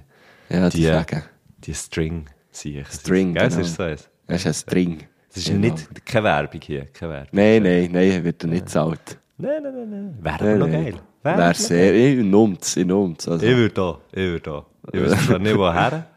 [0.49, 1.21] Ja, die die,
[1.65, 2.87] die String, sehe ich.
[2.87, 3.61] String, Gell, genau.
[3.61, 4.09] ist so eins.
[4.27, 5.03] Das ist ein Dring.
[5.37, 7.29] Das ist nicht, keine Werbung hier, keine Werbung.
[7.31, 9.19] Nein, nein, nein, wird er nicht gezahlt.
[9.37, 10.17] Nein, nein, nein, nein.
[10.19, 10.95] Wäre aber noch geil.
[11.21, 13.27] Wäre Wäre noch sehr, ich nummt's, ich numm's.
[13.27, 14.65] Also, Ich würde da, ich würde da.
[14.91, 16.07] Ich weiß nicht, woher.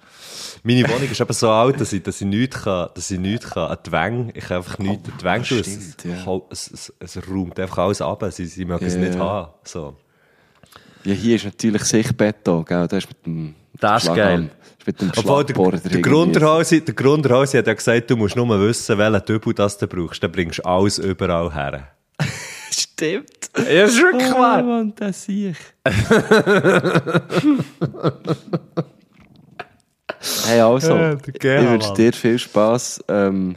[0.63, 3.51] Meine Wohnung ist eben so alt, dass ich, dass ich nichts kann, dass ich nichts
[3.51, 3.71] kann.
[3.71, 5.59] An die Wänge, ich kann einfach nichts an die Wänge tun.
[5.59, 6.41] Es, ja.
[6.51, 8.25] es, es, es räumt einfach alles ab.
[8.31, 9.51] Sie, sie mögen es Ja, nicht haben.
[9.65, 9.97] So.
[11.05, 12.87] Ja, hier ist natürlich Sichtbeton, gell?
[12.89, 14.51] Das ist mit dem, Das ist geil.
[14.79, 18.37] ist mit dem Obwohl, der, der, drin Grunderhausi, der Grunderhausi hat ja gesagt, du musst
[18.37, 20.23] nur wissen, welchen Dübel das du brauchst.
[20.23, 21.89] Dann bringst du alles überall her.
[22.71, 23.51] Stimmt.
[23.57, 25.59] Ja, ist wirklich Ah, Mann, das sehe ich.
[30.47, 33.57] hey, also, Ja, ich wünsche dir viel Spass ähm,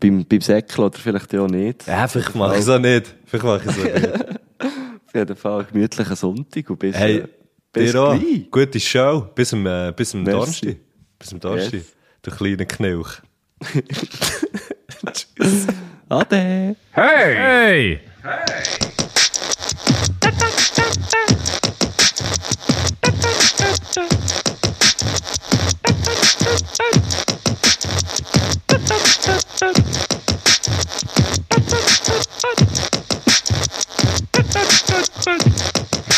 [0.00, 1.86] beim, beim Säckel oder vielleicht auch nicht.
[1.86, 3.14] Ja, vielleicht mache ich es auch nicht.
[3.26, 4.40] Vielleicht mache ich es auch nicht.
[5.12, 7.28] Auf jeden Fall einen gemütlichen Sonntag und bis, Hey, äh,
[7.70, 8.50] bis dir gleich.
[8.50, 9.26] Gute Show.
[9.34, 10.24] Bis zum, äh, bis zum.
[10.24, 10.76] Donnerstag.
[11.18, 11.74] Bis zum Donnerstag.
[11.74, 11.92] Yes.
[12.22, 13.20] Du kleine Knilch.
[16.08, 16.76] Ade.
[16.92, 18.00] Hey!
[18.22, 18.80] Hey!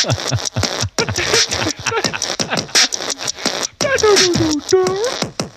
[3.80, 5.53] Da-da-da-da-da!